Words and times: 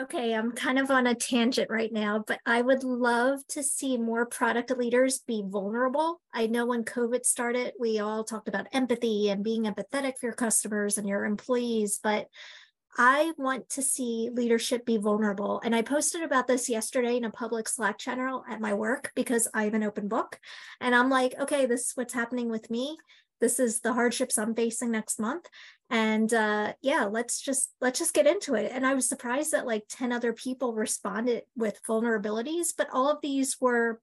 Okay, 0.00 0.32
I'm 0.32 0.52
kind 0.52 0.78
of 0.78 0.92
on 0.92 1.08
a 1.08 1.14
tangent 1.14 1.68
right 1.68 1.92
now, 1.92 2.22
but 2.24 2.38
I 2.46 2.62
would 2.62 2.84
love 2.84 3.44
to 3.48 3.64
see 3.64 3.96
more 3.96 4.26
product 4.26 4.70
leaders 4.70 5.18
be 5.26 5.42
vulnerable. 5.44 6.20
I 6.32 6.46
know 6.46 6.66
when 6.66 6.84
COVID 6.84 7.26
started, 7.26 7.72
we 7.80 7.98
all 7.98 8.22
talked 8.22 8.46
about 8.46 8.68
empathy 8.72 9.28
and 9.28 9.42
being 9.42 9.64
empathetic 9.64 10.12
for 10.18 10.26
your 10.26 10.34
customers 10.34 10.98
and 10.98 11.08
your 11.08 11.24
employees, 11.24 11.98
but 12.00 12.28
I 12.96 13.32
want 13.38 13.70
to 13.70 13.82
see 13.82 14.30
leadership 14.32 14.86
be 14.86 14.98
vulnerable. 14.98 15.60
And 15.64 15.74
I 15.74 15.82
posted 15.82 16.22
about 16.22 16.46
this 16.46 16.68
yesterday 16.68 17.16
in 17.16 17.24
a 17.24 17.30
public 17.30 17.68
Slack 17.68 17.98
channel 17.98 18.44
at 18.48 18.60
my 18.60 18.74
work 18.74 19.10
because 19.16 19.48
I 19.52 19.64
have 19.64 19.74
an 19.74 19.82
open 19.82 20.06
book. 20.06 20.38
And 20.80 20.94
I'm 20.94 21.10
like, 21.10 21.34
okay, 21.40 21.66
this 21.66 21.86
is 21.86 21.92
what's 21.96 22.14
happening 22.14 22.48
with 22.50 22.70
me 22.70 22.96
this 23.40 23.58
is 23.58 23.80
the 23.80 23.92
hardships 23.92 24.38
i'm 24.38 24.54
facing 24.54 24.90
next 24.90 25.18
month. 25.18 25.46
And 25.90 26.32
uh 26.34 26.74
yeah 26.82 27.04
let's 27.04 27.40
just 27.40 27.72
let's 27.80 27.98
just 27.98 28.14
get 28.14 28.26
into 28.26 28.54
it. 28.54 28.70
And 28.72 28.86
i 28.86 28.94
was 28.94 29.08
surprised 29.08 29.52
that 29.52 29.66
like 29.66 29.84
10 29.88 30.12
other 30.12 30.32
people 30.32 30.74
responded 30.74 31.44
with 31.56 31.80
vulnerabilities 31.88 32.68
but 32.76 32.88
all 32.92 33.10
of 33.10 33.18
these 33.22 33.56
were 33.60 34.00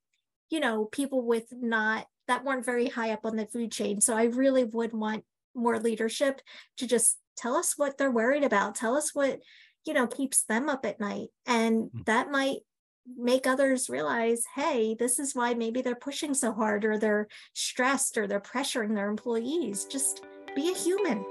you 0.50 0.59
know 0.59 0.86
people 0.86 1.26
with 1.26 1.45
not 1.52 2.08
that 2.28 2.44
weren't 2.44 2.66
very 2.66 2.88
high 2.88 3.12
up 3.12 3.26
on 3.26 3.36
the 3.36 3.45
food 3.45 3.72
chain. 3.72 4.02
So 4.02 4.16
i 4.16 4.26
really 4.26 4.64
would 4.64 4.94
want 4.94 5.23
more 5.56 5.80
leadership 5.80 6.42
to 6.78 6.88
just 6.88 7.17
tell 7.38 7.56
us 7.56 7.73
what 7.78 7.98
they're 7.98 8.12
worried 8.12 8.44
about. 8.44 8.76
Tell 8.76 8.95
us 8.95 9.14
what 9.14 9.40
you 9.86 9.94
know 9.94 10.08
keeps 10.08 10.44
them 10.44 10.70
up 10.70 10.86
at 10.86 11.00
night. 11.00 11.28
And 11.45 11.92
mm. 11.92 12.06
that 12.06 12.31
might 12.31 12.59
make 13.05 13.45
others 13.45 13.88
realize, 13.88 14.45
hey, 14.55 14.95
this 14.98 15.20
is 15.20 15.36
why 15.36 15.54
maybe 15.54 15.82
they're 15.82 15.94
pushing 15.94 16.34
so 16.34 16.52
hard 16.52 16.84
or 16.84 16.98
they're 16.98 17.28
stressed 17.54 18.18
or 18.18 18.26
they're 18.26 18.40
pressuring 18.40 18.95
their 18.95 19.09
employees. 19.09 19.86
Just 19.86 20.26
be 20.55 20.72
a 20.72 20.76
human. 20.76 21.23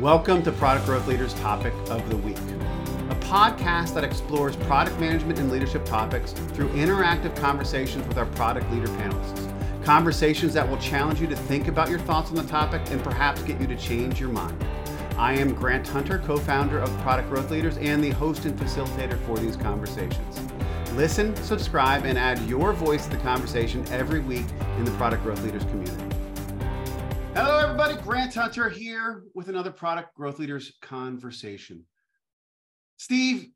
Welcome 0.00 0.42
to 0.44 0.52
Product 0.52 0.86
Growth 0.86 1.06
Leaders 1.06 1.34
Topic 1.34 1.74
of 1.90 2.08
the 2.08 2.16
Week, 2.16 2.38
a 3.10 3.16
podcast 3.16 3.92
that 3.94 4.04
explores 4.04 4.56
product 4.56 4.98
management 4.98 5.40
and 5.40 5.50
leadership 5.50 5.84
topics 5.84 6.32
through 6.32 6.68
interactive 6.68 7.36
conversations 7.36 8.06
with 8.08 8.16
our 8.16 8.26
product 8.26 8.70
leader 8.70 8.86
panelists. 8.86 9.57
Conversations 9.88 10.52
that 10.52 10.68
will 10.68 10.76
challenge 10.76 11.18
you 11.18 11.26
to 11.26 11.34
think 11.34 11.66
about 11.66 11.88
your 11.88 11.98
thoughts 12.00 12.28
on 12.28 12.36
the 12.36 12.42
topic 12.42 12.82
and 12.90 13.02
perhaps 13.02 13.40
get 13.44 13.58
you 13.58 13.66
to 13.66 13.74
change 13.74 14.20
your 14.20 14.28
mind. 14.28 14.62
I 15.16 15.32
am 15.32 15.54
Grant 15.54 15.88
Hunter, 15.88 16.18
co 16.18 16.36
founder 16.36 16.78
of 16.78 16.94
Product 16.98 17.30
Growth 17.30 17.50
Leaders 17.50 17.78
and 17.78 18.04
the 18.04 18.10
host 18.10 18.44
and 18.44 18.54
facilitator 18.54 19.18
for 19.24 19.38
these 19.38 19.56
conversations. 19.56 20.40
Listen, 20.92 21.34
subscribe, 21.36 22.04
and 22.04 22.18
add 22.18 22.38
your 22.42 22.74
voice 22.74 23.06
to 23.06 23.16
the 23.16 23.22
conversation 23.22 23.82
every 23.88 24.20
week 24.20 24.44
in 24.76 24.84
the 24.84 24.90
Product 24.90 25.22
Growth 25.22 25.42
Leaders 25.42 25.64
community. 25.64 26.16
Hello, 27.34 27.56
everybody. 27.58 27.96
Grant 28.02 28.34
Hunter 28.34 28.68
here 28.68 29.22
with 29.34 29.48
another 29.48 29.70
Product 29.70 30.14
Growth 30.14 30.38
Leaders 30.38 30.70
conversation. 30.82 31.82
Steve, 32.98 33.46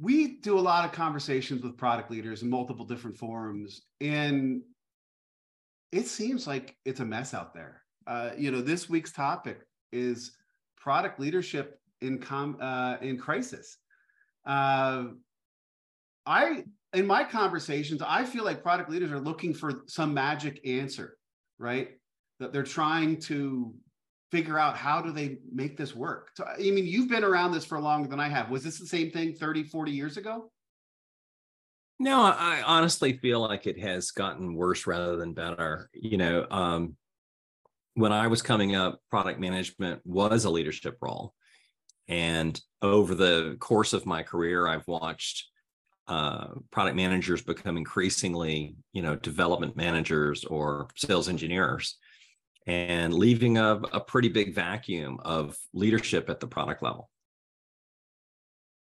we 0.00 0.38
do 0.38 0.58
a 0.58 0.60
lot 0.60 0.84
of 0.84 0.92
conversations 0.92 1.62
with 1.62 1.76
product 1.76 2.10
leaders 2.10 2.42
in 2.42 2.50
multiple 2.50 2.84
different 2.84 3.16
forums 3.16 3.82
and 4.00 4.62
it 5.92 6.06
seems 6.06 6.46
like 6.46 6.76
it's 6.84 7.00
a 7.00 7.04
mess 7.04 7.34
out 7.34 7.52
there. 7.52 7.82
Uh, 8.06 8.30
you 8.38 8.50
know 8.50 8.60
this 8.60 8.88
week's 8.88 9.12
topic 9.12 9.60
is 9.92 10.32
product 10.76 11.18
leadership 11.20 11.80
in 12.00 12.18
com 12.18 12.56
uh, 12.60 12.96
in 13.02 13.18
crisis. 13.18 13.78
Uh, 14.46 15.04
i 16.26 16.64
in 16.92 17.06
my 17.06 17.24
conversations 17.24 18.02
i 18.06 18.24
feel 18.24 18.44
like 18.44 18.62
product 18.62 18.90
leaders 18.90 19.10
are 19.10 19.20
looking 19.20 19.54
for 19.54 19.82
some 19.86 20.12
magic 20.12 20.60
answer 20.66 21.16
right? 21.60 21.90
That 22.40 22.52
they're 22.52 22.64
trying 22.64 23.20
to 23.22 23.72
figure 24.30 24.58
out 24.58 24.76
how 24.76 25.00
do 25.00 25.10
they 25.12 25.38
make 25.52 25.76
this 25.76 25.94
work. 25.94 26.30
So, 26.34 26.44
I 26.44 26.58
mean, 26.58 26.86
you've 26.86 27.08
been 27.08 27.24
around 27.24 27.52
this 27.52 27.64
for 27.64 27.80
longer 27.80 28.08
than 28.08 28.20
I 28.20 28.28
have. 28.28 28.50
Was 28.50 28.62
this 28.62 28.78
the 28.78 28.86
same 28.86 29.10
thing 29.10 29.34
30, 29.34 29.64
40 29.64 29.92
years 29.92 30.16
ago? 30.16 30.50
No, 31.98 32.22
I 32.22 32.62
honestly 32.64 33.18
feel 33.18 33.40
like 33.40 33.66
it 33.66 33.78
has 33.80 34.10
gotten 34.10 34.54
worse 34.54 34.86
rather 34.86 35.16
than 35.16 35.34
better. 35.34 35.90
You 35.92 36.16
know, 36.16 36.46
um, 36.50 36.96
when 37.94 38.12
I 38.12 38.28
was 38.28 38.40
coming 38.40 38.74
up, 38.74 39.00
product 39.10 39.38
management 39.38 40.00
was 40.04 40.44
a 40.44 40.50
leadership 40.50 40.96
role. 41.02 41.34
And 42.08 42.58
over 42.80 43.14
the 43.14 43.56
course 43.60 43.92
of 43.92 44.06
my 44.06 44.22
career, 44.22 44.66
I've 44.66 44.86
watched 44.88 45.48
uh, 46.08 46.48
product 46.70 46.96
managers 46.96 47.42
become 47.42 47.76
increasingly, 47.76 48.76
you 48.92 49.02
know, 49.02 49.16
development 49.16 49.76
managers 49.76 50.44
or 50.44 50.88
sales 50.96 51.28
engineers 51.28 51.98
and 52.66 53.14
leaving 53.14 53.58
a, 53.58 53.80
a 53.92 54.00
pretty 54.00 54.28
big 54.28 54.54
vacuum 54.54 55.18
of 55.24 55.56
leadership 55.72 56.28
at 56.28 56.40
the 56.40 56.46
product 56.46 56.82
level. 56.82 57.10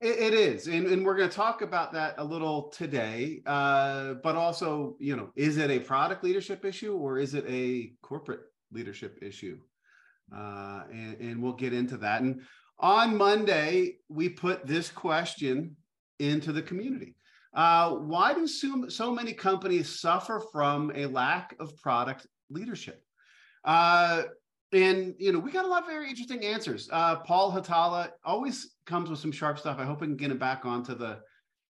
it, 0.01 0.35
is, 0.35 0.67
and, 0.67 0.87
and 0.87 1.05
we're 1.05 1.17
going 1.17 1.29
to 1.29 1.37
talk 1.37 1.63
about 1.63 1.93
that 1.93 2.15
a 2.19 2.25
little 2.25 2.69
today. 2.71 3.43
Uh, 3.47 4.15
but 4.23 4.35
also, 4.35 4.97
you 4.99 5.15
know, 5.15 5.31
is 5.37 5.57
it 5.57 5.71
a 5.71 5.79
product 5.79 6.25
leadership 6.25 6.65
issue 6.65 6.95
or 6.95 7.19
is 7.19 7.35
it 7.35 7.45
a 7.49 7.93
corporate 8.03 8.41
leadership 8.73 9.19
issue? 9.23 9.59
Uh, 10.35 10.83
and, 10.91 11.17
and 11.21 11.43
we'll 11.43 11.53
get 11.53 11.73
into 11.73 11.97
that. 11.99 12.23
And 12.23 12.43
on 12.79 13.17
Monday, 13.17 13.97
we 14.09 14.29
put 14.29 14.67
this 14.67 14.91
question 14.91 15.77
into 16.19 16.53
the 16.53 16.63
community. 16.63 17.15
Uh, 17.53 17.91
why 17.97 18.33
do 18.33 18.47
so, 18.47 18.89
so 18.89 19.13
many 19.13 19.33
companies 19.33 20.01
suffer 20.01 20.41
from 20.53 20.93
a 20.95 21.07
lack 21.07 21.55
of 21.61 21.77
product 21.77 22.27
leadership? 22.49 23.05
Uh, 23.65 24.23
and 24.73 25.15
you 25.19 25.33
know, 25.33 25.39
we 25.39 25.51
got 25.51 25.65
a 25.65 25.69
lot 25.69 25.83
of 25.83 25.89
very 25.89 26.09
interesting 26.09 26.45
answers. 26.45 26.89
Uh, 26.93 27.17
Paul 27.17 27.53
Hatala 27.53 28.11
always 28.25 28.75
comes 28.87 29.11
with 29.11 29.19
some 29.19 29.33
sharp 29.33 29.59
stuff. 29.59 29.79
I 29.79 29.85
hope 29.85 29.99
I 29.99 30.07
can 30.07 30.17
get 30.17 30.31
him 30.31 30.39
back 30.39 30.65
onto 30.65 30.95
the 30.95 31.21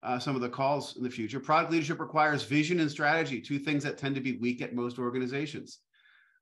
uh, 0.04 0.20
some 0.20 0.36
of 0.36 0.42
the 0.42 0.50
calls 0.50 0.98
in 0.98 1.04
the 1.04 1.10
future. 1.10 1.40
Product 1.40 1.72
leadership 1.72 2.00
requires 2.00 2.44
vision 2.44 2.80
and 2.80 2.90
strategy, 2.90 3.40
two 3.40 3.60
things 3.60 3.84
that 3.84 3.98
tend 3.98 4.16
to 4.16 4.22
be 4.22 4.38
weak 4.38 4.62
at 4.62 4.74
most 4.74 4.98
organizations. 4.98 5.80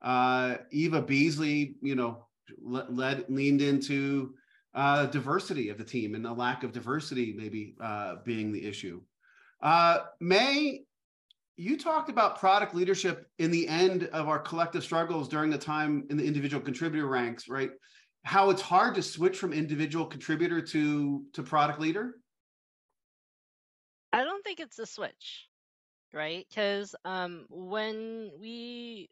Uh, 0.01 0.55
Eva 0.71 1.01
Beasley, 1.01 1.75
you 1.81 1.95
know, 1.95 2.25
led 2.61 3.25
leaned 3.29 3.61
into 3.61 4.33
uh, 4.73 5.05
diversity 5.07 5.69
of 5.69 5.77
the 5.77 5.83
team 5.83 6.15
and 6.15 6.23
the 6.23 6.31
lack 6.31 6.63
of 6.63 6.71
diversity 6.71 7.33
maybe 7.37 7.75
uh, 7.81 8.15
being 8.23 8.51
the 8.51 8.65
issue. 8.65 9.01
Uh, 9.61 9.99
May 10.19 10.83
you 11.59 11.77
talked 11.77 12.09
about 12.09 12.39
product 12.39 12.73
leadership 12.73 13.27
in 13.37 13.51
the 13.51 13.67
end 13.67 14.03
of 14.13 14.29
our 14.29 14.39
collective 14.39 14.81
struggles 14.81 15.27
during 15.27 15.49
the 15.49 15.57
time 15.57 16.05
in 16.09 16.15
the 16.15 16.25
individual 16.25 16.63
contributor 16.63 17.05
ranks, 17.05 17.49
right? 17.49 17.71
How 18.23 18.49
it's 18.49 18.61
hard 18.61 18.95
to 18.95 19.01
switch 19.01 19.37
from 19.37 19.51
individual 19.51 20.05
contributor 20.05 20.61
to 20.61 21.25
to 21.33 21.43
product 21.43 21.81
leader. 21.81 22.15
I 24.13 24.23
don't 24.23 24.41
think 24.41 24.61
it's 24.61 24.79
a 24.79 24.85
switch, 24.85 25.49
right? 26.13 26.45
Because 26.49 26.95
um, 27.03 27.45
when 27.49 28.31
we 28.39 29.09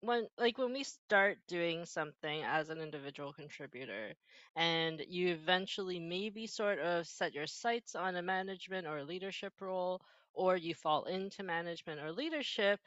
when 0.00 0.28
like 0.38 0.56
when 0.56 0.72
we 0.72 0.82
start 0.82 1.36
doing 1.46 1.84
something 1.84 2.42
as 2.44 2.70
an 2.70 2.78
individual 2.78 3.34
contributor 3.34 4.14
and 4.56 5.02
you 5.10 5.28
eventually 5.28 6.00
maybe 6.00 6.46
sort 6.46 6.78
of 6.78 7.06
set 7.06 7.34
your 7.34 7.46
sights 7.46 7.94
on 7.94 8.16
a 8.16 8.22
management 8.22 8.86
or 8.86 8.98
a 8.98 9.04
leadership 9.04 9.52
role 9.60 10.00
or 10.36 10.56
you 10.56 10.74
fall 10.74 11.04
into 11.06 11.42
management 11.42 12.00
or 12.00 12.12
leadership, 12.12 12.80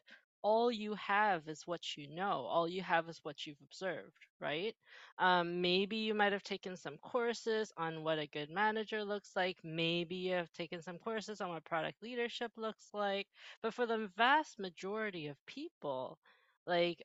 all 0.44 0.72
you 0.72 0.94
have 0.96 1.48
is 1.50 1.68
what 1.68 1.98
you 1.98 2.08
know. 2.08 2.46
All 2.50 2.68
you 2.68 2.82
have 2.84 3.10
is 3.10 3.20
what 3.24 3.46
you've 3.46 3.62
observed, 3.62 4.28
right? 4.40 4.76
Um, 5.18 5.62
maybe 5.62 5.98
you 5.98 6.14
might 6.14 6.34
have 6.34 6.44
taken 6.44 6.78
some 6.78 6.98
courses 7.00 7.74
on 7.78 8.04
what 8.04 8.20
a 8.20 8.28
good 8.28 8.50
manager 8.50 9.04
looks 9.04 9.36
like. 9.36 9.58
Maybe 9.64 10.16
you 10.16 10.34
have 10.36 10.52
taken 10.54 10.82
some 10.82 11.00
courses 11.00 11.42
on 11.42 11.50
what 11.50 11.66
product 11.66 12.02
leadership 12.04 12.52
looks 12.58 12.90
like. 12.94 13.28
But 13.62 13.74
for 13.74 13.86
the 13.86 14.10
vast 14.18 14.60
majority 14.60 15.28
of 15.28 15.46
people, 15.46 16.20
like 16.68 17.04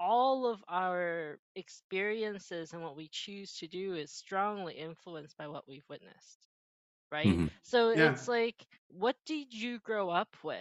all 0.00 0.46
of 0.46 0.64
our 0.68 1.38
experiences 1.56 2.72
and 2.72 2.82
what 2.82 2.96
we 2.96 3.08
choose 3.08 3.56
to 3.58 3.68
do 3.68 3.94
is 3.94 4.12
strongly 4.12 4.74
influenced 4.74 5.36
by 5.38 5.48
what 5.48 5.68
we've 5.68 5.88
witnessed 5.88 6.46
right? 7.10 7.26
Mm-hmm. 7.26 7.46
So 7.62 7.90
yeah. 7.90 8.12
it's 8.12 8.28
like, 8.28 8.66
what 8.88 9.16
did 9.26 9.52
you 9.52 9.78
grow 9.80 10.10
up 10.10 10.36
with? 10.42 10.58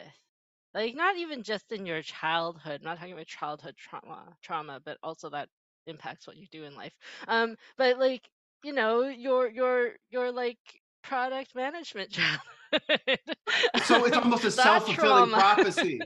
Like, 0.74 0.96
not 0.96 1.18
even 1.18 1.44
just 1.44 1.72
in 1.72 1.86
your 1.86 2.02
childhood, 2.02 2.82
not 2.84 2.98
talking 2.98 3.14
about 3.14 3.26
childhood 3.26 3.76
trauma, 3.78 4.36
trauma, 4.42 4.80
but 4.84 4.98
also 5.02 5.30
that 5.30 5.50
impacts 5.88 6.28
what 6.28 6.38
you 6.38 6.48
do 6.52 6.64
in 6.66 6.76
life. 6.76 6.94
Um, 7.28 7.56
but 7.78 7.98
like, 7.98 8.30
you 8.64 8.74
know, 8.74 9.04
your 9.04 9.50
your 9.50 9.92
your 10.10 10.32
like 10.32 10.58
product 11.04 11.56
management 11.56 12.10
job. 12.12 12.40
so 13.86 14.06
it's 14.06 14.18
almost 14.18 14.44
a 14.44 14.52
self 14.52 14.86
fulfilling 14.86 15.32
prophecy. 15.32 16.00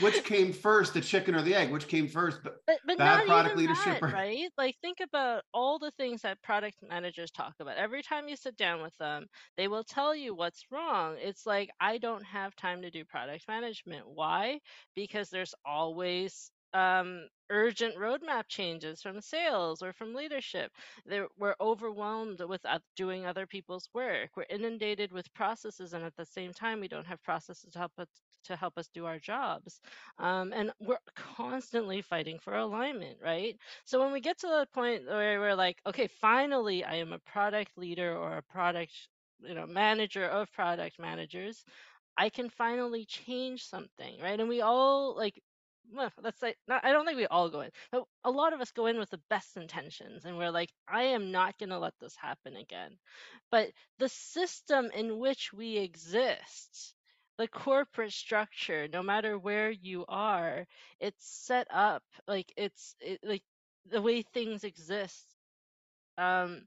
Which 0.00 0.24
came 0.24 0.52
first, 0.52 0.94
the 0.94 1.00
chicken 1.00 1.34
or 1.34 1.42
the 1.42 1.54
egg? 1.54 1.70
Which 1.70 1.88
came 1.88 2.08
first? 2.08 2.40
But 2.42 2.60
but 2.66 2.98
Bad 2.98 2.98
not 2.98 3.26
product 3.26 3.56
leadership 3.56 4.00
that, 4.00 4.02
or- 4.02 4.08
right? 4.12 4.50
Like 4.56 4.76
think 4.80 4.98
about 5.00 5.42
all 5.52 5.78
the 5.78 5.90
things 5.92 6.22
that 6.22 6.42
product 6.42 6.76
managers 6.82 7.30
talk 7.30 7.54
about. 7.60 7.76
Every 7.76 8.02
time 8.02 8.28
you 8.28 8.36
sit 8.36 8.56
down 8.56 8.82
with 8.82 8.96
them, 8.98 9.26
they 9.56 9.68
will 9.68 9.84
tell 9.84 10.14
you 10.14 10.34
what's 10.34 10.64
wrong. 10.70 11.16
It's 11.18 11.46
like 11.46 11.70
I 11.80 11.98
don't 11.98 12.24
have 12.24 12.54
time 12.56 12.82
to 12.82 12.90
do 12.90 13.04
product 13.04 13.46
management. 13.48 14.04
Why? 14.08 14.60
Because 14.94 15.30
there's 15.30 15.54
always 15.64 16.50
um 16.74 17.28
urgent 17.50 17.96
roadmap 17.96 18.44
changes 18.48 19.00
from 19.00 19.20
sales 19.20 19.82
or 19.82 19.92
from 19.92 20.14
leadership. 20.14 20.70
They're, 21.06 21.28
we're 21.38 21.54
overwhelmed 21.60 22.40
with 22.42 22.64
doing 22.96 23.24
other 23.26 23.46
people's 23.46 23.88
work. 23.94 24.30
We're 24.36 24.44
inundated 24.50 25.12
with 25.12 25.32
processes, 25.32 25.94
and 25.94 26.04
at 26.04 26.14
the 26.16 26.26
same 26.26 26.52
time, 26.52 26.80
we 26.80 26.88
don't 26.88 27.06
have 27.06 27.22
processes 27.22 27.70
to 27.72 27.78
help 27.78 27.92
us 27.98 28.08
to 28.44 28.56
help 28.56 28.78
us 28.78 28.88
do 28.88 29.04
our 29.06 29.18
jobs. 29.18 29.80
Um, 30.18 30.52
and 30.52 30.72
we're 30.80 30.98
constantly 31.14 32.02
fighting 32.02 32.38
for 32.38 32.54
alignment, 32.54 33.18
right? 33.22 33.56
So 33.84 34.00
when 34.02 34.12
we 34.12 34.20
get 34.20 34.38
to 34.40 34.46
the 34.46 34.66
point 34.72 35.06
where 35.06 35.40
we're 35.40 35.54
like, 35.54 35.80
okay, 35.86 36.06
finally, 36.06 36.84
I 36.84 36.96
am 36.96 37.12
a 37.12 37.18
product 37.18 37.76
leader 37.76 38.16
or 38.16 38.36
a 38.38 38.42
product, 38.42 38.92
you 39.40 39.54
know, 39.54 39.66
manager 39.66 40.24
of 40.24 40.50
product 40.52 40.98
managers. 40.98 41.64
I 42.18 42.30
can 42.30 42.50
finally 42.50 43.04
change 43.06 43.64
something, 43.64 44.20
right? 44.20 44.38
And 44.38 44.48
we 44.48 44.60
all 44.60 45.16
like 45.16 45.40
let's 45.94 46.40
say 46.40 46.54
not, 46.66 46.84
I 46.84 46.92
don't 46.92 47.06
think 47.06 47.18
we 47.18 47.26
all 47.26 47.50
go 47.50 47.60
in, 47.60 47.70
but 47.92 48.04
a 48.24 48.30
lot 48.30 48.52
of 48.52 48.60
us 48.60 48.72
go 48.72 48.86
in 48.86 48.98
with 48.98 49.10
the 49.10 49.20
best 49.30 49.56
intentions, 49.56 50.24
and 50.24 50.36
we're 50.36 50.50
like, 50.50 50.70
I 50.88 51.04
am 51.04 51.32
not 51.32 51.58
going 51.58 51.70
to 51.70 51.78
let 51.78 51.94
this 52.00 52.16
happen 52.16 52.56
again. 52.56 52.98
But 53.50 53.70
the 53.98 54.08
system 54.08 54.90
in 54.94 55.18
which 55.18 55.52
we 55.52 55.78
exist, 55.78 56.94
the 57.38 57.48
corporate 57.48 58.12
structure, 58.12 58.88
no 58.92 59.02
matter 59.02 59.38
where 59.38 59.70
you 59.70 60.04
are, 60.08 60.66
it's 61.00 61.24
set 61.46 61.68
up 61.70 62.02
like 62.26 62.52
it's 62.56 62.94
it, 63.00 63.20
like 63.22 63.42
the 63.90 64.02
way 64.02 64.22
things 64.22 64.64
exist. 64.64 65.24
Um, 66.18 66.62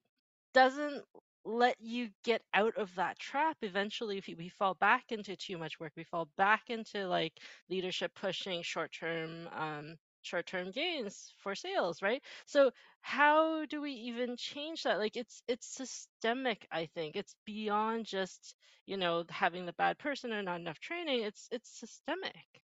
doesn't 0.54 1.04
let 1.44 1.76
you 1.82 2.10
get 2.24 2.42
out 2.54 2.76
of 2.78 2.94
that 2.96 3.18
trap 3.20 3.58
eventually 3.62 4.18
if 4.18 4.28
we 4.28 4.50
fall 4.50 4.76
back 4.76 5.06
into 5.12 5.36
too 5.36 5.58
much 5.58 5.80
work 5.80 5.92
we 5.98 6.04
fall 6.04 6.30
back 6.38 6.64
into 6.70 7.08
like 7.08 7.34
leadership 7.70 8.12
pushing 8.16 8.62
short-term 8.62 9.48
um 9.54 9.98
short-term 10.24 10.70
gains 10.72 11.34
for 11.38 11.56
sales 11.56 12.02
right? 12.02 12.22
So 12.46 12.72
how 13.02 13.66
do 13.66 13.82
we 13.82 13.92
even 13.92 14.38
change 14.38 14.84
that? 14.84 15.00
Like 15.00 15.18
it's 15.18 15.42
it's 15.48 15.68
systemic 15.68 16.68
i 16.72 16.86
think. 16.86 17.16
It's 17.16 17.36
beyond 17.46 18.06
just 18.06 18.56
you 18.86 18.98
know 18.98 19.24
having 19.30 19.66
the 19.66 19.74
bad 19.74 19.98
person 19.98 20.32
or 20.34 20.44
not 20.44 20.60
enough 20.60 20.80
training. 20.80 21.24
It's 21.24 21.48
it's 21.52 21.70
systemic. 21.70 22.62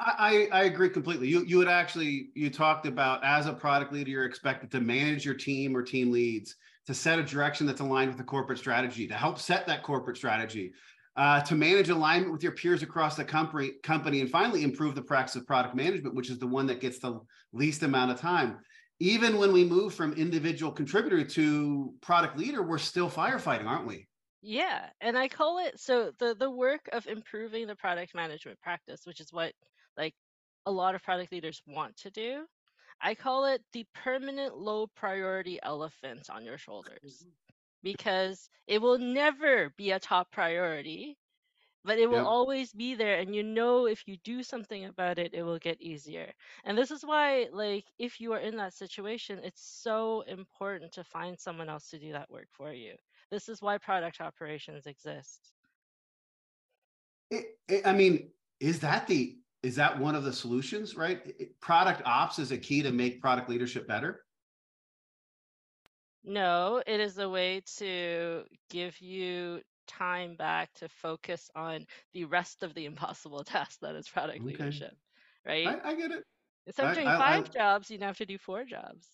I, 0.00 0.48
I 0.52 0.64
agree 0.64 0.90
completely. 0.90 1.28
You 1.28 1.44
you 1.44 1.58
had 1.58 1.68
actually 1.68 2.30
you 2.34 2.50
talked 2.50 2.86
about 2.86 3.24
as 3.24 3.46
a 3.46 3.52
product 3.52 3.92
leader, 3.92 4.10
you're 4.10 4.24
expected 4.26 4.70
to 4.72 4.80
manage 4.80 5.24
your 5.24 5.34
team 5.34 5.76
or 5.76 5.82
team 5.82 6.12
leads 6.12 6.54
to 6.88 6.94
set 6.94 7.18
a 7.18 7.22
direction 7.22 7.66
that's 7.66 7.82
aligned 7.82 8.08
with 8.08 8.16
the 8.16 8.24
corporate 8.24 8.58
strategy, 8.58 9.06
to 9.06 9.12
help 9.12 9.38
set 9.38 9.66
that 9.66 9.82
corporate 9.82 10.16
strategy, 10.16 10.72
uh, 11.16 11.38
to 11.42 11.54
manage 11.54 11.90
alignment 11.90 12.32
with 12.32 12.42
your 12.42 12.52
peers 12.52 12.82
across 12.82 13.14
the 13.14 13.22
company, 13.22 13.72
company, 13.82 14.22
and 14.22 14.30
finally 14.30 14.62
improve 14.62 14.94
the 14.94 15.02
practice 15.02 15.36
of 15.36 15.46
product 15.46 15.74
management, 15.74 16.14
which 16.14 16.30
is 16.30 16.38
the 16.38 16.46
one 16.46 16.66
that 16.66 16.80
gets 16.80 16.98
the 16.98 17.20
least 17.52 17.82
amount 17.82 18.10
of 18.10 18.18
time. 18.18 18.56
Even 19.00 19.36
when 19.36 19.52
we 19.52 19.64
move 19.64 19.92
from 19.92 20.14
individual 20.14 20.72
contributor 20.72 21.22
to 21.22 21.92
product 22.00 22.38
leader, 22.38 22.62
we're 22.62 22.78
still 22.78 23.10
firefighting, 23.10 23.66
aren't 23.66 23.86
we? 23.86 24.08
Yeah, 24.40 24.88
and 25.02 25.18
I 25.18 25.28
call 25.28 25.58
it 25.58 25.78
so 25.78 26.12
the 26.18 26.34
the 26.34 26.50
work 26.50 26.88
of 26.90 27.06
improving 27.06 27.66
the 27.66 27.76
product 27.76 28.14
management 28.14 28.58
practice, 28.62 29.02
which 29.04 29.20
is 29.20 29.30
what 29.30 29.52
like 29.98 30.14
a 30.64 30.72
lot 30.72 30.94
of 30.94 31.02
product 31.02 31.32
leaders 31.32 31.60
want 31.66 31.98
to 31.98 32.10
do. 32.10 32.46
I 33.00 33.14
call 33.14 33.46
it 33.46 33.62
the 33.72 33.86
permanent 33.94 34.56
low 34.56 34.86
priority 34.88 35.58
elephant 35.62 36.28
on 36.30 36.44
your 36.44 36.58
shoulders 36.58 37.24
mm-hmm. 37.24 37.30
because 37.82 38.48
it 38.66 38.80
will 38.82 38.98
never 38.98 39.70
be 39.76 39.90
a 39.92 40.00
top 40.00 40.30
priority, 40.32 41.18
but 41.84 41.98
it 41.98 42.08
will 42.08 42.16
Yep. 42.16 42.26
always 42.26 42.72
be 42.72 42.94
there 42.94 43.18
and 43.20 43.34
you 43.34 43.42
know 43.42 43.86
if 43.86 44.06
you 44.06 44.16
do 44.24 44.42
something 44.42 44.84
about 44.86 45.18
it 45.18 45.34
it 45.34 45.42
will 45.42 45.58
get 45.58 45.80
easier. 45.80 46.32
And 46.64 46.76
this 46.76 46.90
is 46.90 47.04
why 47.04 47.48
like 47.52 47.86
if 47.98 48.20
you 48.20 48.32
are 48.34 48.38
in 48.40 48.56
that 48.58 48.74
situation, 48.74 49.40
it's 49.42 49.62
so 49.82 50.22
important 50.22 50.92
to 50.92 51.04
find 51.04 51.38
someone 51.38 51.68
else 51.68 51.88
to 51.90 51.98
do 51.98 52.12
that 52.12 52.30
work 52.30 52.48
for 52.52 52.72
you. 52.72 52.94
This 53.30 53.48
is 53.48 53.62
why 53.62 53.78
product 53.78 54.20
operations 54.20 54.86
exist. 54.86 55.52
It, 57.30 57.46
it, 57.68 57.86
I 57.86 57.92
mean, 57.92 58.30
is 58.60 58.80
that 58.80 59.06
the 59.06 59.36
is 59.62 59.76
that 59.76 59.98
one 59.98 60.14
of 60.14 60.24
the 60.24 60.32
solutions? 60.32 60.96
Right, 60.96 61.20
product 61.60 62.02
ops 62.04 62.38
is 62.38 62.52
a 62.52 62.58
key 62.58 62.82
to 62.82 62.92
make 62.92 63.20
product 63.20 63.48
leadership 63.48 63.86
better. 63.88 64.24
No, 66.24 66.82
it 66.86 67.00
is 67.00 67.18
a 67.18 67.28
way 67.28 67.62
to 67.78 68.44
give 68.70 69.00
you 69.00 69.60
time 69.86 70.36
back 70.36 70.72
to 70.74 70.88
focus 70.88 71.50
on 71.54 71.86
the 72.12 72.24
rest 72.24 72.62
of 72.62 72.74
the 72.74 72.84
impossible 72.84 73.42
task 73.44 73.80
that 73.80 73.94
is 73.94 74.08
product 74.08 74.38
Okay. 74.40 74.46
leadership, 74.46 74.94
right? 75.46 75.66
I, 75.66 75.90
I 75.90 75.94
get 75.94 76.10
it. 76.10 76.24
Instead 76.66 76.84
of 76.86 76.90
I- 76.90 76.94
doing 76.94 77.08
I- 77.08 77.18
five 77.18 77.50
jobs, 77.52 77.90
you 77.90 77.98
now 77.98 78.06
have 78.08 78.18
to 78.18 78.26
do 78.26 78.38
four 78.38 78.64
jobs. 78.64 79.06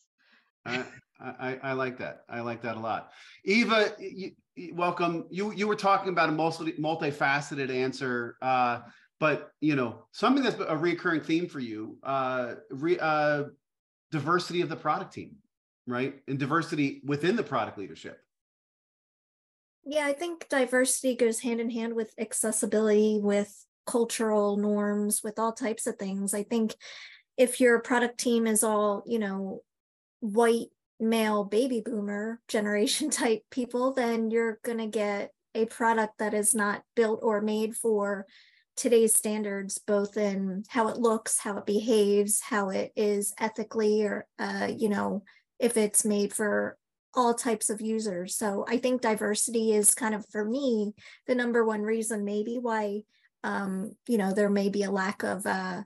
I, 0.67 0.83
I, 1.21 1.59
I 1.63 1.73
like 1.75 1.99
that. 1.99 2.21
I 2.29 2.41
like 2.41 2.63
that 2.63 2.77
a 2.77 2.81
lot. 2.81 3.11
Eva, 3.45 3.93
you- 3.99 4.33
welcome. 4.73 5.27
You 5.31 5.53
you 5.53 5.69
were 5.69 5.77
talking 5.77 6.09
about 6.09 6.31
a 6.31 6.33
multi, 6.33 6.73
multifaceted 6.73 7.69
answer, 7.71 8.37
uh, 8.41 8.81
but 9.25 9.53
you 9.63 9.75
know 9.75 10.05
something 10.13 10.45
that's 10.45 10.61
a 10.69 10.77
recurring 10.77 11.23
theme 11.23 11.49
for 11.49 11.59
you, 11.59 11.97
uh, 12.03 12.57
re, 12.69 12.99
uh, 12.99 13.45
diversity 14.13 14.61
of 14.61 14.69
the 14.69 14.77
product 14.77 15.15
team, 15.15 15.37
right, 15.87 16.17
and 16.29 16.39
diversity 16.39 17.01
within 17.07 17.35
the 17.35 17.43
product 17.43 17.79
leadership. 17.79 18.21
Yeah, 19.83 20.05
I 20.05 20.13
think 20.13 20.51
diversity 20.51 21.17
goes 21.17 21.41
hand 21.41 21.59
in 21.59 21.71
hand 21.71 21.95
with 21.95 22.13
accessibility, 22.19 23.19
with 23.19 23.51
cultural 23.87 24.59
norms, 24.59 25.23
with 25.25 25.39
all 25.39 25.55
types 25.55 25.87
of 25.87 25.97
things. 25.97 26.35
I 26.35 26.43
think 26.43 26.75
if 27.39 27.63
your 27.63 27.79
product 27.79 28.21
team 28.21 28.47
is 28.47 28.63
all, 28.63 29.05
you 29.07 29.19
know, 29.19 29.63
white 30.21 30.69
male 31.01 31.45
baby 31.45 31.81
boomer 31.81 32.43
generation 32.49 33.09
type 33.09 33.41
people, 33.51 33.95
then 33.95 34.31
you're 34.31 34.59
going 34.63 34.77
to 34.77 34.87
get 34.87 35.31
a 35.55 35.65
product 35.65 36.19
that 36.19 36.35
is 36.35 36.55
not 36.55 36.83
built 36.95 37.21
or 37.23 37.41
made 37.41 37.75
for 37.75 38.27
today's 38.77 39.15
standards, 39.15 39.79
both 39.79 40.17
in 40.17 40.65
how 40.69 40.89
it 40.89 40.99
looks, 40.99 41.39
how 41.39 41.59
it 41.59 41.67
behaves, 41.67 42.41
how 42.41 42.71
it 42.71 42.93
is 42.97 43.35
ethically, 43.39 44.03
or, 44.03 44.27
uh, 44.39 44.69
you 44.77 44.89
know, 44.89 45.23
if 45.59 45.77
it's 45.77 46.05
made 46.05 46.33
for 46.33 46.77
all 47.15 47.35
types 47.35 47.71
of 47.71 47.81
users. 47.81 48.37
So 48.37 48.65
I 48.69 48.79
think 48.79 49.01
diversity 49.01 49.73
is 49.73 49.95
kind 49.95 50.15
of 50.15 50.27
for 50.31 50.45
me 50.45 50.95
the 51.27 51.35
number 51.35 51.65
one 51.65 51.83
reason 51.83 52.25
maybe 52.25 52.59
why 52.61 53.03
um, 53.45 53.93
you 54.09 54.19
know 54.19 54.33
there 54.33 54.51
may 54.51 54.69
be 54.69 54.83
a 54.83 54.91
lack 54.91 55.23
of 55.23 55.47
uh, 55.47 55.83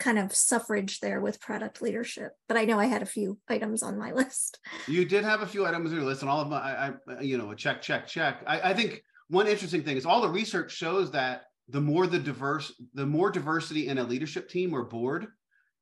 kind 0.00 0.18
of 0.18 0.34
suffrage 0.34 1.00
there 1.00 1.20
with 1.20 1.40
product 1.40 1.80
leadership. 1.80 2.32
But 2.48 2.56
I 2.56 2.64
know 2.64 2.78
I 2.78 2.86
had 2.86 3.02
a 3.02 3.06
few 3.06 3.38
items 3.48 3.82
on 3.82 3.98
my 3.98 4.12
list. 4.14 4.58
You 4.88 5.04
did 5.04 5.24
have 5.24 5.42
a 5.42 5.46
few 5.46 5.66
items 5.66 5.90
on 5.90 5.96
your 5.96 6.06
list, 6.06 6.22
and 6.22 6.30
all 6.30 6.40
of 6.40 6.50
them, 6.50 6.58
I, 6.58 6.92
I 7.12 7.20
you 7.20 7.38
know, 7.38 7.50
a 7.50 7.56
check, 7.56 7.82
check, 7.82 8.06
check. 8.06 8.42
I, 8.46 8.70
I 8.70 8.74
think 8.74 9.02
one 9.28 9.46
interesting 9.46 9.82
thing 9.82 9.96
is 9.96 10.06
all 10.06 10.22
the 10.22 10.28
research 10.28 10.72
shows 10.72 11.10
that 11.12 11.44
the 11.68 11.80
more 11.80 12.06
the 12.06 12.18
diverse, 12.18 12.72
the 12.92 13.06
more 13.06 13.30
diversity 13.30 13.88
in 13.88 13.98
a 13.98 14.04
leadership 14.04 14.48
team 14.48 14.74
or 14.74 14.84
board, 14.84 15.26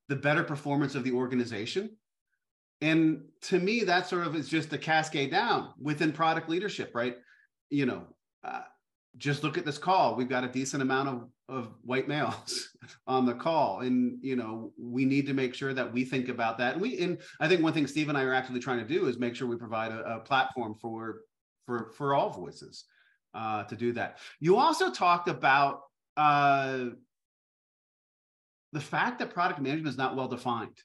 the 0.08 0.16
better 0.16 0.44
performance 0.44 0.94
of 0.94 1.04
the 1.04 1.12
organization. 1.12 1.96
And 2.80 3.22
to 3.42 3.58
me, 3.58 3.84
that 3.84 4.08
sort 4.08 4.26
of 4.26 4.34
is 4.34 4.48
just 4.48 4.72
a 4.72 4.78
cascade 4.78 5.30
down 5.30 5.72
within 5.80 6.12
product 6.12 6.48
leadership, 6.48 6.92
right? 6.94 7.16
You 7.70 7.86
know, 7.86 8.06
uh, 8.44 8.62
just 9.18 9.42
look 9.44 9.58
at 9.58 9.64
this 9.64 9.78
call. 9.78 10.16
We've 10.16 10.28
got 10.28 10.44
a 10.44 10.48
decent 10.48 10.82
amount 10.82 11.08
of, 11.08 11.28
of 11.48 11.74
white 11.82 12.08
males 12.08 12.68
on 13.06 13.26
the 13.26 13.34
call. 13.34 13.80
And, 13.80 14.18
you 14.22 14.36
know, 14.36 14.72
we 14.78 15.04
need 15.04 15.26
to 15.26 15.34
make 15.34 15.54
sure 15.54 15.74
that 15.74 15.92
we 15.92 16.04
think 16.04 16.28
about 16.28 16.58
that. 16.58 16.74
And 16.74 16.82
we, 16.82 16.98
and 16.98 17.18
I 17.40 17.48
think 17.48 17.62
one 17.62 17.72
thing 17.72 17.86
Steve 17.86 18.08
and 18.08 18.18
I 18.18 18.22
are 18.22 18.34
actively 18.34 18.60
trying 18.60 18.78
to 18.78 18.84
do 18.84 19.06
is 19.06 19.18
make 19.18 19.36
sure 19.36 19.46
we 19.46 19.56
provide 19.56 19.92
a, 19.92 20.16
a 20.16 20.20
platform 20.20 20.74
for, 20.80 21.20
for, 21.66 21.92
for 21.96 22.14
all 22.14 22.30
voices 22.30 22.84
uh, 23.34 23.64
to 23.64 23.76
do 23.76 23.92
that. 23.92 24.18
You 24.40 24.56
also 24.56 24.90
talked 24.90 25.28
about 25.28 25.82
uh, 26.16 26.86
the 28.72 28.80
fact 28.80 29.18
that 29.18 29.32
product 29.32 29.60
management 29.60 29.88
is 29.88 29.98
not 29.98 30.16
well 30.16 30.28
defined. 30.28 30.82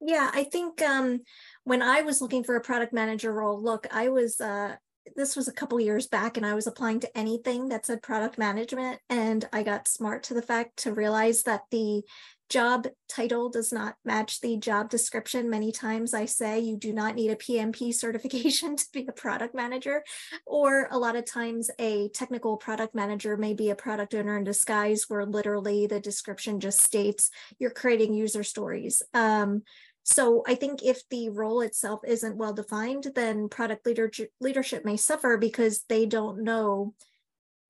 Yeah, 0.00 0.30
I 0.32 0.44
think 0.44 0.82
um, 0.82 1.20
when 1.64 1.82
I 1.82 2.02
was 2.02 2.20
looking 2.20 2.44
for 2.44 2.56
a 2.56 2.60
product 2.60 2.92
manager 2.92 3.32
role, 3.32 3.62
look, 3.62 3.86
I 3.90 4.08
was 4.08 4.40
uh, 4.40 4.76
this 5.14 5.36
was 5.36 5.48
a 5.48 5.52
couple 5.52 5.78
years 5.78 6.06
back 6.06 6.36
and 6.36 6.44
I 6.44 6.54
was 6.54 6.66
applying 6.66 7.00
to 7.00 7.18
anything 7.18 7.68
that 7.68 7.86
said 7.86 8.02
product 8.02 8.38
management 8.38 8.98
and 9.08 9.48
I 9.52 9.62
got 9.62 9.88
smart 9.88 10.24
to 10.24 10.34
the 10.34 10.42
fact 10.42 10.78
to 10.78 10.92
realize 10.92 11.44
that 11.44 11.62
the 11.70 12.02
job 12.48 12.86
title 13.08 13.48
does 13.48 13.72
not 13.72 13.96
match 14.04 14.40
the 14.40 14.56
job 14.56 14.88
description. 14.90 15.50
Many 15.50 15.72
times 15.72 16.14
I 16.14 16.26
say 16.26 16.60
you 16.60 16.76
do 16.76 16.92
not 16.92 17.14
need 17.14 17.30
a 17.30 17.36
PMP 17.36 17.92
certification 17.92 18.76
to 18.76 18.84
be 18.92 19.06
a 19.08 19.12
product 19.12 19.54
manager, 19.54 20.04
or 20.46 20.88
a 20.90 20.98
lot 20.98 21.16
of 21.16 21.24
times 21.24 21.70
a 21.78 22.08
technical 22.10 22.56
product 22.56 22.94
manager 22.94 23.36
may 23.36 23.54
be 23.54 23.70
a 23.70 23.76
product 23.76 24.14
owner 24.14 24.36
in 24.38 24.44
disguise, 24.44 25.04
where 25.08 25.26
literally 25.26 25.86
the 25.86 26.00
description 26.00 26.60
just 26.60 26.80
states 26.80 27.30
you're 27.58 27.70
creating 27.70 28.14
user 28.14 28.44
stories. 28.44 29.02
Um, 29.14 29.62
so 30.04 30.44
I 30.46 30.54
think 30.54 30.84
if 30.84 31.02
the 31.10 31.30
role 31.30 31.62
itself 31.62 32.00
isn't 32.06 32.36
well 32.36 32.52
defined, 32.52 33.08
then 33.16 33.48
product 33.48 33.84
leader 33.84 34.08
leadership 34.40 34.84
may 34.84 34.96
suffer 34.96 35.36
because 35.36 35.84
they 35.88 36.06
don't 36.06 36.44
know 36.44 36.94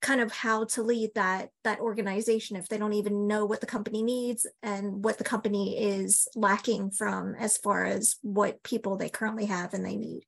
kind 0.07 0.21
of 0.21 0.31
how 0.31 0.65
to 0.65 0.85
lead 0.85 1.11
that 1.17 1.49
that 1.65 1.81
organization 1.81 2.57
if 2.57 2.69
they 2.69 2.79
don't 2.79 2.93
even 2.93 3.27
know 3.27 3.45
what 3.45 3.61
the 3.61 3.67
company 3.67 4.05
needs 4.05 4.47
and 4.63 5.05
what 5.05 5.19
the 5.19 5.25
company 5.25 5.77
is 5.77 6.29
lacking 6.37 6.93
from 6.93 7.35
as 7.35 7.59
far 7.59 7.85
as 7.85 8.15
what 8.23 8.63
people 8.63 8.97
they 8.97 9.09
currently 9.09 9.47
have 9.47 9.75
and 9.75 9.85
they 9.85 9.97
need. 9.97 10.23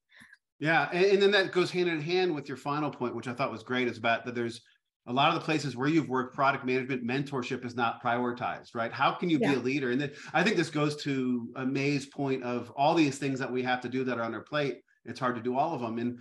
Yeah 0.59 0.89
and, 0.93 1.05
and 1.05 1.23
then 1.23 1.31
that 1.31 1.53
goes 1.53 1.71
hand 1.71 1.89
in 1.89 2.01
hand 2.01 2.35
with 2.35 2.49
your 2.49 2.57
final 2.57 2.91
point 2.91 3.15
which 3.15 3.29
i 3.29 3.33
thought 3.33 3.53
was 3.53 3.63
great 3.63 3.87
is 3.87 3.99
about 3.99 4.25
that 4.25 4.35
there's 4.35 4.61
a 5.07 5.13
lot 5.13 5.29
of 5.29 5.35
the 5.37 5.45
places 5.45 5.77
where 5.77 5.89
you've 5.89 6.09
worked 6.09 6.35
product 6.35 6.67
management 6.67 7.07
mentorship 7.07 7.65
is 7.65 7.77
not 7.77 8.03
prioritized 8.03 8.75
right? 8.75 8.93
How 8.93 9.13
can 9.13 9.31
you 9.31 9.39
yeah. 9.41 9.53
be 9.53 9.61
a 9.61 9.61
leader? 9.61 9.93
And 9.93 10.01
then 10.01 10.11
i 10.35 10.43
think 10.43 10.57
this 10.57 10.71
goes 10.71 10.97
to 11.05 11.49
a 11.55 11.65
may's 11.65 12.07
point 12.07 12.43
of 12.43 12.73
all 12.77 12.97
these 12.97 13.19
things 13.19 13.39
that 13.39 13.53
we 13.53 13.63
have 13.63 13.81
to 13.83 13.89
do 13.89 14.03
that 14.03 14.19
are 14.19 14.25
on 14.25 14.35
our 14.35 14.43
plate 14.43 14.79
it's 15.05 15.21
hard 15.21 15.37
to 15.37 15.41
do 15.41 15.57
all 15.57 15.73
of 15.73 15.81
them 15.81 15.99
and 15.99 16.19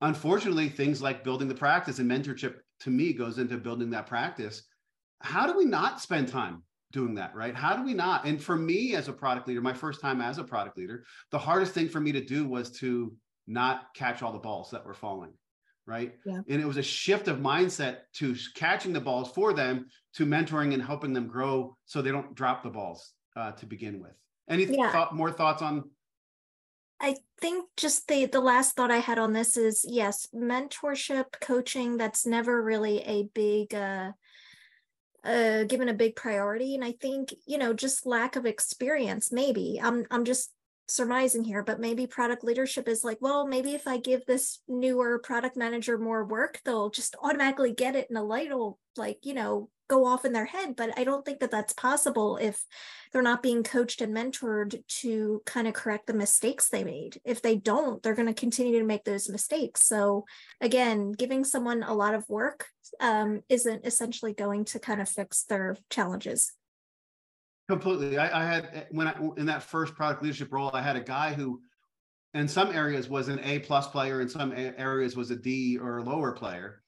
unfortunately 0.00 0.68
things 0.70 1.02
like 1.02 1.22
building 1.22 1.48
the 1.48 1.54
practice 1.54 1.98
and 1.98 2.10
mentorship 2.10 2.54
to 2.84 2.90
me 2.90 3.12
goes 3.12 3.38
into 3.38 3.58
building 3.58 3.90
that 3.90 4.06
practice. 4.06 4.62
How 5.20 5.46
do 5.46 5.56
we 5.56 5.64
not 5.64 6.00
spend 6.00 6.28
time 6.28 6.62
doing 6.92 7.14
that 7.16 7.34
right? 7.34 7.54
How 7.54 7.76
do 7.76 7.82
we 7.82 7.94
not? 7.94 8.24
And 8.24 8.42
for 8.42 8.56
me 8.56 8.94
as 8.94 9.08
a 9.08 9.12
product 9.12 9.48
leader 9.48 9.60
my 9.60 9.72
first 9.72 10.00
time 10.00 10.20
as 10.20 10.38
a 10.38 10.44
product 10.44 10.78
leader 10.78 11.04
the 11.30 11.38
hardest 11.38 11.72
thing 11.72 11.88
for 11.88 12.00
me 12.00 12.12
to 12.12 12.24
do 12.24 12.46
was 12.46 12.70
to 12.78 13.12
not 13.46 13.92
catch 13.94 14.22
all 14.22 14.32
the 14.32 14.38
balls 14.38 14.70
that 14.70 14.86
were 14.86 14.94
falling 14.94 15.32
right? 15.86 16.14
Yeah. 16.24 16.40
and 16.48 16.62
it 16.62 16.66
was 16.66 16.76
a 16.76 16.82
shift 16.82 17.28
of 17.28 17.38
mindset 17.38 17.98
to 18.14 18.34
catching 18.54 18.92
the 18.92 19.00
balls 19.00 19.30
for 19.32 19.52
them 19.52 19.86
to 20.14 20.26
mentoring 20.26 20.72
and 20.72 20.82
helping 20.82 21.12
them 21.12 21.26
grow 21.26 21.76
so 21.84 22.00
they 22.00 22.10
don't 22.10 22.34
drop 22.34 22.62
the 22.62 22.70
balls 22.70 23.12
uh, 23.36 23.52
to 23.52 23.66
begin 23.66 24.00
with. 24.00 24.12
Any 24.48 24.64
yeah. 24.64 24.90
thought, 24.92 25.14
more 25.14 25.30
thoughts 25.30 25.62
on 25.62 25.90
I 27.00 27.16
think 27.40 27.68
just 27.76 28.08
the 28.08 28.26
the 28.26 28.40
last 28.40 28.76
thought 28.76 28.90
I 28.90 28.98
had 28.98 29.18
on 29.18 29.32
this 29.32 29.56
is 29.56 29.84
yes, 29.86 30.28
mentorship, 30.34 31.40
coaching. 31.40 31.96
That's 31.96 32.26
never 32.26 32.62
really 32.62 33.00
a 33.00 33.24
big 33.34 33.74
uh, 33.74 34.12
uh, 35.24 35.64
given 35.64 35.88
a 35.88 35.94
big 35.94 36.16
priority, 36.16 36.74
and 36.74 36.84
I 36.84 36.92
think 36.92 37.34
you 37.46 37.58
know 37.58 37.72
just 37.74 38.06
lack 38.06 38.36
of 38.36 38.46
experience. 38.46 39.32
Maybe 39.32 39.80
I'm 39.82 40.06
I'm 40.10 40.24
just 40.24 40.52
surmising 40.86 41.44
here, 41.44 41.62
but 41.62 41.80
maybe 41.80 42.06
product 42.06 42.44
leadership 42.44 42.88
is 42.88 43.04
like, 43.04 43.18
well, 43.20 43.46
maybe 43.46 43.74
if 43.74 43.88
I 43.88 43.96
give 43.96 44.24
this 44.26 44.60
newer 44.68 45.18
product 45.18 45.56
manager 45.56 45.98
more 45.98 46.24
work, 46.24 46.60
they'll 46.64 46.90
just 46.90 47.16
automatically 47.22 47.72
get 47.72 47.96
it, 47.96 48.08
and 48.08 48.16
the 48.16 48.22
light 48.22 48.50
will 48.50 48.78
like 48.96 49.18
you 49.22 49.34
know 49.34 49.68
go 49.88 50.04
off 50.04 50.24
in 50.24 50.32
their 50.32 50.46
head 50.46 50.74
but 50.76 50.96
i 50.98 51.04
don't 51.04 51.24
think 51.24 51.40
that 51.40 51.50
that's 51.50 51.72
possible 51.72 52.36
if 52.36 52.64
they're 53.14 53.22
not 53.22 53.44
being 53.44 53.62
coached 53.62 54.00
and 54.00 54.14
mentored 54.14 54.82
to 54.88 55.40
kind 55.46 55.68
of 55.68 55.72
correct 55.72 56.08
the 56.08 56.12
mistakes 56.12 56.68
they 56.68 56.82
made. 56.82 57.20
If 57.24 57.40
they 57.40 57.54
don't 57.54 58.02
they're 58.02 58.16
going 58.16 58.26
to 58.26 58.34
continue 58.34 58.80
to 58.80 58.84
make 58.84 59.04
those 59.04 59.30
mistakes. 59.30 59.86
So 59.86 60.24
again 60.60 61.12
giving 61.12 61.44
someone 61.44 61.84
a 61.84 61.94
lot 61.94 62.14
of 62.14 62.28
work 62.28 62.66
um, 62.98 63.42
isn't 63.48 63.86
essentially 63.86 64.34
going 64.34 64.64
to 64.66 64.80
kind 64.80 65.00
of 65.00 65.08
fix 65.08 65.44
their 65.44 65.76
challenges. 65.90 66.52
Completely. 67.68 68.18
I, 68.18 68.42
I 68.42 68.44
had 68.44 68.86
when 68.90 69.06
i 69.06 69.14
in 69.36 69.46
that 69.46 69.62
first 69.62 69.94
product 69.94 70.22
leadership 70.22 70.52
role 70.52 70.70
i 70.74 70.82
had 70.82 70.96
a 70.96 71.00
guy 71.00 71.32
who 71.32 71.62
in 72.34 72.48
some 72.48 72.72
areas 72.72 73.08
was 73.08 73.28
an 73.28 73.38
a 73.44 73.60
plus 73.60 73.86
player 73.86 74.20
in 74.20 74.28
some 74.28 74.52
areas 74.52 75.16
was 75.16 75.30
a 75.30 75.36
d 75.36 75.78
or 75.78 76.02
lower 76.02 76.32
player 76.32 76.82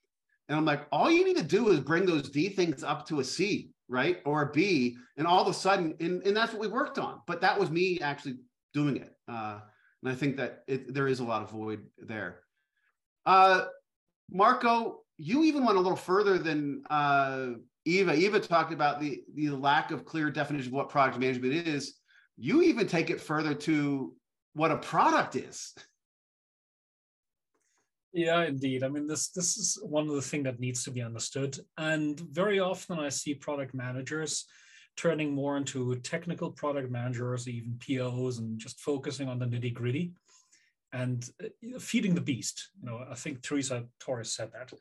and 0.49 0.59
I'm 0.59 0.65
like, 0.65 0.87
all 0.93 1.11
you 1.11 1.25
need 1.25 1.37
to 1.37 1.43
do 1.43 1.69
is 1.71 1.81
bring 1.81 2.07
those 2.07 2.31
D 2.31 2.49
things 2.49 2.85
up 2.85 3.07
to 3.09 3.21
a 3.21 3.25
C, 3.25 3.71
right? 3.89 4.21
Or 4.25 4.43
a 4.43 4.53
B. 4.53 4.97
And 5.17 5.27
all 5.27 5.43
of 5.43 5.49
a 5.49 5.55
sudden, 5.55 5.95
and, 5.99 6.23
and 6.23 6.37
that's 6.37 6.53
what 6.53 6.61
we 6.61 6.69
worked 6.69 6.99
on. 6.99 7.21
But 7.27 7.41
that 7.41 7.59
was 7.59 7.71
me 7.71 7.99
actually 8.01 8.37
doing 8.73 8.97
it. 8.97 9.13
Uh, 9.29 9.61
and 10.03 10.13
I 10.13 10.15
think 10.15 10.37
that 10.37 10.63
it, 10.69 10.95
there 10.95 11.09
is 11.09 11.21
a 11.21 11.25
lot 11.25 11.43
of 11.43 11.51
void 11.51 11.81
there. 11.99 12.41
Uh, 13.25 13.65
Marco, 14.31 15.01
you 15.19 15.43
even 15.45 15.65
went 15.65 15.79
a 15.79 15.81
little 15.81 15.97
further 15.97 16.39
than 16.39 16.85
uh, 16.91 17.49
Eva. 17.85 18.15
Eva 18.15 18.39
talked 18.39 18.73
about 18.73 19.01
the, 19.01 19.23
the 19.35 19.51
lack 19.51 19.91
of 19.91 20.05
clear 20.05 20.31
definition 20.31 20.69
of 20.69 20.75
what 20.75 20.89
product 20.89 21.19
management 21.19 21.55
is. 21.55 21.95
You 22.37 22.63
even 22.63 22.87
take 22.87 23.11
it 23.11 23.21
further 23.21 23.55
to 23.55 24.15
what 24.55 24.71
a 24.71 24.77
product 24.77 25.35
is. 25.37 25.75
Yeah, 28.17 28.45
indeed. 28.45 28.83
I 28.83 28.89
mean, 28.89 29.07
this 29.07 29.29
this 29.29 29.59
is 29.59 29.79
one 29.83 30.09
of 30.09 30.15
the 30.15 30.23
things 30.23 30.45
that 30.45 30.59
needs 30.59 30.83
to 30.85 30.91
be 30.91 31.03
understood. 31.03 31.59
And 31.77 32.19
very 32.19 32.59
often 32.59 32.99
I 32.99 33.11
see 33.11 33.35
product 33.35 33.75
managers 33.75 34.47
turning 34.97 35.35
more 35.35 35.59
into 35.59 35.95
technical 35.97 36.51
product 36.51 36.91
managers, 36.91 37.47
even 37.47 37.77
POs, 37.79 38.39
and 38.39 38.59
just 38.59 38.81
focusing 38.81 39.29
on 39.29 39.39
the 39.39 39.45
nitty 39.45 39.75
gritty 39.75 40.13
and 40.95 41.29
uh, 41.45 41.79
feeding 41.79 42.15
the 42.15 42.23
beast. 42.23 42.71
You 42.81 42.89
know, 42.89 43.05
I 43.11 43.15
think 43.17 43.43
Teresa 43.43 43.85
Torres 44.01 44.33
said 44.35 44.51
that. 44.55 44.73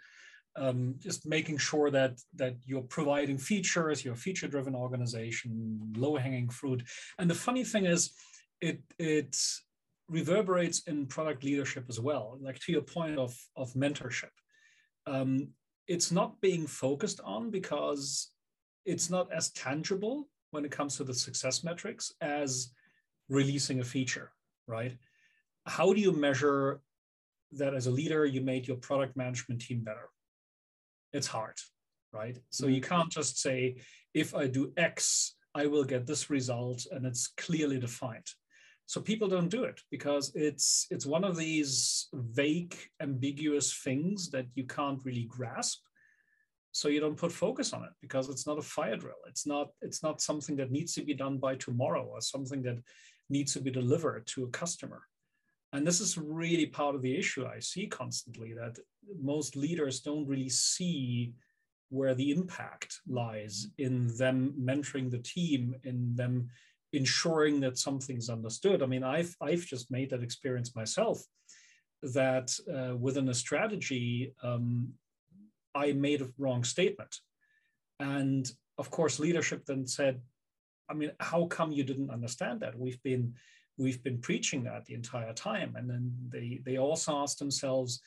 Um, 0.55 0.95
just 0.99 1.27
making 1.27 1.57
sure 1.57 1.91
that 1.91 2.13
that 2.35 2.55
you're 2.65 2.83
providing 2.83 3.37
features, 3.37 4.05
you're 4.05 4.13
a 4.13 4.17
feature-driven 4.27 4.75
organization, 4.75 5.93
low-hanging 5.97 6.51
fruit. 6.51 6.83
And 7.19 7.29
the 7.29 7.35
funny 7.35 7.65
thing 7.65 7.85
is, 7.85 8.13
it 8.61 8.79
it's 8.97 9.64
reverberates 10.09 10.81
in 10.87 11.05
product 11.07 11.43
leadership 11.43 11.85
as 11.89 11.99
well. 11.99 12.37
Like 12.41 12.59
to 12.59 12.71
your 12.71 12.81
point 12.81 13.17
of, 13.17 13.35
of 13.55 13.73
mentorship, 13.73 14.29
um, 15.07 15.49
it's 15.87 16.11
not 16.11 16.41
being 16.41 16.67
focused 16.67 17.19
on 17.23 17.49
because 17.49 18.31
it's 18.85 19.09
not 19.09 19.31
as 19.31 19.51
tangible 19.51 20.27
when 20.51 20.65
it 20.65 20.71
comes 20.71 20.97
to 20.97 21.03
the 21.03 21.13
success 21.13 21.63
metrics 21.63 22.13
as 22.21 22.71
releasing 23.29 23.79
a 23.79 23.83
feature, 23.83 24.31
right? 24.67 24.95
How 25.65 25.93
do 25.93 25.99
you 25.99 26.11
measure 26.11 26.81
that 27.53 27.73
as 27.73 27.87
a 27.87 27.91
leader 27.91 28.25
you 28.25 28.41
made 28.41 28.67
your 28.67 28.77
product 28.77 29.15
management 29.17 29.61
team 29.61 29.83
better? 29.83 30.09
It's 31.13 31.27
hard, 31.27 31.55
right? 32.13 32.37
So 32.51 32.67
you 32.67 32.81
mm-hmm. 32.81 32.93
can't 32.93 33.11
just 33.11 33.39
say, 33.39 33.77
if 34.13 34.35
I 34.35 34.47
do 34.47 34.71
X, 34.77 35.35
I 35.55 35.65
will 35.67 35.83
get 35.83 36.05
this 36.05 36.29
result 36.29 36.85
and 36.91 37.05
it's 37.05 37.27
clearly 37.37 37.79
defined 37.79 38.27
so 38.87 39.01
people 39.01 39.27
don't 39.27 39.49
do 39.49 39.63
it 39.63 39.81
because 39.89 40.31
it's 40.35 40.85
it's 40.91 41.05
one 41.05 41.23
of 41.23 41.35
these 41.35 42.07
vague 42.13 42.75
ambiguous 43.01 43.73
things 43.73 44.29
that 44.29 44.45
you 44.53 44.65
can't 44.65 45.03
really 45.03 45.25
grasp. 45.25 45.79
So 46.71 46.89
you 46.89 46.99
don't 46.99 47.17
put 47.17 47.31
focus 47.31 47.73
on 47.73 47.83
it 47.83 47.91
because 48.01 48.29
it's 48.29 48.45
not 48.45 48.59
a 48.59 48.61
fire 48.61 48.97
drill. 48.97 49.23
It's 49.27 49.47
not 49.47 49.69
it's 49.81 50.03
not 50.03 50.21
something 50.21 50.55
that 50.57 50.71
needs 50.71 50.93
to 50.95 51.03
be 51.03 51.13
done 51.13 51.37
by 51.39 51.55
tomorrow 51.55 52.05
or 52.05 52.21
something 52.21 52.61
that 52.63 52.77
needs 53.29 53.53
to 53.53 53.61
be 53.61 53.71
delivered 53.71 54.27
to 54.27 54.43
a 54.43 54.49
customer. 54.49 55.01
And 55.73 55.85
this 55.85 55.99
is 55.99 56.17
really 56.17 56.67
part 56.67 56.95
of 56.95 57.01
the 57.01 57.17
issue 57.17 57.45
i 57.45 57.59
see 57.59 57.85
constantly 57.85 58.53
that 58.53 58.77
most 59.21 59.57
leaders 59.57 59.99
don't 59.99 60.25
really 60.25 60.47
see 60.47 61.33
where 61.89 62.15
the 62.15 62.31
impact 62.31 63.01
lies 63.07 63.67
in 63.77 64.07
them 64.17 64.53
mentoring 64.57 65.11
the 65.11 65.19
team 65.19 65.75
in 65.83 66.15
them 66.15 66.49
ensuring 66.93 67.59
that 67.61 67.77
something's 67.77 68.29
understood. 68.29 68.81
I 68.81 68.85
mean, 68.85 69.03
I've 69.03 69.35
I've 69.41 69.65
just 69.65 69.91
made 69.91 70.09
that 70.11 70.23
experience 70.23 70.75
myself. 70.75 71.21
That 72.01 72.53
uh, 72.71 72.95
within 72.95 73.29
a 73.29 73.33
strategy, 73.33 74.33
um, 74.43 74.93
I 75.73 75.93
made 75.93 76.21
a 76.21 76.29
wrong 76.37 76.63
statement, 76.63 77.15
and 77.99 78.49
of 78.77 78.91
course, 78.91 79.19
leadership 79.19 79.65
then 79.65 79.87
said, 79.87 80.21
"I 80.89 80.93
mean, 80.93 81.11
how 81.19 81.45
come 81.47 81.71
you 81.71 81.83
didn't 81.83 82.11
understand 82.11 82.59
that? 82.61 82.77
We've 82.77 83.01
been 83.01 83.33
we've 83.77 84.03
been 84.03 84.19
preaching 84.19 84.63
that 84.65 84.85
the 84.85 84.93
entire 84.93 85.33
time." 85.33 85.75
And 85.75 85.89
then 85.89 86.13
they 86.29 86.61
they 86.63 86.77
also 86.77 87.17
asked 87.17 87.39
themselves, 87.39 88.01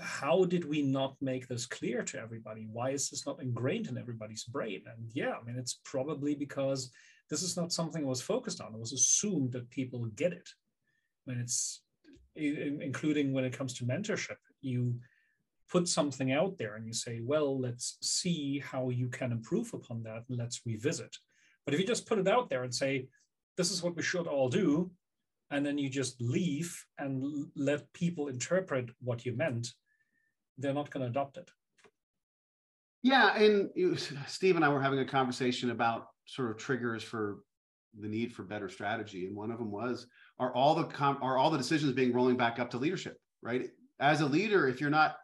how 0.00 0.44
did 0.44 0.64
we 0.64 0.82
not 0.82 1.16
make 1.20 1.48
this 1.48 1.66
clear 1.66 2.02
to 2.02 2.20
everybody? 2.20 2.66
Why 2.70 2.90
is 2.90 3.10
this 3.10 3.26
not 3.26 3.42
ingrained 3.42 3.88
in 3.88 3.98
everybody's 3.98 4.44
brain? 4.44 4.82
And 4.86 5.10
yeah, 5.12 5.32
I 5.40 5.44
mean, 5.44 5.56
it's 5.58 5.80
probably 5.84 6.34
because 6.34 6.90
this 7.30 7.42
is 7.42 7.56
not 7.56 7.72
something 7.72 8.04
I 8.04 8.08
was 8.08 8.22
focused 8.22 8.60
on. 8.60 8.74
It 8.74 8.80
was 8.80 8.92
assumed 8.92 9.52
that 9.52 9.70
people 9.70 10.04
get 10.16 10.32
it. 10.32 10.48
When 11.24 11.38
it's 11.38 11.82
including 12.36 13.32
when 13.32 13.44
it 13.44 13.52
comes 13.52 13.74
to 13.74 13.84
mentorship, 13.84 14.36
you 14.60 14.94
put 15.70 15.88
something 15.88 16.32
out 16.32 16.56
there 16.56 16.76
and 16.76 16.86
you 16.86 16.92
say, 16.92 17.20
well, 17.22 17.60
let's 17.60 17.98
see 18.00 18.58
how 18.64 18.88
you 18.88 19.08
can 19.08 19.32
improve 19.32 19.74
upon 19.74 20.02
that 20.04 20.24
and 20.28 20.38
let's 20.38 20.62
revisit. 20.64 21.14
But 21.64 21.74
if 21.74 21.80
you 21.80 21.86
just 21.86 22.06
put 22.06 22.18
it 22.18 22.28
out 22.28 22.48
there 22.48 22.62
and 22.62 22.74
say, 22.74 23.08
this 23.56 23.70
is 23.70 23.82
what 23.82 23.96
we 23.96 24.02
should 24.02 24.26
all 24.26 24.48
do, 24.48 24.90
and 25.50 25.66
then 25.66 25.76
you 25.76 25.90
just 25.90 26.20
leave 26.20 26.84
and 26.98 27.46
let 27.56 27.92
people 27.92 28.28
interpret 28.28 28.90
what 29.00 29.26
you 29.26 29.36
meant, 29.36 29.68
they're 30.56 30.72
not 30.72 30.90
going 30.90 31.02
to 31.02 31.10
adopt 31.10 31.36
it. 31.36 31.50
Yeah, 33.02 33.36
and 33.36 33.70
Steve 34.26 34.56
and 34.56 34.64
I 34.64 34.68
were 34.70 34.80
having 34.80 34.98
a 35.00 35.04
conversation 35.04 35.70
about 35.70 36.08
sort 36.28 36.50
of 36.50 36.58
triggers 36.58 37.02
for 37.02 37.38
the 37.98 38.08
need 38.08 38.32
for 38.32 38.42
better 38.42 38.68
strategy, 38.68 39.26
and 39.26 39.34
one 39.34 39.50
of 39.50 39.58
them 39.58 39.70
was 39.70 40.06
are 40.38 40.54
all 40.54 40.74
the 40.74 40.84
com- 40.84 41.18
are 41.22 41.38
all 41.38 41.50
the 41.50 41.58
decisions 41.58 41.92
being 41.92 42.12
rolling 42.12 42.36
back 42.36 42.58
up 42.58 42.70
to 42.70 42.78
leadership, 42.78 43.16
right? 43.42 43.68
As 43.98 44.20
a 44.20 44.26
leader, 44.26 44.68
if 44.68 44.80
you're 44.80 44.90
not 44.90 45.16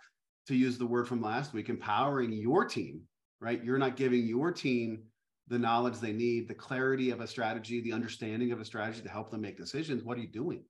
to 0.49 0.56
use 0.56 0.78
the 0.78 0.87
word 0.87 1.06
from 1.06 1.23
last 1.23 1.52
week, 1.52 1.68
empowering 1.68 2.32
your 2.32 2.64
team, 2.64 3.02
right? 3.40 3.62
You're 3.62 3.78
not 3.78 3.96
giving 3.96 4.26
your 4.26 4.50
team 4.50 5.02
the 5.49 5.58
knowledge 5.58 6.00
they 6.00 6.12
need, 6.12 6.49
the 6.49 6.54
clarity 6.54 7.11
of 7.11 7.20
a 7.20 7.26
strategy, 7.26 7.80
the 7.82 7.92
understanding 7.92 8.50
of 8.50 8.61
a 8.61 8.64
strategy 8.64 9.02
to 9.02 9.11
help 9.11 9.30
them 9.30 9.42
make 9.42 9.58
decisions. 9.58 10.02
What 10.02 10.16
are 10.16 10.23
you 10.23 10.28
doing? 10.28 10.64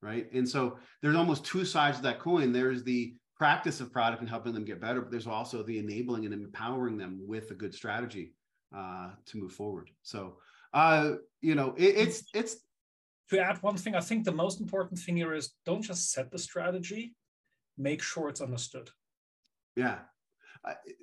Right. 0.00 0.32
And 0.32 0.48
so 0.48 0.78
there's 1.00 1.16
almost 1.16 1.44
two 1.44 1.64
sides 1.64 1.98
of 1.98 2.04
that 2.04 2.18
coin. 2.18 2.52
There's 2.52 2.82
the 2.82 3.14
practice 3.36 3.80
of 3.80 3.92
product 3.92 4.20
and 4.20 4.30
helping 4.30 4.52
them 4.52 4.64
get 4.64 4.80
better, 4.80 5.00
but 5.00 5.10
there's 5.10 5.26
also 5.26 5.62
the 5.62 5.78
enabling 5.78 6.24
and 6.24 6.34
empowering 6.34 6.96
them 6.96 7.20
with 7.24 7.50
a 7.50 7.54
good 7.54 7.74
strategy 7.74 8.32
uh, 8.74 9.10
to 9.26 9.38
move 9.38 9.52
forward. 9.52 9.90
So, 10.02 10.36
uh, 10.72 11.12
you 11.40 11.54
know, 11.54 11.74
it, 11.76 11.94
it's 11.96 12.24
it's. 12.34 12.56
To 13.30 13.40
add 13.40 13.62
one 13.62 13.76
thing, 13.76 13.94
I 13.94 14.00
think 14.00 14.24
the 14.24 14.32
most 14.32 14.60
important 14.60 14.98
thing 15.00 15.16
here 15.16 15.32
is 15.32 15.54
don't 15.64 15.82
just 15.82 16.12
set 16.12 16.30
the 16.30 16.38
strategy, 16.38 17.14
make 17.78 18.02
sure 18.02 18.28
it's 18.28 18.42
understood. 18.42 18.90
Yeah, 19.74 19.98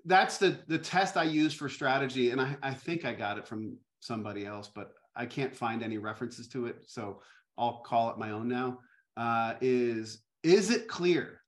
that's 0.05 0.37
the 0.37 0.59
the 0.67 0.77
test 0.77 1.17
I 1.17 1.23
use 1.23 1.53
for 1.53 1.69
strategy, 1.69 2.31
and 2.31 2.39
I, 2.39 2.55
I 2.61 2.73
think 2.73 3.05
I 3.05 3.13
got 3.13 3.37
it 3.37 3.47
from 3.47 3.77
somebody 3.99 4.45
else, 4.45 4.69
but 4.73 4.93
I 5.15 5.25
can't 5.25 5.55
find 5.55 5.83
any 5.83 5.97
references 5.97 6.47
to 6.49 6.67
it, 6.67 6.83
so 6.85 7.21
I'll 7.57 7.79
call 7.79 8.11
it 8.11 8.17
my 8.17 8.31
own 8.31 8.47
now. 8.47 8.79
Uh, 9.17 9.55
is 9.59 10.21
is 10.43 10.69
it 10.69 10.87
clear, 10.87 11.41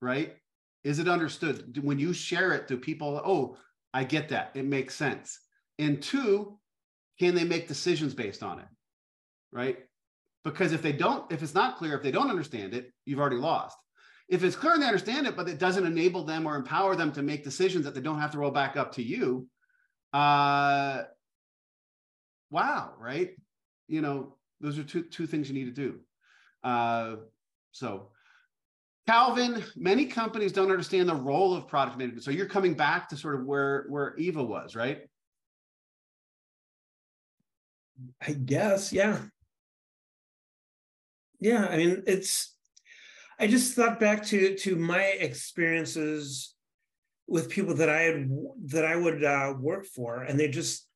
right? 0.00 0.36
Is 0.84 0.98
it 0.98 1.08
understood? 1.08 1.78
When 1.82 1.98
you 1.98 2.12
share 2.12 2.52
it, 2.52 2.68
do 2.68 2.76
people? 2.76 3.20
Oh, 3.24 3.56
I 3.92 4.04
get 4.04 4.28
that. 4.28 4.52
It 4.54 4.66
makes 4.66 4.94
sense. 4.94 5.40
And 5.78 6.02
two, 6.02 6.58
can 7.18 7.34
they 7.34 7.44
make 7.44 7.68
decisions 7.68 8.14
based 8.14 8.42
on 8.42 8.58
it, 8.58 8.66
right? 9.52 9.78
Because 10.44 10.72
if 10.72 10.82
they 10.82 10.92
don't, 10.92 11.30
if 11.32 11.42
it's 11.42 11.54
not 11.54 11.76
clear, 11.76 11.94
if 11.96 12.02
they 12.02 12.10
don't 12.10 12.30
understand 12.30 12.74
it, 12.74 12.92
you've 13.04 13.18
already 13.18 13.36
lost. 13.36 13.76
If 14.28 14.42
it's 14.42 14.56
clear 14.56 14.74
and 14.74 14.82
they 14.82 14.86
understand 14.86 15.26
it, 15.26 15.36
but 15.36 15.48
it 15.48 15.58
doesn't 15.58 15.86
enable 15.86 16.24
them 16.24 16.46
or 16.46 16.56
empower 16.56 16.96
them 16.96 17.12
to 17.12 17.22
make 17.22 17.44
decisions 17.44 17.84
that 17.84 17.94
they 17.94 18.00
don't 18.00 18.20
have 18.20 18.32
to 18.32 18.38
roll 18.38 18.50
back 18.50 18.76
up 18.76 18.92
to 18.92 19.02
you, 19.02 19.48
uh, 20.12 21.02
wow, 22.50 22.92
right? 22.98 23.30
You 23.88 24.00
know, 24.00 24.36
those 24.60 24.78
are 24.78 24.84
two 24.84 25.02
two 25.02 25.26
things 25.26 25.48
you 25.48 25.54
need 25.54 25.74
to 25.74 25.82
do. 25.82 26.00
Uh, 26.64 27.16
so, 27.72 28.10
Calvin, 29.06 29.62
many 29.76 30.06
companies 30.06 30.52
don't 30.52 30.70
understand 30.70 31.08
the 31.08 31.14
role 31.14 31.54
of 31.54 31.68
product 31.68 31.98
management. 31.98 32.24
So 32.24 32.30
you're 32.30 32.46
coming 32.46 32.74
back 32.74 33.08
to 33.10 33.16
sort 33.16 33.36
of 33.36 33.44
where 33.44 33.86
where 33.88 34.16
Eva 34.16 34.42
was, 34.42 34.74
right? 34.74 35.02
I 38.20 38.32
guess, 38.32 38.92
yeah. 38.92 39.22
Yeah, 41.40 41.66
I 41.66 41.76
mean, 41.76 42.02
it's 42.06 42.54
I 43.38 43.46
just 43.46 43.74
thought 43.74 44.00
back 44.00 44.24
to 44.26 44.56
to 44.56 44.76
my 44.76 45.02
experiences 45.02 46.54
with 47.26 47.50
people 47.50 47.74
that 47.74 47.90
I 47.90 48.02
had 48.02 48.30
that 48.66 48.84
I 48.84 48.96
would 48.96 49.22
uh, 49.22 49.54
work 49.58 49.84
for, 49.84 50.22
and 50.22 50.38
they 50.38 50.48
just 50.48 50.86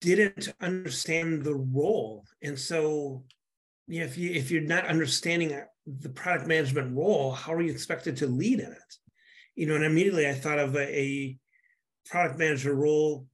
didn't 0.00 0.52
understand 0.60 1.42
the 1.42 1.54
role. 1.54 2.24
And 2.42 2.58
so, 2.58 3.24
you 3.86 4.00
know, 4.00 4.06
if 4.06 4.16
you 4.16 4.30
if 4.30 4.50
you're 4.50 4.62
not 4.62 4.86
understanding 4.86 5.60
the 5.86 6.10
product 6.10 6.46
management 6.46 6.96
role, 6.96 7.32
how 7.32 7.54
are 7.54 7.62
you 7.62 7.72
expected 7.72 8.16
to 8.18 8.26
lead 8.26 8.60
in 8.60 8.70
it? 8.70 8.94
You 9.56 9.66
know, 9.66 9.74
and 9.74 9.84
immediately 9.84 10.28
I 10.28 10.34
thought 10.34 10.58
of 10.60 10.76
a, 10.76 11.00
a 11.00 11.38
product 12.06 12.38
manager 12.38 12.74
role 12.74 13.26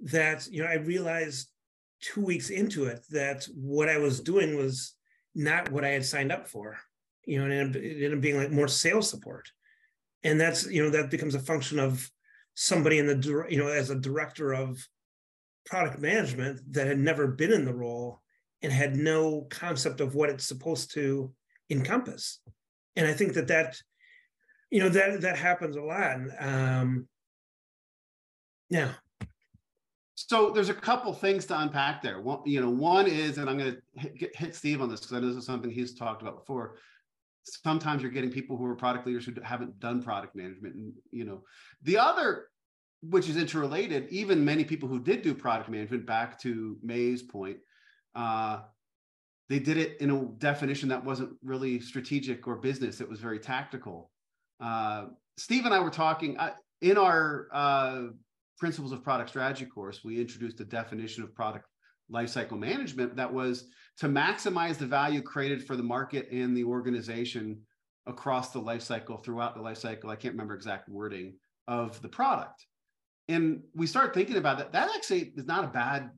that 0.00 0.46
you 0.50 0.62
know 0.62 0.68
I 0.68 0.74
realized 0.74 1.48
two 2.00 2.24
weeks 2.24 2.50
into 2.50 2.84
it 2.84 3.04
that 3.10 3.46
what 3.54 3.88
I 3.88 3.98
was 3.98 4.20
doing 4.20 4.56
was 4.56 4.94
not 5.34 5.70
what 5.70 5.84
I 5.84 5.88
had 5.88 6.04
signed 6.04 6.32
up 6.32 6.48
for. 6.48 6.78
You 7.24 7.38
know, 7.38 7.50
and 7.50 7.76
it 7.76 7.78
ended 7.78 8.14
up 8.14 8.20
being 8.20 8.38
like 8.38 8.50
more 8.50 8.68
sales 8.68 9.10
support, 9.10 9.50
and 10.22 10.40
that's 10.40 10.66
you 10.66 10.82
know 10.82 10.90
that 10.90 11.10
becomes 11.10 11.34
a 11.34 11.40
function 11.40 11.78
of 11.78 12.10
somebody 12.54 12.98
in 12.98 13.06
the 13.06 13.46
you 13.48 13.58
know 13.58 13.68
as 13.68 13.90
a 13.90 13.94
director 13.94 14.52
of 14.52 14.78
product 15.66 15.98
management 15.98 16.60
that 16.72 16.86
had 16.86 16.98
never 16.98 17.26
been 17.26 17.52
in 17.52 17.64
the 17.66 17.74
role 17.74 18.22
and 18.62 18.72
had 18.72 18.96
no 18.96 19.42
concept 19.50 20.00
of 20.00 20.14
what 20.14 20.30
it's 20.30 20.46
supposed 20.46 20.92
to 20.94 21.32
encompass. 21.70 22.40
And 22.96 23.06
I 23.06 23.12
think 23.12 23.34
that 23.34 23.48
that 23.48 23.76
you 24.70 24.80
know 24.80 24.88
that 24.88 25.20
that 25.20 25.36
happens 25.36 25.76
a 25.76 25.82
lot. 25.82 26.16
Um, 26.40 27.08
yeah, 28.70 28.92
so 30.28 30.50
there's 30.50 30.68
a 30.68 30.74
couple 30.74 31.10
things 31.14 31.46
to 31.46 31.58
unpack 31.58 32.02
there. 32.02 32.20
One, 32.20 32.40
you 32.44 32.60
know, 32.60 32.68
one 32.68 33.06
is, 33.06 33.38
and 33.38 33.48
I'm 33.48 33.56
going 33.56 33.76
to 33.98 34.28
hit, 34.34 34.54
Steve 34.54 34.82
on 34.82 34.90
this 34.90 35.00
because 35.00 35.16
I 35.16 35.20
know 35.20 35.28
this 35.28 35.38
is 35.38 35.46
something 35.46 35.70
he's 35.70 35.94
talked 35.94 36.20
about 36.20 36.40
before. 36.40 36.76
Sometimes 37.44 38.02
you're 38.02 38.10
getting 38.10 38.30
people 38.30 38.58
who 38.58 38.66
are 38.66 38.74
product 38.74 39.06
leaders 39.06 39.24
who 39.24 39.32
haven't 39.42 39.80
done 39.80 40.02
product 40.02 40.36
management, 40.36 40.74
and 40.74 40.92
you 41.10 41.24
know, 41.24 41.44
the 41.82 41.96
other, 41.96 42.48
which 43.00 43.30
is 43.30 43.38
interrelated, 43.38 44.06
even 44.10 44.44
many 44.44 44.64
people 44.64 44.86
who 44.86 45.00
did 45.00 45.22
do 45.22 45.32
product 45.32 45.70
management, 45.70 46.04
back 46.04 46.38
to 46.42 46.76
May's 46.82 47.22
point, 47.22 47.56
uh, 48.14 48.60
they 49.48 49.58
did 49.58 49.78
it 49.78 49.98
in 50.02 50.10
a 50.10 50.24
definition 50.36 50.90
that 50.90 51.02
wasn't 51.02 51.30
really 51.42 51.80
strategic 51.80 52.46
or 52.46 52.56
business. 52.56 53.00
It 53.00 53.08
was 53.08 53.18
very 53.18 53.38
tactical. 53.38 54.10
Uh, 54.60 55.06
Steve 55.38 55.64
and 55.64 55.72
I 55.72 55.80
were 55.80 55.88
talking 55.88 56.36
uh, 56.36 56.52
in 56.82 56.98
our 56.98 57.48
uh, 57.50 58.02
principles 58.58 58.92
of 58.92 59.02
product 59.02 59.30
strategy 59.30 59.64
course, 59.64 60.04
we 60.04 60.20
introduced 60.20 60.60
a 60.60 60.64
definition 60.64 61.22
of 61.22 61.34
product 61.34 61.66
lifecycle 62.12 62.58
management 62.58 63.16
that 63.16 63.32
was 63.32 63.66
to 63.98 64.08
maximize 64.08 64.78
the 64.78 64.86
value 64.86 65.22
created 65.22 65.66
for 65.66 65.76
the 65.76 65.82
market 65.82 66.28
and 66.30 66.56
the 66.56 66.64
organization 66.64 67.60
across 68.06 68.50
the 68.50 68.60
lifecycle, 68.60 69.22
throughout 69.22 69.54
the 69.54 69.60
lifecycle. 69.60 70.10
I 70.10 70.16
can't 70.16 70.34
remember 70.34 70.54
exact 70.54 70.88
wording 70.88 71.34
of 71.66 72.00
the 72.00 72.08
product. 72.08 72.66
And 73.28 73.62
we 73.74 73.86
start 73.86 74.14
thinking 74.14 74.36
about 74.36 74.58
that. 74.58 74.72
That 74.72 74.90
actually 74.94 75.32
is 75.36 75.44
not 75.44 75.64
a 75.64 75.68
bad 75.68 76.10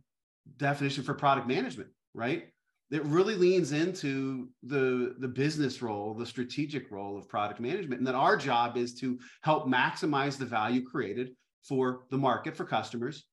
definition 0.57 1.03
for 1.03 1.15
product 1.15 1.49
management, 1.49 1.91
right? 2.15 2.45
It 2.93 3.05
really 3.05 3.35
leans 3.35 3.73
into 3.73 4.49
the, 4.63 5.15
the 5.19 5.29
business 5.29 5.83
role, 5.83 6.15
the 6.15 6.27
strategic 6.27 6.91
role 6.91 7.19
of 7.19 7.29
product 7.29 7.61
management. 7.61 7.99
And 8.01 8.07
that 8.07 8.15
our 8.15 8.37
job 8.37 8.77
is 8.77 8.95
to 8.97 9.19
help 9.43 9.67
maximize 9.67 10.39
the 10.39 10.47
value 10.47 10.85
created 10.85 11.31
for 11.63 12.05
the 12.11 12.19
market 12.19 12.57
for 12.57 12.65
customers 12.65 13.25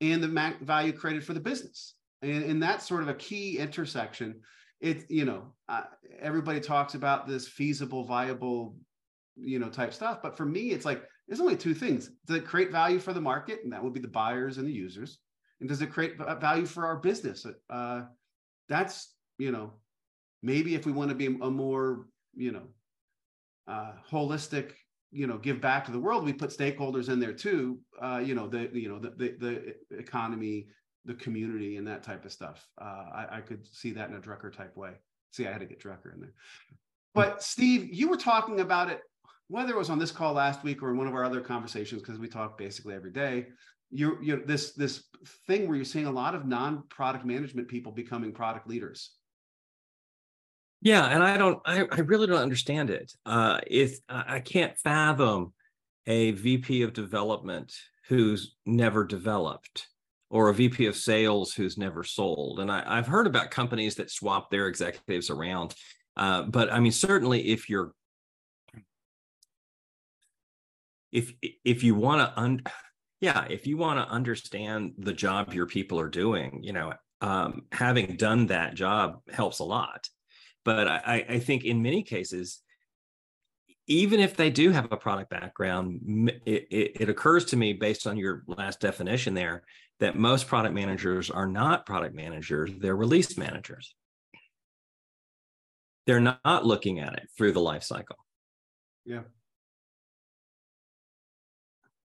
and 0.00 0.22
the 0.22 0.54
value 0.62 0.92
created 0.92 1.24
for 1.24 1.34
the 1.34 1.40
business. 1.40 1.94
And, 2.22 2.44
and 2.44 2.62
that's 2.62 2.86
sort 2.86 3.02
of 3.02 3.08
a 3.08 3.14
key 3.14 3.58
intersection. 3.58 4.40
It 4.80 5.10
you 5.10 5.24
know 5.24 5.54
uh, 5.68 5.82
everybody 6.20 6.60
talks 6.60 6.94
about 6.94 7.26
this 7.26 7.48
feasible 7.48 8.04
viable 8.04 8.76
you 9.36 9.58
know 9.58 9.68
type 9.68 9.94
stuff 9.94 10.18
but 10.20 10.36
for 10.36 10.44
me 10.44 10.70
it's 10.70 10.84
like 10.84 11.04
there's 11.28 11.40
only 11.40 11.56
two 11.56 11.74
things. 11.74 12.10
Does 12.26 12.38
it 12.38 12.46
create 12.46 12.72
value 12.72 12.98
for 12.98 13.12
the 13.12 13.20
market? 13.20 13.60
And 13.62 13.72
that 13.72 13.84
would 13.84 13.92
be 13.92 14.00
the 14.00 14.08
buyers 14.08 14.56
and 14.56 14.66
the 14.66 14.72
users. 14.72 15.18
And 15.60 15.68
does 15.68 15.82
it 15.82 15.92
create 15.92 16.16
value 16.40 16.64
for 16.64 16.86
our 16.86 16.96
business? 16.96 17.44
Uh, 17.68 18.02
that's 18.68 19.14
you 19.38 19.52
know 19.52 19.72
maybe 20.42 20.74
if 20.74 20.86
we 20.86 20.92
want 20.92 21.10
to 21.10 21.14
be 21.14 21.26
a 21.26 21.50
more 21.50 22.06
you 22.34 22.52
know 22.52 22.62
uh, 23.66 23.92
holistic 24.10 24.72
you 25.10 25.26
know 25.26 25.38
give 25.38 25.60
back 25.60 25.84
to 25.84 25.92
the 25.92 25.98
world 25.98 26.24
we 26.24 26.32
put 26.32 26.50
stakeholders 26.50 27.08
in 27.08 27.18
there 27.18 27.32
too 27.32 27.78
uh, 28.02 28.22
you 28.24 28.34
know 28.34 28.46
the 28.46 28.68
you 28.72 28.88
know 28.88 28.98
the, 28.98 29.10
the, 29.10 29.36
the 29.38 29.98
economy 29.98 30.66
the 31.04 31.14
community 31.14 31.76
and 31.76 31.86
that 31.86 32.02
type 32.02 32.24
of 32.26 32.32
stuff. 32.32 32.68
Uh, 32.78 32.84
I, 32.84 33.26
I, 33.38 33.40
could 33.40 33.66
see 33.72 33.92
that 33.92 34.10
in 34.10 34.16
a 34.16 34.20
drucker 34.20 34.54
type 34.54 34.76
way. 34.76 34.90
See 35.30 35.46
i 35.46 35.52
had 35.52 35.60
to 35.60 35.66
get 35.66 35.82
drucker 35.82 36.12
in 36.14 36.20
there. 36.20 36.34
But 37.14 37.42
steve 37.42 37.88
you 37.92 38.08
were 38.08 38.16
talking 38.16 38.60
about 38.60 38.90
it 38.90 39.00
whether 39.48 39.72
it 39.72 39.78
was 39.78 39.90
on 39.90 39.98
this 39.98 40.10
call 40.10 40.34
last 40.34 40.62
week 40.62 40.82
or 40.82 40.90
in 40.90 40.98
one 40.98 41.06
of 41.06 41.14
our 41.14 41.24
other 41.24 41.40
conversations 41.40 42.02
because 42.02 42.18
we 42.18 42.28
talk 42.28 42.58
basically 42.58 42.94
every 42.94 43.10
day 43.10 43.46
you're, 43.90 44.22
you're 44.22 44.44
this 44.44 44.72
this 44.72 45.04
thing 45.46 45.66
where 45.66 45.76
you're 45.76 45.84
seeing 45.84 46.06
a 46.06 46.10
lot 46.10 46.34
of 46.34 46.46
non-product 46.46 47.24
management 47.24 47.68
people 47.68 47.90
becoming 47.90 48.32
product 48.32 48.68
leaders 48.68 49.12
yeah, 50.80 51.06
and 51.06 51.22
I 51.22 51.36
don't, 51.36 51.60
I, 51.64 51.86
I 51.90 52.00
really 52.00 52.26
don't 52.26 52.42
understand 52.42 52.90
it. 52.90 53.12
Uh, 53.26 53.60
if 53.66 53.98
I 54.08 54.40
can't 54.40 54.76
fathom 54.78 55.52
a 56.06 56.32
VP 56.32 56.82
of 56.82 56.92
development 56.92 57.72
who's 58.08 58.54
never 58.64 59.04
developed 59.04 59.88
or 60.30 60.48
a 60.48 60.54
VP 60.54 60.86
of 60.86 60.96
sales 60.96 61.52
who's 61.52 61.78
never 61.78 62.04
sold. 62.04 62.60
And 62.60 62.70
I, 62.70 62.96
have 62.96 63.06
heard 63.06 63.26
about 63.26 63.50
companies 63.50 63.94
that 63.96 64.10
swap 64.10 64.50
their 64.50 64.66
executives 64.68 65.30
around. 65.30 65.74
Uh, 66.16 66.42
but 66.42 66.72
I 66.72 66.80
mean, 66.80 66.92
certainly 66.92 67.48
if 67.48 67.68
you're 67.68 67.92
if 71.10 71.32
if 71.64 71.82
you 71.82 71.94
want 71.94 72.20
to 72.20 72.38
un 72.38 72.62
yeah 73.22 73.46
if 73.48 73.66
you 73.66 73.78
want 73.78 73.98
to 73.98 74.12
understand 74.12 74.92
the 74.98 75.12
job 75.12 75.54
your 75.54 75.64
people 75.64 75.98
are 75.98 76.10
doing 76.10 76.60
you 76.62 76.74
know 76.74 76.92
um, 77.22 77.62
having 77.72 78.16
done 78.16 78.46
that 78.46 78.74
job 78.74 79.20
helps 79.30 79.58
a 79.58 79.64
lot. 79.64 80.08
But 80.68 80.86
I, 80.86 81.24
I 81.26 81.38
think 81.38 81.64
in 81.64 81.80
many 81.80 82.02
cases, 82.02 82.60
even 83.86 84.20
if 84.20 84.36
they 84.36 84.50
do 84.50 84.68
have 84.68 84.92
a 84.92 84.98
product 84.98 85.30
background, 85.30 86.30
it, 86.44 86.66
it, 86.70 87.00
it, 87.00 87.08
occurs 87.08 87.46
to 87.46 87.56
me 87.56 87.72
based 87.72 88.06
on 88.06 88.18
your 88.18 88.42
last 88.46 88.78
definition 88.78 89.32
there 89.32 89.62
that 90.00 90.18
most 90.18 90.46
product 90.46 90.74
managers 90.74 91.30
are 91.30 91.46
not 91.46 91.86
product 91.86 92.14
managers, 92.14 92.70
they're 92.80 92.94
release 92.94 93.38
managers. 93.38 93.94
They're 96.06 96.20
not 96.20 96.66
looking 96.66 97.00
at 97.00 97.14
it 97.14 97.30
through 97.38 97.52
the 97.52 97.60
life 97.60 97.82
cycle. 97.82 98.16
Yeah. 99.06 99.22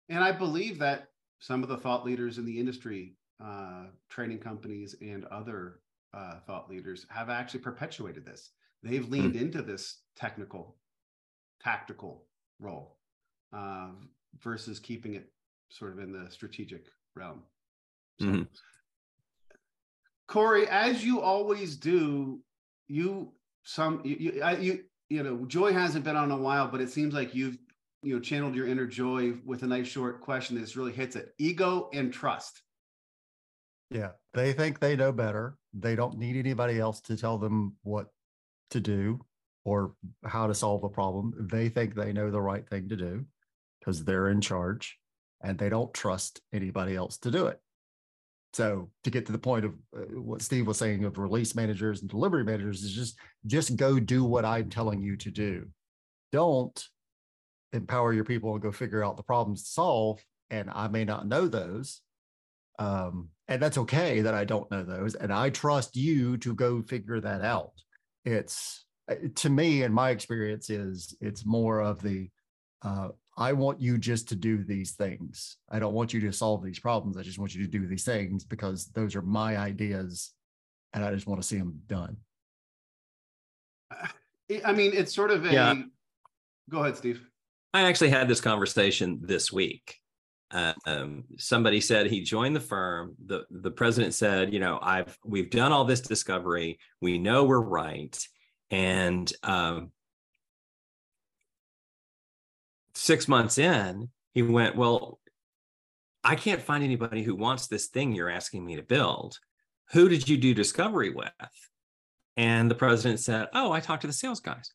And 0.07 0.23
I 0.23 0.31
believe 0.31 0.79
that 0.79 1.09
some 1.39 1.63
of 1.63 1.67
the 1.67 1.77
thought 1.77 2.05
leaders 2.05 2.37
in 2.37 2.45
the 2.45 2.57
industry, 2.57 3.17
uh, 3.43 3.87
training 4.09 4.39
companies, 4.39 4.95
and 5.01 5.25
other 5.25 5.81
uh, 6.13 6.39
thought 6.45 6.69
leaders 6.69 7.05
have 7.09 7.29
actually 7.29 7.61
perpetuated 7.61 8.25
this. 8.25 8.51
They've 8.83 9.07
leaned 9.07 9.33
mm-hmm. 9.33 9.45
into 9.45 9.61
this 9.61 10.01
technical, 10.15 10.77
tactical 11.61 12.25
role 12.59 12.97
uh, 13.53 13.89
versus 14.41 14.79
keeping 14.79 15.15
it 15.15 15.31
sort 15.69 15.93
of 15.93 15.99
in 15.99 16.11
the 16.11 16.29
strategic 16.29 16.85
realm. 17.15 17.43
So, 18.19 18.25
mm-hmm. 18.27 18.43
Cory, 20.27 20.67
as 20.67 21.03
you 21.03 21.21
always 21.21 21.75
do, 21.75 22.41
you 22.87 23.33
some 23.63 24.01
you 24.03 24.15
you, 24.19 24.41
I, 24.41 24.57
you 24.57 24.83
you 25.09 25.23
know 25.23 25.45
Joy 25.45 25.73
hasn't 25.73 26.05
been 26.05 26.15
on 26.15 26.31
a 26.31 26.37
while, 26.37 26.67
but 26.67 26.81
it 26.81 26.89
seems 26.89 27.13
like 27.13 27.33
you've 27.33 27.57
you 28.01 28.15
know 28.15 28.19
channeled 28.19 28.55
your 28.55 28.67
inner 28.67 28.85
Joy 28.85 29.33
with 29.45 29.63
a 29.63 29.67
nice 29.67 29.87
short 29.87 30.21
question 30.21 30.59
that 30.59 30.75
really 30.75 30.91
hits 30.91 31.15
it: 31.15 31.33
ego 31.39 31.89
and 31.93 32.13
trust. 32.13 32.61
Yeah, 33.89 34.11
they 34.33 34.53
think 34.53 34.79
they 34.79 34.95
know 34.95 35.11
better. 35.11 35.57
They 35.73 35.95
don't 35.95 36.17
need 36.17 36.35
anybody 36.35 36.79
else 36.79 37.01
to 37.01 37.17
tell 37.17 37.37
them 37.37 37.75
what 37.83 38.07
to 38.71 38.79
do 38.79 39.19
or 39.65 39.93
how 40.25 40.47
to 40.47 40.55
solve 40.55 40.83
a 40.83 40.89
problem. 40.89 41.33
They 41.51 41.69
think 41.69 41.95
they 41.95 42.13
know 42.13 42.31
the 42.31 42.41
right 42.41 42.67
thing 42.67 42.89
to 42.89 42.95
do 42.95 43.25
because 43.79 44.03
they're 44.03 44.29
in 44.29 44.41
charge 44.41 44.97
and 45.41 45.57
they 45.57 45.69
don't 45.69 45.93
trust 45.93 46.41
anybody 46.53 46.95
else 46.95 47.17
to 47.19 47.31
do 47.31 47.47
it. 47.47 47.59
So 48.53 48.91
to 49.03 49.09
get 49.09 49.25
to 49.25 49.31
the 49.31 49.39
point 49.39 49.65
of 49.65 49.73
uh, 49.95 50.01
what 50.21 50.41
Steve 50.41 50.67
was 50.67 50.77
saying 50.77 51.05
of 51.05 51.17
release 51.17 51.55
managers 51.55 52.01
and 52.01 52.09
delivery 52.09 52.43
managers 52.43 52.83
is 52.83 52.93
just 52.93 53.17
just 53.47 53.75
go 53.75 53.99
do 53.99 54.23
what 54.23 54.45
I'm 54.45 54.69
telling 54.69 55.01
you 55.01 55.17
to 55.17 55.31
do. 55.31 55.67
Don't 56.31 56.83
empower 57.73 58.13
your 58.13 58.23
people 58.23 58.53
and 58.53 58.61
go 58.61 58.71
figure 58.71 59.03
out 59.03 59.17
the 59.17 59.23
problems 59.23 59.63
to 59.63 59.69
solve. 59.69 60.23
And 60.51 60.69
I 60.69 60.87
may 60.87 61.03
not 61.03 61.27
know 61.27 61.47
those. 61.47 62.01
Um, 62.79 63.29
and 63.47 63.61
that's 63.61 63.77
okay 63.77 64.21
that 64.21 64.33
I 64.33 64.45
don't 64.45 64.69
know 64.71 64.83
those. 64.83 65.15
And 65.15 65.31
I 65.31 65.49
trust 65.49 65.95
you 65.95 66.37
to 66.37 66.53
go 66.53 66.81
figure 66.81 67.19
that 67.19 67.41
out. 67.41 67.73
It's 68.25 68.85
uh, 69.09 69.15
to 69.35 69.49
me, 69.49 69.83
in 69.83 69.91
my 69.91 70.11
experience, 70.11 70.69
is 70.69 71.15
it's 71.19 71.45
more 71.45 71.81
of 71.81 72.01
the 72.01 72.29
uh, 72.83 73.09
I 73.37 73.53
want 73.53 73.81
you 73.81 73.97
just 73.97 74.29
to 74.29 74.35
do 74.35 74.63
these 74.63 74.91
things. 74.91 75.57
I 75.69 75.79
don't 75.79 75.93
want 75.93 76.13
you 76.13 76.21
to 76.21 76.31
solve 76.31 76.63
these 76.63 76.79
problems. 76.79 77.17
I 77.17 77.23
just 77.23 77.39
want 77.39 77.55
you 77.55 77.63
to 77.63 77.69
do 77.69 77.87
these 77.87 78.03
things 78.03 78.43
because 78.43 78.87
those 78.87 79.15
are 79.15 79.21
my 79.21 79.57
ideas 79.57 80.31
and 80.93 81.03
I 81.03 81.13
just 81.13 81.25
want 81.25 81.41
to 81.41 81.47
see 81.47 81.57
them 81.57 81.81
done. 81.87 82.17
I 84.65 84.73
mean, 84.73 84.91
it's 84.93 85.13
sort 85.13 85.31
of 85.31 85.45
a. 85.45 85.51
Yeah. 85.51 85.75
Go 86.69 86.79
ahead, 86.79 86.97
Steve. 86.97 87.25
I 87.73 87.83
actually 87.83 88.09
had 88.09 88.27
this 88.27 88.41
conversation 88.41 89.19
this 89.23 89.51
week. 89.51 89.99
Uh, 90.53 90.73
um, 90.85 91.23
somebody 91.37 91.81
said 91.81 92.05
he 92.05 92.21
joined 92.21 92.55
the 92.55 92.61
firm. 92.61 93.15
the 93.25 93.43
The 93.49 93.71
president 93.71 94.13
said, 94.13 94.53
"You 94.53 94.59
know, 94.59 94.79
I've 94.81 95.17
we've 95.25 95.49
done 95.49 95.71
all 95.71 95.83
this 95.83 96.01
discovery. 96.01 96.79
We 97.01 97.17
know 97.17 97.43
we're 97.43 97.59
right, 97.59 98.15
and 98.69 99.31
um, 99.43 99.91
six 102.95 103.27
months 103.27 103.57
in, 103.57 104.09
he 104.33 104.41
went, 104.41 104.75
Well, 104.75 105.19
I 106.23 106.35
can't 106.35 106.61
find 106.61 106.83
anybody 106.83 107.23
who 107.23 107.35
wants 107.35 107.67
this 107.67 107.87
thing 107.87 108.13
you're 108.13 108.29
asking 108.29 108.65
me 108.65 108.75
to 108.75 108.83
build. 108.83 109.37
Who 109.91 110.09
did 110.09 110.27
you 110.27 110.37
do 110.37 110.53
discovery 110.53 111.09
with? 111.09 111.31
And 112.37 112.69
the 112.69 112.75
president 112.75 113.19
said, 113.19 113.47
Oh, 113.53 113.71
I 113.71 113.79
talked 113.79 114.01
to 114.01 114.07
the 114.07 114.13
sales 114.13 114.39
guys. 114.39 114.71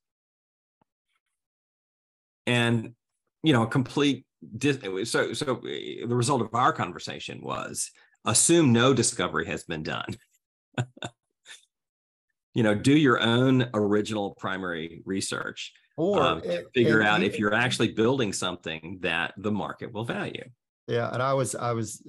And, 2.47 2.95
you 3.43 3.53
know, 3.53 3.67
complete, 3.67 4.25
so, 4.61 5.33
so 5.33 5.61
the 5.63 6.07
result 6.09 6.43
of 6.43 6.55
our 6.55 6.73
conversation 6.73 7.41
was 7.43 7.91
assume 8.25 8.73
no 8.73 8.95
discovery 8.95 9.47
has 9.47 9.65
been 9.65 9.83
done. 9.83 10.17
you 12.55 12.63
know, 12.63 12.75
do 12.75 12.97
your 12.97 13.21
own 13.21 13.69
original 13.75 14.35
primary 14.39 15.03
research 15.05 15.73
or 15.97 16.23
um, 16.23 16.43
figure 16.75 17.03
out 17.03 17.23
if 17.23 17.39
you're 17.39 17.55
actually 17.55 17.93
building 17.93 18.33
something 18.33 18.99
that 19.03 19.35
the 19.37 19.51
market 19.51 19.93
will 19.93 20.05
value. 20.05 20.45
Yeah, 20.87 21.11
and 21.13 21.23
I 21.23 21.35
was 21.35 21.55
I 21.55 21.73
was 21.73 22.03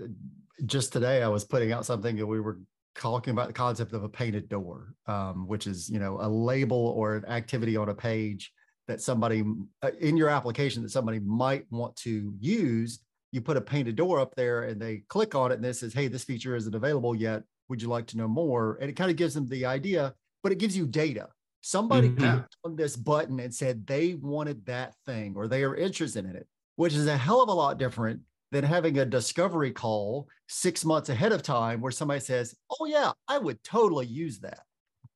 just 0.66 0.94
today 0.94 1.24
I 1.24 1.28
was 1.28 1.44
putting 1.44 1.72
out 1.72 1.86
something 1.86 2.16
that 2.16 2.26
we 2.26 2.40
were 2.40 2.60
talking 2.96 3.32
about 3.32 3.48
the 3.48 3.54
concept 3.54 3.94
of 3.94 4.04
a 4.04 4.10
painted 4.10 4.48
door, 4.48 4.94
um, 5.08 5.48
which 5.48 5.68
is 5.68 5.90
you 5.90 6.00
know 6.00 6.20
a 6.22 6.30
label 6.30 6.78
or 6.78 7.16
an 7.16 7.26
activity 7.26 7.76
on 7.76 7.90
a 7.90 7.96
page 7.96 8.54
that 8.90 9.02
somebody 9.02 9.44
uh, 9.84 9.92
in 10.00 10.18
your 10.18 10.30
application 10.30 10.84
that 10.84 10.90
somebody 10.90 11.20
might 11.20 11.66
want 11.72 11.96
to 11.98 12.34
use. 12.40 13.00
You 13.32 13.42
put 13.42 13.58
a 13.58 13.62
painted 13.62 13.96
door 13.96 14.20
up 14.20 14.36
there, 14.36 14.64
and 14.64 14.82
they 14.82 15.04
click 15.08 15.36
on 15.36 15.52
it, 15.52 15.56
and 15.56 15.66
it 15.66 15.76
says, 15.76 15.94
"Hey, 15.94 16.08
this 16.08 16.24
feature 16.24 16.56
isn't 16.56 16.76
available 16.76 17.16
yet. 17.16 17.44
Would 17.70 17.82
you 17.82 17.88
like 17.88 18.08
to 18.08 18.18
know 18.18 18.28
more?" 18.28 18.78
And 18.82 18.90
it 18.90 18.94
kind 18.94 19.12
of 19.12 19.16
gives 19.16 19.36
them 19.36 19.48
the 19.48 19.66
idea, 19.66 20.14
but 20.44 20.52
it 20.52 20.58
gives 20.58 20.76
you 20.76 20.88
data. 20.88 21.30
Somebody 21.62 22.10
mm-hmm. 22.10 22.20
clicked 22.20 22.58
on 22.64 22.76
this 22.76 22.96
button 22.96 23.40
and 23.40 23.54
said 23.54 23.86
they 23.86 24.16
wanted 24.16 24.66
that 24.66 24.96
thing 25.06 25.34
or 25.36 25.48
they 25.48 25.64
are 25.64 25.76
interested 25.76 26.26
in 26.26 26.36
it, 26.36 26.48
which 26.78 26.94
is 26.94 27.06
a 27.06 27.18
hell 27.18 27.42
of 27.42 27.50
a 27.50 27.54
lot 27.54 27.78
different 27.78 28.22
than 28.52 28.64
having 28.64 28.98
a 28.98 29.06
discovery 29.06 29.72
call 29.72 30.28
six 30.48 30.84
months 30.84 31.10
ahead 31.10 31.34
of 31.34 31.44
time 31.44 31.82
where 31.82 31.92
somebody 31.92 32.22
says, 32.22 32.56
Oh, 32.80 32.86
yeah, 32.86 33.12
I 33.28 33.38
would 33.38 33.62
totally 33.64 34.08
use 34.08 34.40
that. 34.40 34.62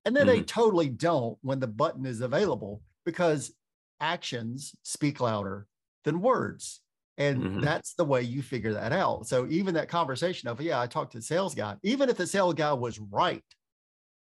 And 0.05 0.15
then 0.15 0.27
mm-hmm. 0.27 0.35
they 0.35 0.43
totally 0.43 0.89
don't 0.89 1.37
when 1.41 1.59
the 1.61 1.67
button 1.67 2.05
is 2.05 2.19
available 2.19 2.81
because 3.05 3.53
actions 4.03 4.75
speak 4.83 5.21
louder 5.21 5.65
than 6.03 6.21
words. 6.21 6.81
And 7.17 7.41
mm-hmm. 7.41 7.59
that's 7.61 7.93
the 7.93 8.03
way 8.03 8.23
you 8.23 8.41
figure 8.41 8.73
that 8.73 8.91
out. 8.91 9.27
So 9.27 9.47
even 9.49 9.75
that 9.75 9.87
conversation 9.87 10.49
of, 10.49 10.59
yeah, 10.59 10.81
I 10.81 10.87
talked 10.87 11.13
to 11.13 11.19
the 11.19 11.23
sales 11.23 11.55
guy, 11.55 11.75
even 11.83 12.09
if 12.09 12.17
the 12.17 12.27
sales 12.27 12.55
guy 12.55 12.73
was 12.73 12.99
right, 12.99 13.43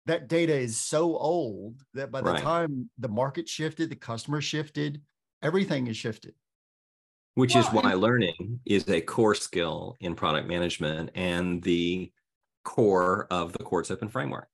that 0.06 0.28
data 0.28 0.54
is 0.54 0.76
so 0.76 1.16
old 1.16 1.76
that 1.94 2.10
by 2.10 2.20
the 2.20 2.32
right. 2.32 2.42
time 2.42 2.90
the 2.98 3.08
market 3.08 3.48
shifted, 3.48 3.88
the 3.88 3.96
customer 3.96 4.40
shifted, 4.40 5.00
everything 5.42 5.86
is 5.86 5.96
shifted. 5.96 6.34
Which 7.34 7.54
well, 7.54 7.64
is 7.64 7.72
why 7.72 7.92
and- 7.92 8.00
learning 8.00 8.60
is 8.66 8.86
a 8.88 9.00
core 9.00 9.36
skill 9.36 9.96
in 10.00 10.14
product 10.14 10.48
management 10.48 11.10
and 11.14 11.62
the 11.62 12.12
core 12.64 13.26
of 13.30 13.52
the 13.52 13.64
Quartz 13.64 13.90
Open 13.90 14.08
framework. 14.08 14.48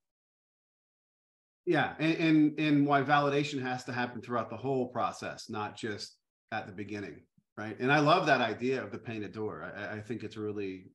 Yeah, 1.68 1.92
and, 1.98 2.16
and 2.16 2.58
and 2.58 2.86
why 2.86 3.02
validation 3.02 3.60
has 3.60 3.84
to 3.84 3.92
happen 3.92 4.22
throughout 4.22 4.48
the 4.48 4.56
whole 4.56 4.88
process, 4.88 5.50
not 5.50 5.76
just 5.76 6.16
at 6.50 6.66
the 6.66 6.72
beginning, 6.72 7.20
right? 7.58 7.78
And 7.78 7.92
I 7.92 7.98
love 7.98 8.24
that 8.24 8.40
idea 8.40 8.82
of 8.82 8.90
the 8.90 8.96
painted 8.96 9.32
door. 9.32 9.70
I, 9.76 9.96
I 9.96 10.00
think 10.00 10.22
it's 10.22 10.38
really, 10.38 10.86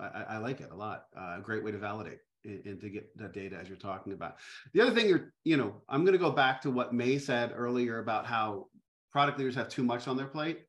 I, 0.00 0.24
I 0.30 0.38
like 0.38 0.62
it 0.62 0.70
a 0.72 0.74
lot. 0.74 1.04
Uh, 1.14 1.36
a 1.36 1.42
great 1.42 1.62
way 1.62 1.70
to 1.70 1.76
validate 1.76 2.20
and, 2.46 2.64
and 2.64 2.80
to 2.80 2.88
get 2.88 3.14
that 3.18 3.34
data 3.34 3.58
as 3.60 3.68
you're 3.68 3.76
talking 3.76 4.14
about. 4.14 4.36
The 4.72 4.80
other 4.80 4.94
thing 4.94 5.06
you're, 5.06 5.34
you 5.44 5.58
know, 5.58 5.82
I'm 5.86 6.02
going 6.02 6.14
to 6.14 6.26
go 6.26 6.30
back 6.30 6.62
to 6.62 6.70
what 6.70 6.94
May 6.94 7.18
said 7.18 7.52
earlier 7.54 7.98
about 7.98 8.24
how 8.24 8.68
product 9.10 9.38
leaders 9.38 9.56
have 9.56 9.68
too 9.68 9.84
much 9.84 10.08
on 10.08 10.16
their 10.16 10.28
plate. 10.28 10.60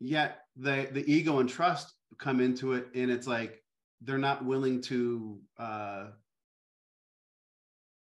Yet 0.00 0.38
the 0.56 0.88
the 0.90 1.04
ego 1.06 1.40
and 1.40 1.50
trust 1.50 1.92
come 2.16 2.40
into 2.40 2.72
it, 2.72 2.86
and 2.94 3.10
it's 3.10 3.26
like 3.26 3.62
they're 4.00 4.16
not 4.16 4.42
willing 4.42 4.80
to 4.84 5.38
uh, 5.58 6.06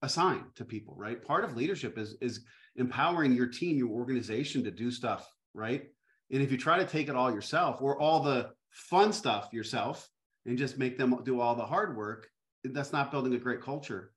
assign 0.05 0.45
to 0.57 0.65
people. 0.65 0.95
Right. 0.97 1.23
Part 1.23 1.45
of 1.45 1.57
leadership 1.57 1.99
is 1.99 2.17
is 2.21 2.45
empowering 2.77 3.33
your 3.33 3.47
team, 3.47 3.77
your 3.77 3.91
organization 3.91 4.65
to 4.65 4.71
do 4.71 4.91
stuff. 4.91 5.29
Right. 5.55 5.85
And 6.31 6.43
if 6.43 6.51
you 6.51 6.59
try 6.59 6.79
to 6.79 6.87
take 6.87 7.09
it 7.09 7.17
all 7.17 7.33
yourself 7.33 7.81
or 7.81 8.01
all 8.01 8.21
the 8.21 8.51
fun 8.71 9.13
stuff 9.13 9.51
yourself 9.53 10.09
and 10.47 10.59
just 10.59 10.79
make 10.79 10.99
them 10.99 11.23
do 11.25 11.41
all 11.41 11.55
the 11.55 11.65
hard 11.65 11.97
work, 11.97 12.29
that's 12.65 12.93
not 12.93 13.11
building 13.11 13.35
a 13.35 13.39
great 13.39 13.61
culture 13.61 14.13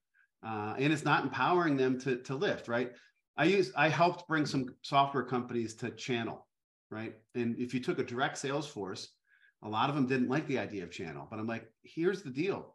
uh, 0.46 0.74
and 0.78 0.92
it's 0.92 1.04
not 1.04 1.24
empowering 1.24 1.76
them 1.76 1.98
to, 2.00 2.16
to 2.22 2.34
lift 2.34 2.68
right 2.68 2.92
i 3.36 3.44
use 3.44 3.72
i 3.76 3.88
helped 3.88 4.26
bring 4.28 4.46
some 4.46 4.66
software 4.82 5.24
companies 5.24 5.74
to 5.74 5.90
channel 5.90 6.46
right 6.90 7.14
and 7.34 7.56
if 7.58 7.74
you 7.74 7.80
took 7.80 7.98
a 7.98 8.04
direct 8.04 8.38
sales 8.38 8.66
force 8.66 9.08
a 9.64 9.68
lot 9.68 9.88
of 9.88 9.96
them 9.96 10.06
didn't 10.06 10.28
like 10.28 10.46
the 10.46 10.58
idea 10.58 10.82
of 10.82 10.90
channel 10.90 11.26
but 11.30 11.38
i'm 11.38 11.46
like 11.46 11.70
here's 11.82 12.22
the 12.22 12.30
deal 12.30 12.74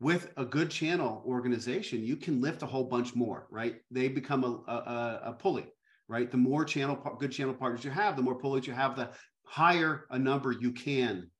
with 0.00 0.32
a 0.36 0.44
good 0.44 0.70
channel 0.70 1.22
organization 1.26 2.02
you 2.04 2.16
can 2.16 2.40
lift 2.40 2.62
a 2.62 2.66
whole 2.66 2.84
bunch 2.84 3.14
more 3.14 3.46
right 3.50 3.76
they 3.90 4.08
become 4.08 4.44
a, 4.44 4.70
a, 4.72 5.20
a 5.26 5.32
pulley 5.32 5.66
right 6.08 6.30
the 6.30 6.36
more 6.36 6.64
channel 6.64 6.96
good 7.18 7.32
channel 7.32 7.54
partners 7.54 7.84
you 7.84 7.90
have 7.90 8.16
the 8.16 8.22
more 8.22 8.34
pulleys 8.38 8.66
you 8.66 8.72
have 8.72 8.96
the 8.96 9.10
higher 9.44 10.06
a 10.10 10.18
number 10.18 10.52
you 10.52 10.72
can 10.72 11.30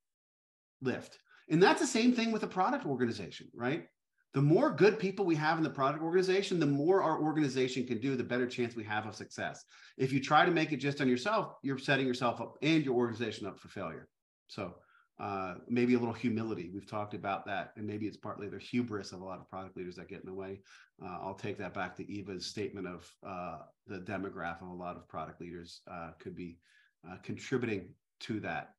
lift 0.82 1.18
And 1.48 1.62
that's 1.62 1.80
the 1.80 1.86
same 1.86 2.12
thing 2.12 2.32
with 2.32 2.44
a 2.44 2.46
product 2.46 2.86
organization, 2.86 3.48
right? 3.54 3.86
The 4.32 4.40
more 4.40 4.70
good 4.70 4.98
people 4.98 5.24
we 5.24 5.34
have 5.36 5.58
in 5.58 5.64
the 5.64 5.70
product 5.70 6.02
organization, 6.02 6.60
the 6.60 6.66
more 6.66 7.02
our 7.02 7.20
organization 7.20 7.86
can 7.86 8.00
do, 8.00 8.14
the 8.14 8.22
better 8.22 8.46
chance 8.46 8.76
we 8.76 8.84
have 8.84 9.06
of 9.06 9.16
success. 9.16 9.64
If 9.96 10.12
you 10.12 10.20
try 10.20 10.44
to 10.44 10.52
make 10.52 10.70
it 10.72 10.76
just 10.76 11.00
on 11.00 11.08
yourself, 11.08 11.54
you're 11.62 11.78
setting 11.78 12.06
yourself 12.06 12.40
up 12.40 12.54
and 12.62 12.84
your 12.84 12.94
organization 12.94 13.46
up 13.48 13.58
for 13.58 13.68
failure. 13.68 14.08
So 14.46 14.74
uh, 15.20 15.56
maybe 15.68 15.94
a 15.94 15.98
little 15.98 16.14
humility. 16.14 16.70
We've 16.72 16.88
talked 16.88 17.12
about 17.12 17.44
that, 17.46 17.72
and 17.76 17.86
maybe 17.86 18.06
it's 18.06 18.16
partly 18.16 18.48
the 18.48 18.58
hubris 18.58 19.12
of 19.12 19.20
a 19.20 19.24
lot 19.24 19.38
of 19.38 19.50
product 19.50 19.76
leaders 19.76 19.96
that 19.96 20.08
get 20.08 20.20
in 20.20 20.26
the 20.26 20.34
way. 20.34 20.60
Uh, 21.04 21.18
I'll 21.20 21.34
take 21.34 21.58
that 21.58 21.74
back 21.74 21.94
to 21.96 22.10
Eva's 22.10 22.46
statement 22.46 22.86
of 22.86 23.12
uh, 23.26 23.58
the 23.86 23.98
demographic 23.98 24.62
of 24.62 24.68
a 24.68 24.74
lot 24.74 24.96
of 24.96 25.06
product 25.08 25.40
leaders 25.40 25.82
uh, 25.90 26.12
could 26.18 26.34
be 26.34 26.58
uh, 27.06 27.16
contributing 27.22 27.90
to 28.20 28.40
that. 28.40 28.70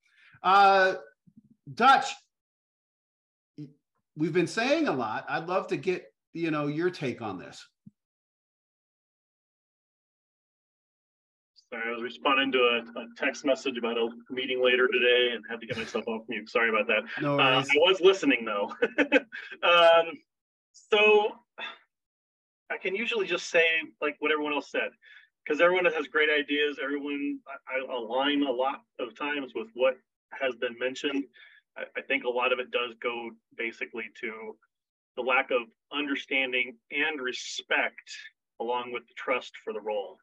Uh, 0.41 0.95
Dutch, 1.71 2.08
we've 4.15 4.34
been 4.34 4.47
saying 4.47 4.88
a 4.88 4.93
lot. 4.93 5.25
I'd 5.30 5.47
love 5.47 5.67
to 5.67 5.77
get 5.77 6.12
you 6.34 6.49
know 6.49 6.65
your 6.67 6.89
take 6.89 7.21
on 7.21 7.38
this. 7.38 7.63
Sorry, 11.71 11.84
I 11.88 11.93
was 11.93 12.03
responding 12.03 12.51
to 12.51 12.57
a, 12.57 12.99
a, 12.99 13.05
text 13.15 13.45
message 13.45 13.77
about 13.77 13.97
a 13.97 14.10
meeting 14.29 14.62
later 14.62 14.89
today 14.91 15.29
and 15.34 15.43
had 15.49 15.62
to 15.62 15.65
get 15.67 15.77
myself 15.77 16.05
off 16.05 16.23
mute. 16.27 16.49
Sorry 16.49 16.67
about 16.67 16.86
that. 16.88 17.03
No 17.21 17.39
uh, 17.39 17.63
I 17.63 17.65
was 17.77 18.01
listening 18.01 18.43
though. 18.43 18.73
um, 19.63 20.05
so 20.73 21.31
I 22.69 22.77
can 22.77 22.93
usually 22.93 23.25
just 23.25 23.49
say 23.49 23.63
like 24.01 24.17
what 24.19 24.34
everyone 24.34 24.51
else 24.51 24.69
said, 24.69 24.89
because 25.45 25.62
everyone 25.62 25.86
has 25.86 26.07
great 26.07 26.27
ideas. 26.29 26.77
Everyone, 26.84 27.39
I, 27.47 27.79
I, 27.79 27.95
align 27.95 28.43
a 28.43 28.51
lot 28.51 28.81
of 28.99 29.15
times 29.15 29.53
with 29.55 29.67
what 29.73 29.95
has 30.31 30.55
been 30.57 30.77
mentioned. 30.77 31.23
I, 31.77 31.84
I 31.95 32.01
think 32.01 32.25
a 32.25 32.29
lot 32.29 32.51
of 32.51 32.60
it 32.60 32.71
does 32.71 32.95
go 33.01 33.29
basically 33.57 34.05
to 34.19 34.57
the 35.15 35.21
lack 35.21 35.51
of 35.51 35.62
understanding 35.93 36.75
and 36.91 37.21
respect 37.21 38.12
along 38.60 38.91
with 38.91 39.03
the 39.07 39.13
trust 39.15 39.53
for 39.63 39.71
the 39.71 39.79
role. 39.79 40.17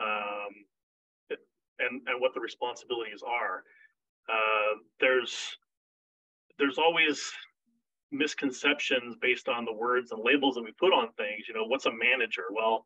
Um, 0.00 0.52
and 1.78 2.02
and 2.06 2.20
what 2.20 2.34
the 2.34 2.40
responsibilities 2.40 3.22
are. 3.26 3.64
Uh, 4.28 4.78
there's 5.00 5.56
there's 6.58 6.78
always 6.78 7.32
misconceptions 8.12 9.16
based 9.20 9.48
on 9.48 9.64
the 9.64 9.72
words 9.72 10.12
and 10.12 10.22
labels 10.24 10.54
that 10.54 10.64
we 10.64 10.72
put 10.72 10.92
on 10.92 11.08
things. 11.16 11.48
You 11.48 11.54
know, 11.54 11.64
what's 11.66 11.86
a 11.86 11.92
manager? 11.92 12.44
Well, 12.50 12.84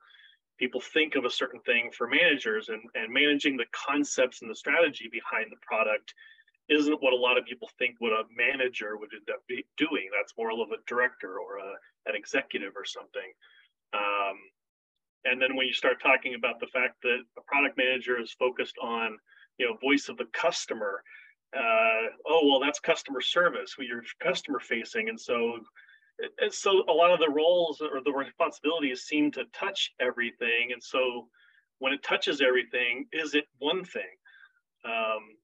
people 0.59 0.81
think 0.81 1.14
of 1.14 1.24
a 1.24 1.31
certain 1.31 1.61
thing 1.61 1.90
for 1.96 2.07
managers, 2.07 2.68
and 2.68 2.83
and 2.94 3.12
managing 3.12 3.57
the 3.57 3.66
concepts 3.72 4.42
and 4.42 4.50
the 4.50 4.55
strategy 4.55 5.09
behind 5.11 5.46
the 5.50 5.61
product 5.62 6.14
isn't 6.68 7.03
what 7.03 7.12
a 7.12 7.16
lot 7.16 7.37
of 7.37 7.44
people 7.44 7.68
think 7.79 7.96
what 7.98 8.12
a 8.12 8.22
manager 8.37 8.96
would 8.96 9.11
end 9.12 9.29
up 9.29 9.42
doing. 9.76 10.09
That's 10.16 10.35
more 10.38 10.53
of 10.53 10.70
a 10.70 10.79
director 10.87 11.38
or 11.38 11.59
a, 11.59 11.72
an 12.07 12.14
executive 12.14 12.74
or 12.76 12.85
something. 12.85 13.33
Um, 13.92 14.38
and 15.24 15.40
then 15.40 15.56
when 15.56 15.66
you 15.66 15.72
start 15.72 16.02
talking 16.02 16.35
about 16.35 16.61
the 16.61 16.66
fact 16.68 16.96
that 17.02 17.18
a 17.38 17.42
product 17.46 17.76
manager 17.76 18.20
is 18.20 18.33
focused 18.33 18.76
on, 18.83 19.18
you 19.59 19.66
know, 19.66 19.76
voice 19.83 20.09
of 20.09 20.16
the 20.16 20.26
customer, 20.33 21.02
uh, 21.56 22.09
oh 22.26 22.46
well, 22.46 22.61
that's 22.61 22.80
customer 22.80 23.20
service. 23.20 23.76
Well, 23.76 23.87
you're 23.87 24.02
customer 24.22 24.61
facing, 24.61 25.09
and 25.09 25.20
so 25.20 25.59
and 26.38 26.52
so 26.52 26.85
a 26.88 26.92
lot 26.92 27.12
of 27.12 27.18
the 27.18 27.30
roles 27.30 27.80
or 27.80 28.00
the 28.04 28.12
responsibilities 28.12 29.02
seem 29.02 29.30
to 29.33 29.44
touch 29.52 29.92
everything. 30.00 30.70
And 30.72 30.83
so 30.83 31.28
when 31.78 31.92
it 31.92 32.02
touches 32.02 32.40
everything, 32.40 33.06
is 33.12 33.35
it 33.35 33.44
one 33.59 33.85
thing? 33.85 34.02
Um, 34.85 35.37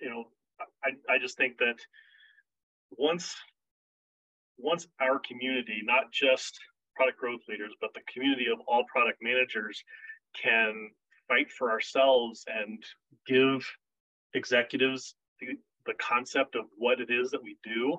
you 0.00 0.10
know, 0.10 0.24
I, 0.84 1.14
I 1.14 1.18
just 1.18 1.36
think 1.36 1.58
that 1.58 1.76
once 2.92 3.34
once 4.58 4.86
our 5.00 5.18
community, 5.18 5.80
not 5.82 6.12
just 6.12 6.58
product 6.94 7.18
growth 7.18 7.40
leaders, 7.48 7.72
but 7.80 7.92
the 7.94 8.00
community 8.12 8.46
of 8.52 8.58
all 8.66 8.84
product 8.90 9.18
managers 9.22 9.82
can 10.40 10.90
fight 11.28 11.50
for 11.50 11.70
ourselves 11.70 12.44
and 12.46 12.82
give 13.26 13.64
executives 14.34 15.14
the, 15.40 15.48
the 15.86 15.94
concept 15.94 16.54
of 16.54 16.64
what 16.76 17.00
it 17.00 17.10
is 17.10 17.30
that 17.30 17.42
we 17.42 17.56
do, 17.62 17.98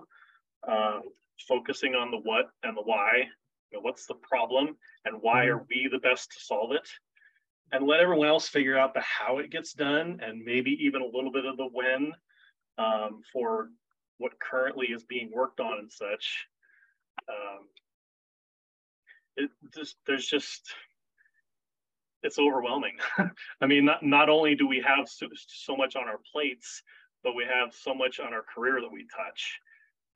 uh, 0.67 0.99
focusing 1.47 1.95
on 1.95 2.11
the 2.11 2.17
what 2.17 2.49
and 2.63 2.77
the 2.77 2.81
why. 2.81 3.23
You 3.71 3.77
know, 3.77 3.81
what's 3.81 4.05
the 4.05 4.15
problem 4.15 4.75
and 5.05 5.17
why 5.21 5.45
mm-hmm. 5.45 5.57
are 5.57 5.65
we 5.69 5.89
the 5.91 5.99
best 5.99 6.31
to 6.31 6.39
solve 6.39 6.71
it? 6.71 6.87
And 7.71 7.87
let 7.87 7.99
everyone 7.99 8.27
else 8.27 8.47
figure 8.47 8.77
out 8.77 8.93
the 8.93 9.01
how 9.01 9.39
it 9.39 9.49
gets 9.49 9.73
done 9.73 10.19
and 10.23 10.43
maybe 10.43 10.77
even 10.81 11.01
a 11.01 11.05
little 11.05 11.31
bit 11.31 11.45
of 11.45 11.57
the 11.57 11.67
when 11.71 12.13
um, 12.77 13.21
for 13.33 13.69
what 14.17 14.39
currently 14.39 14.87
is 14.87 15.03
being 15.03 15.31
worked 15.33 15.59
on 15.59 15.79
and 15.79 15.91
such. 15.91 16.45
Um, 17.27 17.67
it 19.37 19.49
just 19.73 19.97
there's 20.05 20.27
just 20.27 20.73
it's 22.23 22.39
overwhelming. 22.39 22.95
I 23.61 23.65
mean, 23.65 23.85
not 23.85 24.03
not 24.03 24.29
only 24.29 24.55
do 24.55 24.67
we 24.67 24.81
have 24.81 25.07
so, 25.07 25.27
so, 25.47 25.75
much 25.75 25.95
on 25.95 26.07
our 26.07 26.19
plates, 26.31 26.81
but 27.23 27.35
we 27.35 27.43
have 27.43 27.73
so 27.73 27.93
much 27.93 28.19
on 28.19 28.33
our 28.33 28.43
career 28.43 28.81
that 28.81 28.91
we 28.91 29.05
touch. 29.15 29.59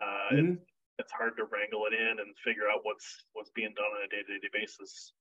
Uh, 0.02 0.36
mm-hmm. 0.36 0.52
it, 0.54 0.60
it's 0.98 1.12
hard 1.12 1.38
to 1.38 1.44
wrangle 1.44 1.86
it 1.86 1.94
in 1.94 2.20
and 2.20 2.36
figure 2.44 2.64
out 2.74 2.80
what's 2.84 3.26
what's 3.34 3.52
being 3.52 3.74
done 3.76 3.86
on 3.86 4.06
a 4.06 4.10
day 4.10 4.24
to 4.28 4.40
day 4.40 4.50
basis. 4.54 5.14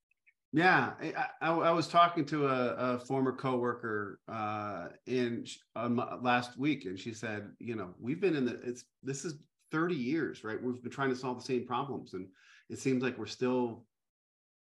Yeah, 0.50 0.92
I, 0.98 1.26
I, 1.42 1.50
I, 1.50 1.70
was 1.72 1.88
talking 1.88 2.24
to 2.26 2.46
a, 2.46 2.74
a 2.74 2.98
former 3.00 3.32
coworker 3.32 4.18
uh, 4.28 4.88
in 5.06 5.44
um, 5.76 6.02
last 6.22 6.58
week, 6.58 6.86
and 6.86 6.98
she 6.98 7.12
said, 7.12 7.50
you 7.58 7.76
know, 7.76 7.90
we've 8.00 8.20
been 8.20 8.34
in 8.34 8.46
the 8.46 8.58
it's 8.64 8.84
this 9.02 9.26
is 9.26 9.34
30 9.72 9.94
years, 9.94 10.44
right? 10.44 10.62
We've 10.62 10.82
been 10.82 10.90
trying 10.90 11.10
to 11.10 11.16
solve 11.16 11.38
the 11.38 11.44
same 11.44 11.66
problems, 11.66 12.14
and 12.14 12.28
it 12.70 12.78
seems 12.78 13.02
like 13.02 13.18
we're 13.18 13.26
still 13.26 13.84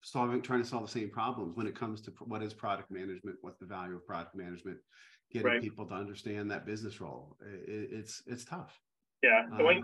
solving 0.05 0.39
trying 0.39 0.61
to 0.61 0.67
solve 0.67 0.85
the 0.85 0.99
same 0.99 1.09
problems 1.09 1.57
when 1.57 1.65
it 1.65 1.73
comes 1.73 1.99
to 1.99 2.11
what 2.25 2.43
is 2.43 2.53
product 2.53 2.91
management 2.91 3.35
what's 3.41 3.57
the 3.57 3.65
value 3.65 3.95
of 3.95 4.05
product 4.05 4.35
management 4.35 4.77
getting 5.31 5.47
right. 5.47 5.61
people 5.61 5.85
to 5.85 5.95
understand 5.95 6.51
that 6.51 6.65
business 6.65 7.01
role. 7.01 7.35
It, 7.41 7.89
it's 7.91 8.21
it's 8.27 8.45
tough. 8.45 8.79
Yeah. 9.23 9.45
Um, 9.51 9.83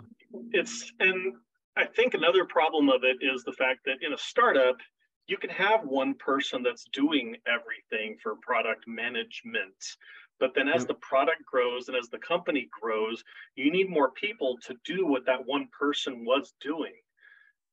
it's 0.52 0.94
and 1.00 1.34
i 1.76 1.86
think 1.86 2.14
another 2.14 2.46
problem 2.46 2.90
of 2.90 3.04
it 3.04 3.18
is 3.22 3.44
the 3.44 3.54
fact 3.54 3.80
that 3.86 3.96
in 4.02 4.14
a 4.14 4.18
startup 4.18 4.76
you 5.28 5.38
can 5.38 5.50
have 5.50 5.82
one 5.84 6.14
person 6.16 6.62
that's 6.62 6.86
doing 6.94 7.36
everything 7.48 8.18
for 8.22 8.36
product 8.42 8.84
management 8.88 9.74
but 10.40 10.54
then 10.54 10.68
as 10.68 10.86
the 10.86 10.96
product 10.96 11.44
grows 11.46 11.88
and 11.88 11.98
as 11.98 12.10
the 12.10 12.18
company 12.20 12.70
grows 12.80 13.24
you 13.56 13.72
need 13.72 13.90
more 13.90 14.12
people 14.12 14.58
to 14.66 14.76
do 14.86 15.06
what 15.06 15.26
that 15.26 15.46
one 15.46 15.68
person 15.78 16.26
was 16.26 16.54
doing. 16.62 16.94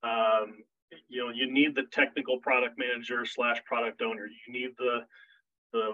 Um, 0.02 0.62
you 1.08 1.24
know 1.24 1.32
you 1.32 1.50
need 1.50 1.74
the 1.74 1.84
technical 1.92 2.38
product 2.38 2.78
manager 2.78 3.24
slash 3.24 3.62
product 3.64 4.02
owner. 4.02 4.26
You 4.26 4.52
need 4.52 4.70
the 4.78 5.00
the 5.72 5.92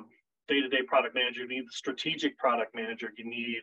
day-to-day 0.49 0.83
product 0.87 1.15
manager. 1.15 1.43
You 1.43 1.49
need 1.49 1.67
the 1.67 1.73
strategic 1.73 2.39
product 2.39 2.75
manager. 2.75 3.11
You 3.17 3.25
need 3.25 3.63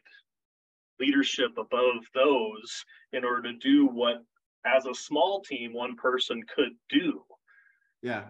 leadership 0.99 1.51
above 1.57 2.05
those 2.13 2.85
in 3.13 3.23
order 3.23 3.51
to 3.51 3.57
do 3.57 3.87
what 3.87 4.23
as 4.65 4.85
a 4.85 4.93
small 4.93 5.41
team 5.41 5.73
one 5.73 5.95
person 5.95 6.41
could 6.53 6.73
do. 6.89 7.23
Yeah. 8.01 8.25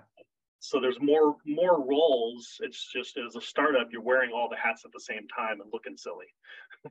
So 0.59 0.79
there's 0.79 1.01
more 1.01 1.37
more 1.45 1.83
roles. 1.83 2.57
It's 2.59 2.91
just 2.93 3.17
as 3.17 3.35
a 3.35 3.41
startup 3.41 3.87
you're 3.91 4.01
wearing 4.01 4.31
all 4.31 4.47
the 4.47 4.57
hats 4.57 4.85
at 4.85 4.91
the 4.93 4.99
same 4.99 5.27
time 5.27 5.59
and 5.61 5.69
looking 5.73 5.97
silly. 5.97 6.27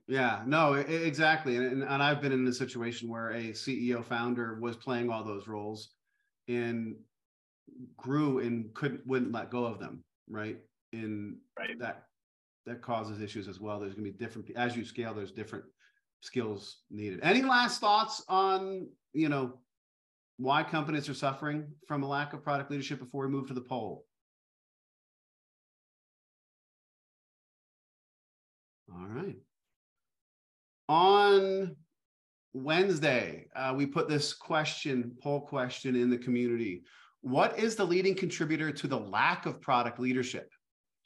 Yeah. 0.06 0.42
No 0.46 0.74
exactly. 0.74 1.56
And, 1.56 1.82
and 1.82 2.00
i've 2.00 2.22
been 2.22 2.30
in 2.30 2.46
a 2.46 2.52
situation 2.52 3.08
where 3.08 3.30
a 3.30 3.50
ceo 3.50 4.04
founder 4.04 4.60
was 4.60 4.76
playing 4.76 5.10
all 5.10 5.24
those 5.24 5.48
roles 5.48 5.94
and 6.50 6.96
grew 7.96 8.40
and 8.40 8.74
couldn't 8.74 9.06
wouldn't 9.06 9.32
let 9.32 9.50
go 9.50 9.64
of 9.64 9.78
them 9.78 10.04
right? 10.30 10.58
And 10.92 11.36
right. 11.58 11.78
that 11.80 12.04
that 12.66 12.80
causes 12.80 13.20
issues 13.20 13.48
as 13.48 13.60
well. 13.60 13.80
There's 13.80 13.94
going 13.94 14.06
to 14.06 14.12
be 14.12 14.18
different 14.18 14.50
as 14.56 14.76
you 14.76 14.84
scale 14.84 15.12
there's 15.12 15.32
different 15.32 15.64
skills 16.20 16.78
needed. 16.90 17.20
Any 17.22 17.42
last 17.42 17.80
thoughts 17.80 18.22
on 18.28 18.88
you 19.12 19.28
know 19.28 19.58
why 20.38 20.62
companies 20.62 21.08
are 21.08 21.14
suffering 21.14 21.66
from 21.86 22.02
a 22.02 22.08
lack 22.08 22.32
of 22.32 22.42
product 22.42 22.70
leadership 22.70 22.98
before 22.98 23.26
we 23.26 23.32
move 23.32 23.48
to 23.48 23.54
the 23.54 23.60
poll? 23.60 24.06
All 28.92 29.06
right. 29.06 29.36
On 30.88 31.76
Wednesday, 32.52 33.46
uh, 33.54 33.72
we 33.76 33.86
put 33.86 34.08
this 34.08 34.32
question, 34.32 35.12
poll 35.22 35.40
question 35.40 35.94
in 35.94 36.10
the 36.10 36.18
community. 36.18 36.82
What 37.20 37.58
is 37.58 37.76
the 37.76 37.84
leading 37.84 38.14
contributor 38.14 38.72
to 38.72 38.86
the 38.86 38.98
lack 38.98 39.46
of 39.46 39.60
product 39.60 40.00
leadership? 40.00 40.50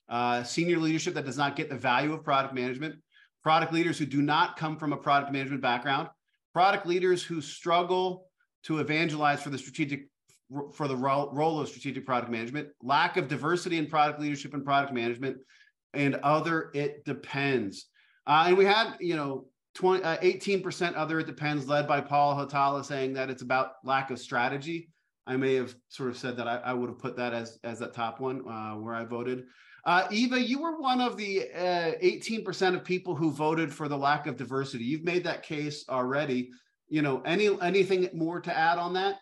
Uh, 0.08 0.42
senior 0.42 0.78
leadership 0.78 1.14
that 1.14 1.24
does 1.24 1.38
not 1.38 1.56
get 1.56 1.68
the 1.68 1.76
value 1.76 2.12
of 2.12 2.24
product 2.24 2.54
management, 2.54 2.94
product 3.42 3.72
leaders 3.72 3.98
who 3.98 4.06
do 4.06 4.22
not 4.22 4.56
come 4.56 4.76
from 4.76 4.92
a 4.92 4.96
product 4.96 5.32
management 5.32 5.62
background, 5.62 6.08
product 6.52 6.86
leaders 6.86 7.22
who 7.22 7.40
struggle 7.40 8.26
to 8.64 8.78
evangelize 8.78 9.42
for 9.42 9.50
the 9.50 9.58
strategic 9.58 10.08
for 10.72 10.88
the 10.88 10.96
role 10.96 11.58
of 11.58 11.68
strategic 11.68 12.04
product 12.06 12.30
management, 12.30 12.68
lack 12.82 13.16
of 13.16 13.28
diversity 13.28 13.78
in 13.78 13.86
product 13.86 14.20
leadership 14.20 14.54
and 14.54 14.64
product 14.64 14.92
management, 14.92 15.38
and 15.94 16.14
other 16.16 16.70
it 16.74 17.04
depends. 17.04 17.86
Uh, 18.26 18.44
and 18.48 18.56
we 18.56 18.64
had, 18.64 18.94
you 19.00 19.16
know, 19.16 19.46
20, 19.74 20.02
uh, 20.04 20.18
18% 20.18 20.94
other 20.94 21.20
it 21.20 21.26
depends, 21.26 21.68
led 21.68 21.88
by 21.88 22.00
Paul 22.00 22.36
Hatala 22.36 22.84
saying 22.84 23.14
that 23.14 23.30
it's 23.30 23.42
about 23.42 23.72
lack 23.84 24.10
of 24.10 24.18
strategy. 24.18 24.88
I 25.26 25.36
may 25.36 25.54
have 25.54 25.74
sort 25.88 26.10
of 26.10 26.16
said 26.16 26.36
that 26.36 26.46
I, 26.46 26.56
I 26.58 26.72
would 26.72 26.88
have 26.88 26.98
put 26.98 27.16
that 27.16 27.32
as 27.32 27.58
as 27.64 27.78
that 27.78 27.94
top 27.94 28.20
one 28.20 28.46
uh, 28.46 28.74
where 28.74 28.94
I 28.94 29.04
voted. 29.04 29.44
Uh, 29.86 30.06
Eva, 30.10 30.40
you 30.40 30.60
were 30.60 30.80
one 30.80 31.00
of 31.00 31.16
the 31.16 31.50
uh, 31.54 31.92
18% 32.02 32.74
of 32.74 32.84
people 32.84 33.14
who 33.14 33.30
voted 33.30 33.72
for 33.72 33.86
the 33.86 33.96
lack 33.96 34.26
of 34.26 34.36
diversity. 34.36 34.84
You've 34.84 35.04
made 35.04 35.24
that 35.24 35.42
case 35.42 35.84
already. 35.88 36.50
You 36.88 37.02
know, 37.02 37.20
any 37.22 37.50
anything 37.60 38.08
more 38.14 38.40
to 38.40 38.56
add 38.56 38.78
on 38.78 38.94
that? 38.94 39.16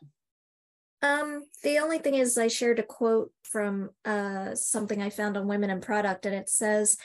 Um, 1.03 1.43
the 1.65 1.79
only 1.79 1.99
thing 1.99 2.15
is 2.15 2.39
I 2.39 2.49
shared 2.49 2.79
a 2.79 2.85
quote 2.85 3.33
from 3.43 3.91
uh, 4.05 4.55
something 4.55 5.03
I 5.03 5.11
found 5.11 5.37
on 5.37 5.49
Women 5.49 5.71
in 5.71 5.81
Product, 5.81 6.27
and 6.27 6.35
it 6.35 6.49
says, 6.49 6.97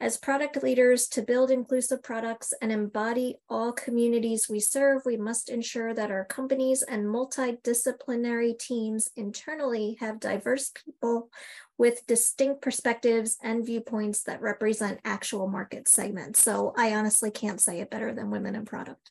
as 0.00 0.16
product 0.16 0.62
leaders, 0.62 1.06
to 1.08 1.20
build 1.20 1.50
inclusive 1.50 2.02
products 2.02 2.54
and 2.62 2.72
embody 2.72 3.36
all 3.50 3.70
communities 3.70 4.48
we 4.48 4.58
serve, 4.58 5.02
we 5.04 5.18
must 5.18 5.50
ensure 5.50 5.92
that 5.92 6.10
our 6.10 6.24
companies 6.24 6.82
and 6.82 7.04
multidisciplinary 7.04 8.58
teams 8.58 9.10
internally 9.14 9.98
have 10.00 10.18
diverse 10.18 10.70
people 10.70 11.28
with 11.76 12.06
distinct 12.06 12.62
perspectives 12.62 13.36
and 13.42 13.66
viewpoints 13.66 14.22
that 14.22 14.40
represent 14.40 15.00
actual 15.04 15.46
market 15.46 15.86
segments. 15.86 16.40
So 16.42 16.72
I 16.78 16.94
honestly 16.94 17.30
can't 17.30 17.60
say 17.60 17.80
it 17.80 17.90
better 17.90 18.14
than 18.14 18.30
women 18.30 18.54
in 18.54 18.64
product. 18.64 19.10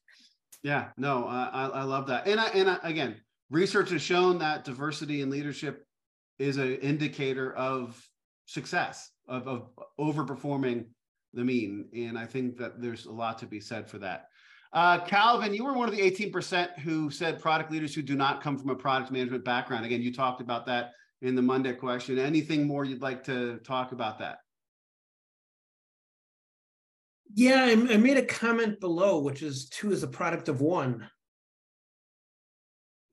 Yeah, 0.63 0.89
no, 0.97 1.25
uh, 1.25 1.49
I, 1.54 1.65
I 1.67 1.84
love 1.84 2.08
that. 2.08 2.28
And 2.28 2.39
I, 2.39 2.47
and 2.47 2.67
I, 2.67 2.80
again, 2.82 3.15
research 3.52 3.91
has 3.91 4.02
shown 4.02 4.39
that 4.39 4.65
diversity 4.65 5.21
in 5.21 5.30
leadership 5.30 5.86
is 6.39 6.58
an 6.58 6.78
indicator 6.78 7.54
of 7.54 8.04
success 8.45 9.12
of, 9.30 9.48
of 9.48 9.70
overperforming 10.00 10.86
the 11.34 11.44
mean. 11.44 11.88
And 11.96 12.18
I 12.18 12.26
think 12.26 12.58
that 12.58 12.82
there's 12.82 13.06
a 13.06 13.12
lot 13.12 13.39
to 13.39 13.46
be 13.46 13.60
said 13.62 13.88
for 13.88 14.00
that. 14.00 14.26
Uh, 14.74 15.00
Calvin, 15.06 15.54
you 15.54 15.63
were 15.63 15.74
one 15.74 15.89
of 15.89 15.96
the 15.96 16.02
18% 16.02 16.80
who 16.80 17.10
said 17.10 17.42
product 17.42 17.72
leaders 17.72 17.96
who 17.96 18.02
do 18.02 18.15
not 18.15 18.42
come 18.42 18.58
from 18.58 18.70
a 18.70 18.76
product 18.76 19.12
management 19.12 19.44
background. 19.44 19.86
Again, 19.86 20.02
you 20.02 20.13
talked 20.13 20.42
about 20.42 20.65
that 20.68 20.92
in 21.22 21.36
the 21.36 21.42
Monday 21.42 21.74
question. 21.74 22.20
Anything 22.20 22.68
more 22.68 22.86
you'd 22.86 23.02
like 23.02 23.24
to 23.26 23.58
talk 23.60 23.92
about 23.92 24.20
that? 24.20 24.39
Yeah, 27.34 27.63
I, 27.63 27.72
I 27.72 27.98
made 27.98 28.18
a 28.18 28.26
comment 28.26 28.80
below, 28.80 29.20
which 29.20 29.42
is 29.42 29.70
two 29.70 29.92
is 29.92 30.04
a 30.04 30.08
product 30.08 30.50
of 30.50 30.62
one. 30.62 31.08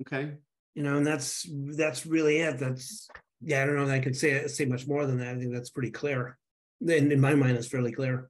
Okay. 0.02 0.33
You 0.74 0.83
know, 0.83 0.96
and 0.96 1.07
that's 1.07 1.46
that's 1.74 2.07
really 2.07 2.38
it. 2.38 2.59
That's 2.59 3.09
yeah, 3.46 3.62
I 3.62 3.66
don't 3.66 3.76
know 3.76 3.87
that 3.87 3.94
I 3.94 4.00
could 4.00 4.16
say 4.16 4.44
say 4.48 4.64
much 4.64 4.88
more 4.88 5.06
than 5.06 5.18
that. 5.18 5.37
I 5.37 5.38
think 5.38 5.52
that's 5.52 5.70
pretty 5.70 5.92
clear. 5.92 6.37
In, 6.80 7.12
in 7.12 7.20
my 7.20 7.35
mind, 7.35 7.56
it's 7.56 7.68
fairly 7.68 7.92
clear. 7.92 8.28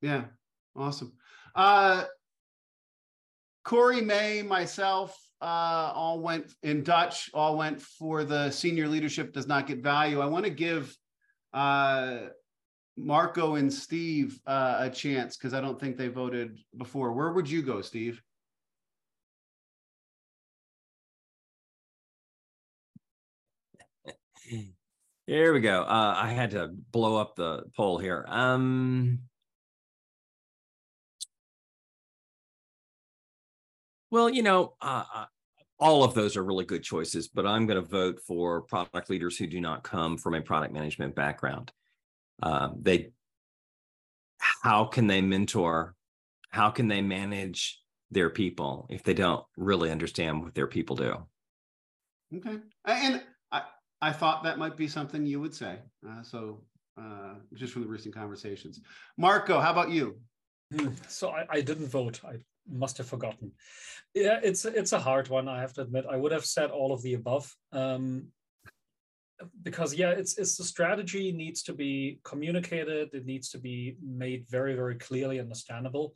Yeah, 0.00 0.26
awesome. 0.76 1.12
Uh, 1.56 2.04
Cory 3.64 4.00
May, 4.00 4.42
myself, 4.42 5.18
uh, 5.42 5.90
all 5.92 6.20
went 6.20 6.54
in 6.62 6.84
Dutch. 6.84 7.30
All 7.34 7.56
went 7.58 7.82
for 7.82 8.22
the 8.22 8.52
senior 8.52 8.86
leadership 8.86 9.32
does 9.32 9.48
not 9.48 9.66
get 9.66 9.82
value. 9.82 10.20
I 10.20 10.26
want 10.26 10.44
to 10.44 10.50
give 10.50 10.96
uh, 11.52 12.18
Marco 12.96 13.56
and 13.56 13.72
Steve 13.72 14.38
uh, 14.46 14.76
a 14.78 14.90
chance 14.90 15.36
because 15.36 15.52
I 15.52 15.60
don't 15.60 15.80
think 15.80 15.96
they 15.96 16.08
voted 16.08 16.60
before. 16.76 17.12
Where 17.12 17.32
would 17.32 17.50
you 17.50 17.60
go, 17.60 17.80
Steve? 17.80 18.22
Here 24.44 25.54
we 25.54 25.60
go. 25.60 25.82
Uh, 25.82 26.14
I 26.16 26.28
had 26.28 26.50
to 26.50 26.68
blow 26.90 27.16
up 27.16 27.34
the 27.34 27.64
poll 27.76 27.98
here. 27.98 28.24
Um, 28.28 29.20
well, 34.10 34.28
you 34.28 34.42
know, 34.42 34.74
uh, 34.82 35.04
uh 35.14 35.24
all 35.78 36.04
of 36.04 36.14
those 36.14 36.36
are 36.36 36.44
really 36.44 36.64
good 36.64 36.82
choices, 36.82 37.28
but 37.28 37.46
I'm 37.46 37.66
going 37.66 37.82
to 37.82 37.88
vote 37.88 38.20
for 38.26 38.62
product 38.62 39.10
leaders 39.10 39.36
who 39.36 39.46
do 39.46 39.60
not 39.60 39.82
come 39.82 40.16
from 40.16 40.34
a 40.34 40.40
product 40.40 40.72
management 40.72 41.14
background. 41.14 41.72
Uh, 42.42 42.70
they, 42.80 43.10
how 44.38 44.84
can 44.84 45.06
they 45.06 45.20
mentor? 45.20 45.94
How 46.50 46.70
can 46.70 46.86
they 46.86 47.02
manage 47.02 47.82
their 48.10 48.30
people 48.30 48.86
if 48.88 49.02
they 49.02 49.14
don't 49.14 49.44
really 49.56 49.90
understand 49.90 50.42
what 50.42 50.54
their 50.54 50.68
people 50.68 50.96
do? 50.96 51.16
Okay, 52.36 52.58
and 52.84 53.22
I 54.04 54.12
thought 54.12 54.42
that 54.42 54.58
might 54.58 54.76
be 54.76 54.86
something 54.86 55.24
you 55.24 55.40
would 55.40 55.54
say. 55.54 55.78
Uh, 56.06 56.22
so 56.22 56.60
uh, 57.00 57.36
just 57.54 57.72
from 57.72 57.82
the 57.82 57.88
recent 57.88 58.14
conversations. 58.14 58.80
Marco, 59.16 59.58
how 59.58 59.72
about 59.72 59.90
you? 59.90 60.18
Hmm, 60.74 60.88
so 61.08 61.30
I, 61.30 61.46
I, 61.48 61.60
didn't 61.62 61.88
vote. 61.88 62.20
I 62.22 62.34
must 62.68 62.98
have 62.98 63.06
forgotten. 63.06 63.52
Yeah, 64.14 64.40
it's 64.42 64.66
it's 64.66 64.92
a 64.92 64.98
hard 64.98 65.28
one. 65.28 65.48
I 65.48 65.58
have 65.62 65.72
to 65.74 65.80
admit. 65.80 66.04
I 66.10 66.16
would 66.16 66.32
have 66.32 66.44
said 66.44 66.70
all 66.70 66.92
of 66.92 67.00
the 67.00 67.14
above. 67.14 67.50
Um, 67.72 68.26
because 69.62 69.94
yeah, 69.94 70.10
it's 70.10 70.36
it's 70.36 70.58
the 70.58 70.64
strategy 70.64 71.32
needs 71.32 71.62
to 71.62 71.72
be 71.72 72.20
communicated. 72.24 73.08
It 73.14 73.24
needs 73.24 73.48
to 73.50 73.58
be 73.58 73.96
made 74.02 74.44
very 74.50 74.74
very 74.74 74.96
clearly 74.96 75.40
understandable, 75.40 76.14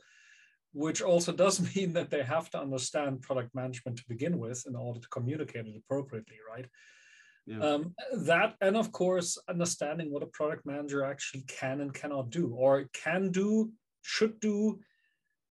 which 0.74 1.00
also 1.00 1.32
does 1.44 1.74
mean 1.74 1.94
that 1.94 2.10
they 2.10 2.22
have 2.22 2.50
to 2.50 2.60
understand 2.60 3.22
product 3.22 3.54
management 3.54 3.96
to 3.96 4.08
begin 4.08 4.38
with 4.38 4.62
in 4.66 4.76
order 4.76 5.00
to 5.00 5.08
communicate 5.08 5.66
it 5.66 5.82
appropriately, 5.82 6.36
right? 6.54 6.66
Yeah. 7.48 7.60
Um, 7.60 7.94
that 8.26 8.56
and 8.60 8.76
of 8.76 8.92
course 8.92 9.38
understanding 9.48 10.12
what 10.12 10.22
a 10.22 10.26
product 10.26 10.66
manager 10.66 11.02
actually 11.02 11.44
can 11.48 11.80
and 11.80 11.94
cannot 11.94 12.28
do 12.28 12.54
or 12.54 12.84
can 12.92 13.30
do 13.30 13.72
should 14.02 14.38
do 14.38 14.80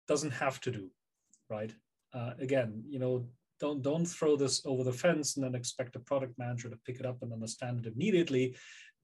doesn't 0.09 0.33
have 0.33 0.61
to 0.63 0.73
do 0.73 0.91
right 1.49 1.73
uh, 2.13 2.33
again 2.41 2.83
you 2.89 2.99
know 2.99 3.29
don't 3.61 3.81
don't 3.83 4.07
throw 4.07 4.35
this 4.35 4.61
over 4.67 4.83
the 4.83 4.93
fence 4.93 5.37
and 5.37 5.45
then 5.45 5.55
expect 5.55 5.95
a 5.95 6.01
product 6.01 6.37
manager 6.37 6.69
to 6.69 6.79
pick 6.85 6.99
it 6.99 7.07
up 7.07 7.19
and 7.23 7.33
understand 7.33 7.79
it 7.79 7.93
immediately 7.93 8.57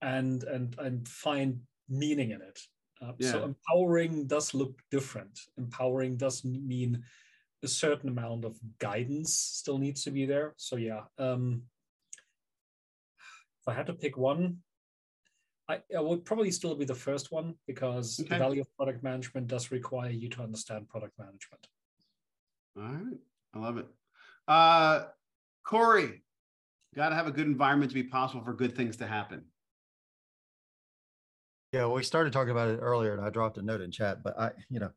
and 0.03 0.43
and 0.45 0.77
and 0.81 1.07
find 1.07 1.61
meaning 1.89 2.33
in 2.33 2.43
it 2.43 2.59
uh, 3.03 3.13
yeah. 3.19 3.31
so 3.31 3.45
empowering 3.45 4.27
does 4.27 4.53
look 4.53 4.75
different 4.91 5.39
empowering 5.59 6.17
does 6.17 6.45
mean 6.45 7.03
a 7.63 7.69
certain 7.69 8.09
amount 8.09 8.45
of 8.45 8.59
guidance 8.79 9.35
still 9.35 9.79
needs 9.79 10.03
to 10.03 10.11
be 10.11 10.27
there 10.27 10.55
so 10.57 10.75
yeah 10.77 11.03
um, 11.19 11.63
I 13.71 13.75
had 13.75 13.87
to 13.87 13.95
pick 13.95 14.17
one, 14.17 14.59
I, 15.71 15.81
I 15.97 16.01
would 16.01 16.25
probably 16.25 16.51
still 16.51 16.75
be 16.75 16.85
the 16.85 16.95
first 16.95 17.31
one 17.31 17.55
because 17.69 18.19
okay. 18.19 18.29
the 18.29 18.39
value 18.39 18.63
of 18.63 18.77
product 18.77 19.05
management 19.05 19.47
does 19.47 19.71
require 19.71 20.11
you 20.11 20.29
to 20.31 20.43
understand 20.43 20.89
product 20.89 21.17
management. 21.17 21.67
All 22.77 22.83
right. 22.83 23.19
I 23.55 23.59
love 23.59 23.79
it. 23.79 23.87
Uh, 24.49 25.05
Cory, 25.65 26.23
got 26.97 27.11
to 27.11 27.15
have 27.15 27.29
a 27.29 27.31
good 27.31 27.47
environment 27.47 27.93
to 27.93 27.95
be 27.95 28.03
possible 28.03 28.43
for 28.43 28.53
good 28.53 28.75
things 28.75 28.97
to 28.97 29.07
happen. 29.07 29.45
Yeah, 31.73 31.83
well, 31.83 31.95
we 31.95 32.03
started 32.03 32.33
talking 32.33 32.51
about 32.51 32.69
it 32.69 32.79
earlier, 32.79 33.15
and 33.15 33.25
I 33.25 33.31
dropped 33.31 33.59
a 33.59 33.63
note 33.63 33.81
in 33.81 33.93
chat. 33.93 34.25
But 34.25 34.37
I, 34.37 34.51
you 34.71 34.81
know, 34.81 34.91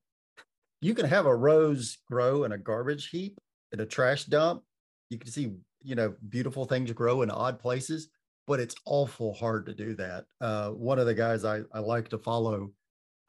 you 0.81 0.95
can 0.95 1.05
have 1.05 1.27
a 1.27 1.35
rose 1.35 1.99
grow 2.09 2.45
in 2.45 2.51
a 2.51 2.57
garbage 2.57 3.09
heap 3.09 3.39
in 3.73 3.79
a 3.79 3.85
trash 3.85 4.25
dump. 4.25 4.63
You 5.11 5.19
can 5.19 5.29
see, 5.29 5.51
you 5.83 5.93
know, 5.93 6.15
beautiful 6.29 6.65
things 6.65 6.91
grow 6.93 7.21
in 7.21 7.29
odd 7.29 7.59
places 7.59 8.09
but 8.47 8.59
it's 8.59 8.75
awful 8.85 9.33
hard 9.33 9.65
to 9.65 9.73
do 9.73 9.95
that. 9.95 10.25
Uh, 10.41 10.69
one 10.69 10.99
of 10.99 11.05
the 11.05 11.13
guys 11.13 11.45
I, 11.45 11.61
I 11.73 11.79
like 11.79 12.09
to 12.09 12.17
follow 12.17 12.71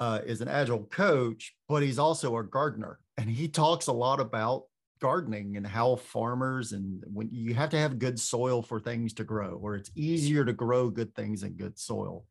uh, 0.01 0.21
is 0.27 0.41
an 0.41 0.49
agile 0.49 0.85
coach, 0.87 1.55
but 1.69 1.83
he's 1.83 1.99
also 1.99 2.37
a 2.37 2.45
gardener. 2.45 2.99
And 3.17 3.31
he 3.31 3.49
talks 3.49 3.87
a 3.87 3.93
lot 3.93 4.21
about 4.21 4.65
gardening 5.01 5.57
and 5.57 5.67
how 5.67 5.97
farmers 5.97 6.73
and 6.73 7.03
when 7.13 7.29
you 7.31 7.55
have 7.55 7.71
to 7.71 7.79
have 7.79 7.99
good 7.99 8.19
soil 8.19 8.63
for 8.63 8.81
things 8.81 9.13
to 9.15 9.25
grow, 9.25 9.59
or 9.63 9.77
it's 9.77 9.91
easier 9.95 10.45
to 10.45 10.53
grow 10.53 10.91
good 10.91 11.15
things 11.15 11.43
in 11.43 11.53
good 11.53 11.79
soil. 11.79 12.25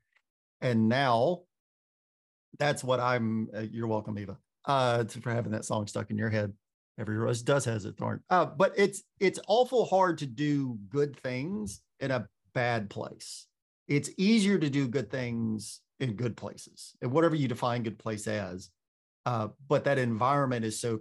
And 0.61 0.89
now 0.89 1.41
that's 2.59 2.83
what 2.83 2.99
I'm, 2.99 3.47
uh, 3.55 3.61
you're 3.61 3.87
welcome, 3.87 4.17
Eva, 4.17 4.37
uh, 4.65 5.03
for 5.05 5.31
having 5.31 5.51
that 5.51 5.65
song 5.65 5.87
stuck 5.87 6.09
in 6.11 6.17
your 6.17 6.29
head. 6.29 6.53
Every 6.99 7.17
rose 7.17 7.41
does 7.41 7.65
has 7.65 7.85
a 7.85 7.91
thorn. 7.91 8.21
Uh, 8.29 8.45
but 8.45 8.73
it's 8.77 9.01
it's 9.19 9.39
awful 9.47 9.85
hard 9.85 10.19
to 10.19 10.27
do 10.27 10.77
good 10.89 11.19
things 11.21 11.81
in 11.99 12.11
a 12.11 12.27
bad 12.53 12.89
place. 12.89 13.47
It's 13.87 14.09
easier 14.17 14.57
to 14.57 14.69
do 14.69 14.87
good 14.87 15.11
things 15.11 15.81
in 15.99 16.13
good 16.15 16.37
places, 16.37 16.95
and 17.01 17.11
whatever 17.11 17.35
you 17.35 17.47
define 17.47 17.83
good 17.83 17.99
place 17.99 18.27
as. 18.27 18.69
Uh, 19.25 19.49
but 19.69 19.85
that 19.85 19.97
environment 19.97 20.65
is 20.65 20.79
so 20.79 20.99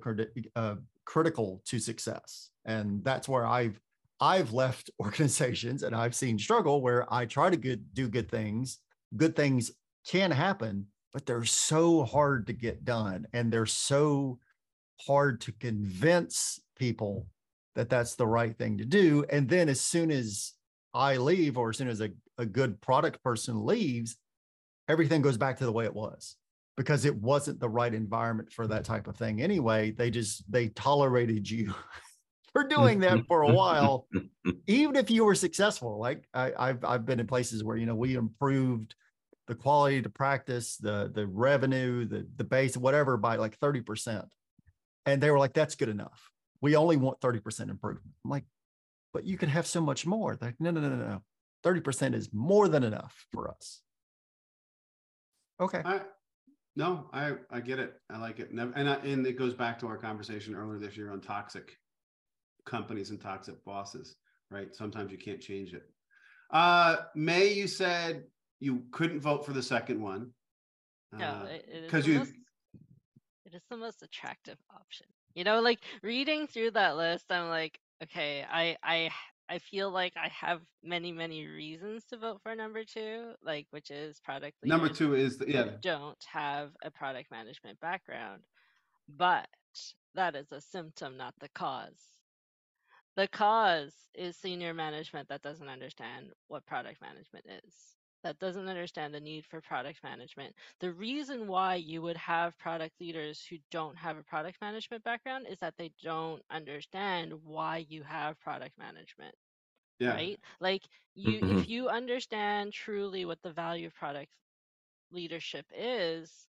uh, 0.54 0.76
critical 1.04 1.62
to 1.66 1.78
success, 1.78 2.50
and 2.64 3.02
that's 3.04 3.28
where 3.28 3.46
I've 3.46 3.80
I've 4.22 4.52
left 4.52 4.90
organizations 5.00 5.82
and 5.82 5.94
I've 5.94 6.14
seen 6.14 6.38
struggle 6.38 6.80
where 6.80 7.12
I 7.12 7.26
try 7.26 7.50
to 7.50 7.56
good, 7.56 7.92
do 7.92 8.08
good 8.08 8.30
things. 8.30 8.78
Good 9.16 9.34
things 9.34 9.72
can 10.06 10.30
happen, 10.30 10.86
but 11.12 11.26
they're 11.26 11.44
so 11.44 12.04
hard 12.04 12.46
to 12.46 12.52
get 12.52 12.84
done, 12.84 13.26
and 13.32 13.52
they're 13.52 13.66
so 13.66 14.38
hard 15.06 15.40
to 15.42 15.52
convince 15.52 16.60
people 16.76 17.26
that 17.74 17.90
that's 17.90 18.14
the 18.14 18.26
right 18.26 18.56
thing 18.56 18.78
to 18.78 18.84
do. 18.84 19.24
And 19.30 19.48
then 19.48 19.68
as 19.68 19.80
soon 19.80 20.10
as 20.10 20.52
I 20.94 21.16
leave, 21.16 21.57
or 21.59 21.70
as 21.70 21.78
soon 21.78 21.88
as 21.88 22.00
a, 22.00 22.11
a 22.38 22.46
good 22.46 22.81
product 22.81 23.22
person 23.22 23.64
leaves, 23.64 24.16
everything 24.88 25.23
goes 25.23 25.37
back 25.38 25.58
to 25.58 25.64
the 25.64 25.73
way 25.73 25.85
it 25.85 25.94
was. 25.94 26.37
because 26.77 27.04
it 27.04 27.14
wasn't 27.16 27.60
the 27.60 27.69
right 27.69 27.92
environment 27.94 28.50
for 28.52 28.66
that 28.66 28.85
type 28.85 29.06
of 29.06 29.16
thing 29.16 29.42
anyway. 29.42 29.90
They 29.90 30.10
just 30.10 30.50
they 30.50 30.69
tolerated 30.69 31.48
you 31.50 31.75
for 32.52 32.64
doing 32.64 33.00
that 33.00 33.27
for 33.29 33.42
a 33.42 33.52
while, 33.52 34.06
even 34.66 34.96
if 34.96 35.10
you 35.10 35.25
were 35.25 35.35
successful. 35.35 35.98
Like 35.98 36.27
I, 36.35 36.52
I've 36.58 36.85
I've 36.85 37.04
been 37.06 37.21
in 37.21 37.27
places 37.27 37.62
where 37.64 37.77
you 37.77 37.87
know 37.87 37.94
we 37.94 38.14
improved 38.14 38.94
the 39.48 39.54
quality 39.54 40.00
to 40.02 40.08
practice, 40.08 40.77
the 40.79 41.10
the 41.14 41.27
revenue, 41.27 42.06
the 42.06 42.27
the 42.37 42.44
base, 42.44 42.77
whatever 42.77 43.16
by 43.16 43.37
like 43.37 43.58
30%. 43.60 44.25
And 45.06 45.23
they 45.23 45.31
were 45.31 45.38
like, 45.38 45.52
that's 45.52 45.75
good 45.75 45.88
enough. 45.88 46.31
We 46.60 46.77
only 46.77 46.96
want 46.96 47.21
30% 47.21 47.71
improvement. 47.71 48.14
I'm 48.25 48.31
like, 48.31 48.44
but 49.13 49.25
you 49.25 49.37
can 49.37 49.48
have 49.48 49.67
so 49.67 49.81
much 49.81 50.06
more. 50.06 50.37
They're 50.37 50.50
like, 50.50 50.60
no, 50.60 50.71
no, 50.71 50.81
no, 50.81 50.88
no, 50.88 50.96
no. 50.96 51.23
30% 51.65 52.15
is 52.15 52.31
more 52.33 52.69
than 52.69 52.83
enough 52.83 53.27
for 53.33 53.48
us. 53.48 53.83
Okay. 55.60 55.83
I, 55.85 56.00
no, 56.75 57.08
I 57.13 57.35
I 57.50 57.60
get 57.60 57.79
it. 57.79 57.94
I 58.10 58.19
like 58.19 58.40
it, 58.40 58.50
and 58.50 58.60
and, 58.75 58.88
I, 58.88 58.94
and 58.94 59.27
it 59.27 59.38
goes 59.38 59.54
back 59.54 59.79
to 59.81 59.87
our 59.87 59.98
conversation 59.98 60.54
earlier 60.54 60.79
this 60.79 60.96
year 60.96 61.13
on 61.13 61.21
toxic 61.21 61.77
companies 62.65 63.10
and 63.10 63.21
toxic 63.21 63.63
bosses. 63.65 64.17
Right? 64.50 64.75
Sometimes 64.75 65.13
you 65.13 65.19
can't 65.19 65.40
change 65.40 65.75
it. 65.75 65.85
Uh, 66.50 66.96
May, 67.15 67.52
you 67.52 67.67
said 67.67 68.25
you 68.60 68.85
couldn't 68.90 69.21
vote 69.21 69.44
for 69.44 69.52
the 69.52 69.63
second 69.63 70.02
one. 70.02 70.31
No, 71.13 71.46
because 71.85 72.06
uh, 72.06 72.10
you. 72.10 72.19
Most, 72.19 72.33
it 73.44 73.54
is 73.54 73.63
the 73.71 73.77
most 73.77 74.02
attractive 74.02 74.58
option. 74.75 75.06
You 75.35 75.44
know, 75.44 75.60
like 75.60 75.81
reading 76.02 76.46
through 76.46 76.73
that 76.73 76.96
list, 76.96 77.27
I'm 77.31 77.48
like, 77.48 77.79
okay, 78.03 78.44
I 78.50 78.77
I 78.83 79.11
I 79.48 79.59
feel 79.59 79.90
like 79.90 80.15
I 80.17 80.29
have 80.29 80.61
many, 80.83 81.13
many 81.13 81.46
reasons 81.46 82.05
to 82.07 82.17
vote 82.17 82.40
for 82.42 82.55
number 82.55 82.85
two, 82.85 83.33
like 83.44 83.67
which 83.71 83.90
is 83.90 84.21
product 84.21 84.57
Number 84.65 84.88
two 84.88 85.15
is 85.15 85.38
the, 85.38 85.50
yeah. 85.50 85.69
don't 85.83 86.23
have 86.33 86.71
a 86.83 86.90
product 86.90 87.31
management 87.31 87.79
background, 87.81 88.42
but 89.09 89.48
that 90.15 90.37
is 90.37 90.53
a 90.53 90.61
symptom, 90.61 91.17
not 91.17 91.35
the 91.40 91.48
cause. 91.55 92.00
The 93.17 93.29
cause 93.29 93.92
is 94.15 94.37
senior 94.37 94.73
management 94.73 95.29
that 95.29 95.42
doesn't 95.42 95.69
understand 95.69 96.31
what 96.48 96.65
product 96.65 97.03
management 97.03 97.44
is 97.67 97.75
that 98.23 98.38
doesn't 98.38 98.68
understand 98.68 99.14
the 99.14 99.20
need 99.20 99.44
for 99.46 99.60
product 99.60 100.02
management. 100.02 100.54
The 100.81 100.92
reason 100.92 101.46
why 101.46 101.77
you 101.77 102.02
would 102.02 102.16
have 102.16 102.58
product 102.58 103.00
leaders 103.00 103.44
who 103.48 103.56
don't 103.70 103.96
have 103.96 104.16
a 104.16 104.23
product 104.23 104.60
management 104.60 105.04
background 105.04 105.46
is 105.50 105.58
that 105.60 105.75
they 105.77 105.92
don't 106.02 106.42
understand 106.50 107.33
why 107.44 107.87
you 107.88 108.02
have 108.02 108.40
product 108.40 108.79
management. 108.79 109.35
Yeah. 109.98 110.14
Right? 110.14 110.40
Like 110.60 110.83
you 111.14 111.40
mm-hmm. 111.40 111.58
if 111.58 111.68
you 111.68 111.88
understand 111.88 112.73
truly 112.73 113.25
what 113.25 113.42
the 113.42 113.52
value 113.52 113.87
of 113.87 113.94
product 113.94 114.31
leadership 115.12 115.66
is, 115.77 116.48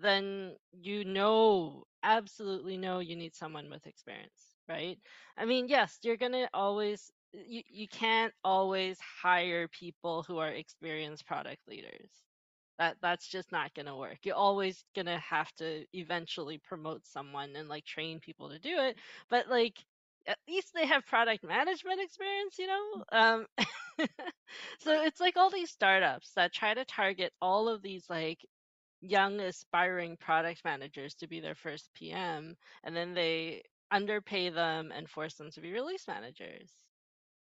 then 0.00 0.52
you 0.72 1.04
know 1.04 1.84
absolutely 2.02 2.76
know 2.76 3.00
you 3.00 3.16
need 3.16 3.34
someone 3.34 3.70
with 3.70 3.86
experience, 3.86 4.56
right? 4.68 4.98
I 5.36 5.44
mean, 5.44 5.68
yes, 5.68 5.98
you're 6.02 6.16
going 6.16 6.32
to 6.32 6.48
always 6.54 7.10
you, 7.32 7.62
you 7.68 7.88
can't 7.88 8.32
always 8.44 8.98
hire 9.00 9.68
people 9.68 10.24
who 10.26 10.38
are 10.38 10.48
experienced 10.50 11.26
product 11.26 11.60
leaders. 11.68 12.10
That 12.78 12.96
that's 13.02 13.28
just 13.28 13.52
not 13.52 13.74
going 13.74 13.86
to 13.86 13.96
work. 13.96 14.18
You're 14.24 14.34
always 14.34 14.84
going 14.94 15.06
to 15.06 15.18
have 15.18 15.52
to 15.56 15.84
eventually 15.92 16.58
promote 16.58 17.06
someone 17.06 17.50
and 17.56 17.68
like 17.68 17.84
train 17.84 18.20
people 18.20 18.50
to 18.50 18.58
do 18.58 18.78
it 18.78 18.96
but 19.30 19.48
like 19.48 19.76
at 20.26 20.38
least 20.48 20.72
they 20.74 20.86
have 20.86 21.06
product 21.06 21.44
management 21.44 22.00
experience 22.00 22.58
you 22.58 22.66
know? 22.66 23.04
Um 23.12 23.46
so 24.78 25.02
it's 25.02 25.20
like 25.20 25.36
all 25.36 25.50
these 25.50 25.70
startups 25.70 26.32
that 26.36 26.52
try 26.52 26.74
to 26.74 26.84
target 26.84 27.32
all 27.40 27.68
of 27.68 27.82
these 27.82 28.04
like 28.08 28.38
young 29.00 29.40
aspiring 29.40 30.16
product 30.16 30.64
managers 30.64 31.14
to 31.14 31.26
be 31.26 31.40
their 31.40 31.56
first 31.56 31.90
pm 31.94 32.56
and 32.84 32.96
then 32.96 33.14
they 33.14 33.62
underpay 33.90 34.48
them 34.50 34.92
and 34.96 35.08
force 35.10 35.34
them 35.34 35.50
to 35.50 35.60
be 35.60 35.72
release 35.72 36.06
managers 36.08 36.70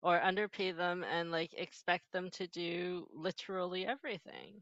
or 0.01 0.21
underpay 0.21 0.71
them 0.71 1.03
and 1.03 1.31
like 1.31 1.53
expect 1.57 2.05
them 2.11 2.29
to 2.31 2.47
do 2.47 3.07
literally 3.13 3.85
everything. 3.85 4.61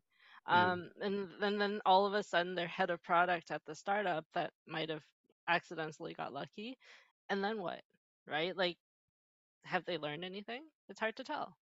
Yeah. 0.49 0.71
Um, 0.71 0.89
and 1.01 1.27
then, 1.39 1.57
then 1.57 1.81
all 1.85 2.05
of 2.05 2.13
a 2.13 2.23
sudden 2.23 2.55
they're 2.55 2.67
head 2.67 2.89
of 2.89 3.03
product 3.03 3.51
at 3.51 3.61
the 3.65 3.75
startup 3.75 4.25
that 4.33 4.51
might 4.67 4.89
have 4.89 5.03
accidentally 5.47 6.13
got 6.13 6.33
lucky. 6.33 6.77
And 7.29 7.43
then 7.43 7.61
what? 7.61 7.81
Right? 8.25 8.55
Like, 8.55 8.77
have 9.63 9.85
they 9.85 9.97
learned 9.97 10.23
anything? 10.23 10.63
It's 10.89 10.99
hard 10.99 11.17
to 11.17 11.23
tell. 11.23 11.57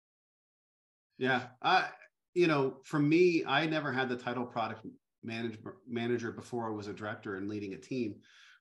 Yeah. 1.17 1.43
I, 1.61 1.89
you 2.33 2.47
know, 2.47 2.77
for 2.83 2.99
me, 2.99 3.43
I 3.45 3.67
never 3.67 3.91
had 3.91 4.09
the 4.09 4.15
title 4.15 4.45
product 4.45 4.85
manager 5.23 5.75
manager 5.87 6.31
before 6.31 6.67
I 6.67 6.71
was 6.71 6.87
a 6.87 6.93
director 6.93 7.35
and 7.35 7.47
leading 7.47 7.73
a 7.73 7.77
team, 7.77 8.15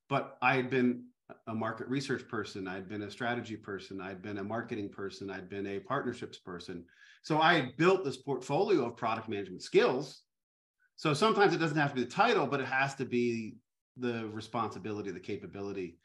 but 0.08 0.36
I 0.42 0.56
had 0.56 0.68
been 0.68 1.04
a 1.46 1.54
market 1.54 1.88
research 1.88 2.26
person, 2.28 2.68
I'd 2.68 2.88
been 2.88 3.02
a 3.02 3.10
strategy 3.10 3.56
person, 3.56 4.00
I'd 4.00 4.22
been 4.22 4.38
a 4.38 4.44
marketing 4.44 4.88
person, 4.88 5.30
I'd 5.30 5.48
been 5.48 5.66
a 5.66 5.80
partnerships 5.80 6.38
person. 6.38 6.84
So 7.22 7.40
I 7.40 7.54
had 7.54 7.76
built 7.76 8.04
this 8.04 8.16
portfolio 8.16 8.86
of 8.86 8.96
product 8.96 9.28
management 9.28 9.62
skills. 9.62 10.22
So 10.96 11.14
sometimes 11.14 11.54
it 11.54 11.58
doesn't 11.58 11.76
have 11.76 11.90
to 11.90 11.96
be 11.96 12.04
the 12.04 12.10
title, 12.10 12.46
but 12.46 12.60
it 12.60 12.66
has 12.66 12.94
to 12.96 13.04
be 13.04 13.56
the 13.96 14.28
responsibility, 14.28 15.10
the 15.10 15.20
capability 15.20 15.98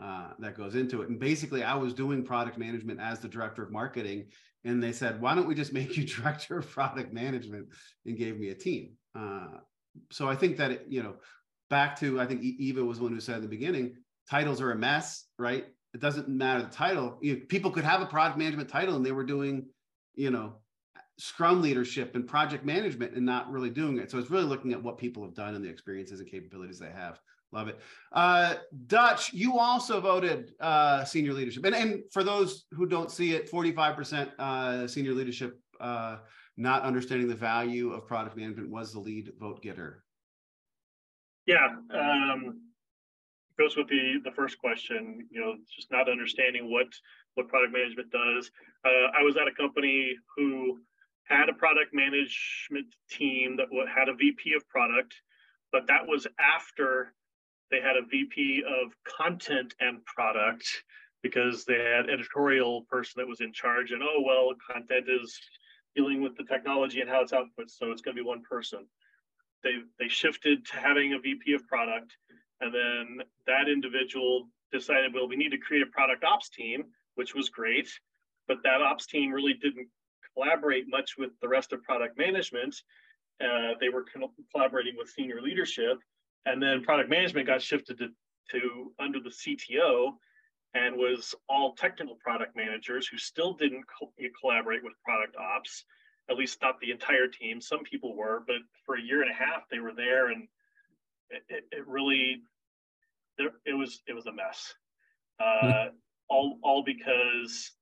uh, 0.00 0.30
that 0.38 0.56
goes 0.56 0.74
into 0.74 1.02
it. 1.02 1.08
And 1.08 1.18
basically, 1.18 1.62
I 1.62 1.74
was 1.74 1.92
doing 1.92 2.24
product 2.24 2.58
management 2.58 3.00
as 3.00 3.20
the 3.20 3.28
director 3.28 3.62
of 3.62 3.70
marketing, 3.70 4.26
and 4.64 4.82
they 4.82 4.92
said, 4.92 5.20
"Why 5.20 5.34
don't 5.34 5.46
we 5.46 5.54
just 5.54 5.72
make 5.72 5.96
you 5.96 6.04
director 6.06 6.58
of 6.58 6.70
product 6.70 7.12
management?" 7.12 7.68
and 8.06 8.16
gave 8.16 8.38
me 8.38 8.48
a 8.48 8.54
team. 8.54 8.92
Uh, 9.14 9.58
so 10.10 10.28
I 10.28 10.36
think 10.36 10.56
that 10.56 10.70
it, 10.70 10.86
you 10.88 11.02
know, 11.02 11.16
back 11.68 11.98
to 12.00 12.20
I 12.20 12.26
think 12.26 12.42
Eva 12.42 12.84
was 12.84 12.98
the 12.98 13.04
one 13.04 13.12
who 13.12 13.20
said 13.20 13.36
in 13.36 13.42
the 13.42 13.48
beginning, 13.48 13.96
titles 14.30 14.60
are 14.60 14.70
a 14.70 14.76
mess, 14.76 15.26
right? 15.38 15.66
It 15.92 16.00
doesn't 16.00 16.28
matter 16.28 16.62
the 16.62 16.70
title. 16.70 17.18
You, 17.20 17.36
people 17.36 17.70
could 17.70 17.84
have 17.84 18.00
a 18.00 18.06
product 18.06 18.38
management 18.38 18.68
title 18.68 18.94
and 18.94 19.04
they 19.04 19.12
were 19.12 19.24
doing, 19.24 19.66
you 20.14 20.30
know, 20.30 20.54
scrum 21.18 21.60
leadership 21.60 22.14
and 22.14 22.26
project 22.26 22.64
management 22.64 23.14
and 23.14 23.26
not 23.26 23.50
really 23.50 23.70
doing 23.70 23.98
it. 23.98 24.10
So 24.10 24.18
it's 24.18 24.30
really 24.30 24.44
looking 24.44 24.72
at 24.72 24.82
what 24.82 24.98
people 24.98 25.24
have 25.24 25.34
done 25.34 25.54
and 25.54 25.64
the 25.64 25.68
experiences 25.68 26.20
and 26.20 26.30
capabilities 26.30 26.78
they 26.78 26.90
have. 26.90 27.20
Love 27.52 27.66
it. 27.66 27.80
Uh, 28.12 28.54
Dutch, 28.86 29.32
you 29.32 29.58
also 29.58 30.00
voted 30.00 30.52
uh, 30.60 31.04
senior 31.04 31.32
leadership. 31.32 31.64
And, 31.64 31.74
and 31.74 32.02
for 32.12 32.22
those 32.22 32.66
who 32.70 32.86
don't 32.86 33.10
see 33.10 33.34
it, 33.34 33.50
45% 33.50 34.30
uh, 34.38 34.86
senior 34.86 35.12
leadership 35.12 35.58
uh, 35.80 36.18
not 36.56 36.82
understanding 36.82 37.26
the 37.26 37.34
value 37.34 37.92
of 37.92 38.06
product 38.06 38.36
management 38.36 38.70
was 38.70 38.92
the 38.92 39.00
lead 39.00 39.32
vote 39.40 39.60
getter. 39.62 40.04
Yeah. 41.46 41.66
Um, 41.92 42.69
goes 43.60 43.76
with 43.76 43.88
the 43.88 44.20
the 44.24 44.30
first 44.30 44.58
question. 44.58 45.28
You 45.30 45.40
know, 45.40 45.54
just 45.74 45.90
not 45.90 46.08
understanding 46.08 46.70
what 46.70 46.88
what 47.34 47.48
product 47.48 47.72
management 47.72 48.10
does. 48.10 48.50
Uh, 48.84 49.12
I 49.18 49.22
was 49.22 49.36
at 49.36 49.46
a 49.46 49.52
company 49.52 50.16
who 50.36 50.80
had 51.24 51.48
a 51.48 51.52
product 51.52 51.92
management 51.92 52.94
team 53.10 53.56
that 53.56 53.68
had 53.94 54.08
a 54.08 54.14
VP 54.14 54.54
of 54.54 54.68
product, 54.68 55.14
but 55.70 55.86
that 55.86 56.06
was 56.06 56.26
after 56.40 57.12
they 57.70 57.80
had 57.80 57.96
a 57.96 58.06
VP 58.10 58.64
of 58.66 58.92
content 59.04 59.74
and 59.78 60.04
product 60.06 60.66
because 61.22 61.64
they 61.64 61.78
had 61.78 62.10
editorial 62.10 62.82
person 62.90 63.20
that 63.20 63.28
was 63.28 63.40
in 63.40 63.52
charge. 63.52 63.92
And 63.92 64.02
oh 64.02 64.22
well, 64.24 64.52
content 64.72 65.06
is 65.08 65.38
dealing 65.94 66.22
with 66.22 66.36
the 66.36 66.44
technology 66.44 67.00
and 67.00 67.10
how 67.10 67.20
it's 67.20 67.32
output, 67.32 67.70
so 67.70 67.90
it's 67.90 68.00
going 68.00 68.16
to 68.16 68.22
be 68.22 68.26
one 68.26 68.42
person. 68.42 68.86
They 69.62 69.74
they 69.98 70.08
shifted 70.08 70.64
to 70.66 70.76
having 70.78 71.12
a 71.12 71.18
VP 71.18 71.52
of 71.52 71.66
product 71.68 72.16
and 72.60 72.74
then 72.74 73.26
that 73.46 73.68
individual 73.68 74.48
decided, 74.72 75.14
well, 75.14 75.28
we 75.28 75.36
need 75.36 75.50
to 75.50 75.58
create 75.58 75.82
a 75.82 75.90
product 75.90 76.24
ops 76.24 76.48
team, 76.48 76.84
which 77.14 77.34
was 77.34 77.48
great. 77.48 77.88
But 78.46 78.58
that 78.64 78.82
ops 78.82 79.06
team 79.06 79.32
really 79.32 79.54
didn't 79.54 79.88
collaborate 80.34 80.88
much 80.88 81.16
with 81.18 81.30
the 81.40 81.48
rest 81.48 81.72
of 81.72 81.82
product 81.82 82.18
management. 82.18 82.76
Uh, 83.42 83.74
they 83.80 83.88
were 83.88 84.04
collaborating 84.52 84.94
with 84.96 85.08
senior 85.08 85.40
leadership. 85.40 85.98
And 86.46 86.62
then 86.62 86.82
product 86.82 87.10
management 87.10 87.46
got 87.46 87.62
shifted 87.62 87.98
to, 87.98 88.08
to 88.52 88.92
under 88.98 89.20
the 89.20 89.30
CTO 89.30 90.12
and 90.74 90.96
was 90.96 91.34
all 91.48 91.74
technical 91.74 92.16
product 92.16 92.56
managers 92.56 93.06
who 93.06 93.18
still 93.18 93.54
didn't 93.54 93.84
co- 93.86 94.12
collaborate 94.40 94.84
with 94.84 94.92
product 95.04 95.36
ops, 95.36 95.84
at 96.30 96.36
least 96.36 96.62
not 96.62 96.78
the 96.80 96.90
entire 96.90 97.26
team. 97.26 97.60
Some 97.60 97.82
people 97.82 98.16
were, 98.16 98.42
but 98.46 98.56
for 98.86 98.96
a 98.96 99.02
year 99.02 99.22
and 99.22 99.30
a 99.30 99.34
half, 99.34 99.68
they 99.70 99.80
were 99.80 99.94
there 99.94 100.28
and 100.28 100.46
it, 101.30 101.64
it 101.70 101.86
really 101.86 102.42
there, 103.38 103.50
it 103.64 103.74
was 103.74 104.02
it 104.06 104.14
was 104.14 104.26
a 104.26 104.32
mess. 104.32 104.74
Uh, 105.38 105.86
all 106.28 106.58
all 106.62 106.82
because 106.84 107.72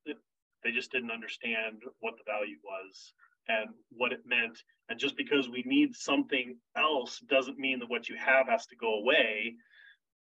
they 0.63 0.71
just 0.71 0.91
didn't 0.91 1.11
understand 1.11 1.83
what 1.99 2.15
the 2.17 2.23
value 2.25 2.57
was 2.63 3.13
and 3.47 3.69
what 3.91 4.11
it 4.11 4.21
meant. 4.25 4.57
And 4.89 4.99
just 4.99 5.17
because 5.17 5.49
we 5.49 5.63
need 5.65 5.95
something 5.95 6.57
else 6.77 7.19
doesn't 7.27 7.57
mean 7.59 7.79
that 7.79 7.89
what 7.89 8.09
you 8.09 8.15
have 8.17 8.47
has 8.47 8.65
to 8.67 8.75
go 8.75 8.95
away. 8.95 9.55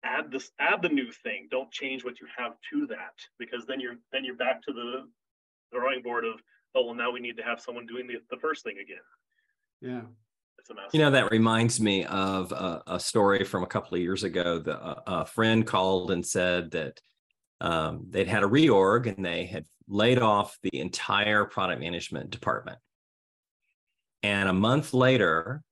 Add 0.03 0.31
this, 0.31 0.51
add 0.59 0.81
the 0.83 0.89
new 0.89 1.13
thing. 1.13 1.49
Don't 1.51 1.71
change 1.71 2.05
what 2.05 2.21
you 2.21 2.27
have 2.37 2.55
to 2.73 2.87
that 2.87 3.15
because 3.39 3.67
then 3.67 3.81
you're 3.81 3.97
then 4.13 4.25
you're 4.25 4.37
back 4.37 4.63
to 4.63 4.73
the 4.73 5.09
drawing 5.73 6.03
board 6.03 6.25
of 6.25 6.41
oh 6.75 6.87
well 6.87 6.95
now 6.95 7.11
we 7.11 7.21
need 7.21 7.37
to 7.37 7.43
have 7.43 7.61
someone 7.61 7.87
doing 7.87 8.07
the, 8.07 8.15
the 8.31 8.41
first 8.41 8.65
thing 8.65 8.77
again. 8.83 9.05
Yeah. 9.81 10.03
It's 10.61 10.71
a 10.71 10.75
mess. 10.75 10.85
You 10.93 11.01
know, 11.01 11.11
that 11.11 11.31
reminds 11.31 11.81
me 11.81 12.05
of 12.05 12.53
a, 12.53 12.83
a 12.87 13.01
story 13.01 13.45
from 13.45 13.63
a 13.63 13.67
couple 13.67 13.97
of 13.97 14.03
years 14.03 14.23
ago. 14.25 14.59
The, 14.59 14.77
a, 14.77 15.03
a 15.07 15.27
friend 15.27 15.67
called 15.67 16.11
and 16.11 16.25
said 16.25 16.71
that 16.73 17.01
um, 17.61 18.07
they'd 18.09 18.29
had 18.29 18.43
a 18.43 18.49
reorg 18.49 19.07
and 19.07 19.25
they 19.25 19.47
had 19.47 19.65
laid 19.89 20.19
off 20.19 20.57
the 20.63 20.79
entire 20.79 21.45
product 21.45 21.81
management 21.81 22.31
department. 22.31 22.79
And 24.23 24.49
a 24.49 24.53
month 24.53 24.93
later, 24.93 25.63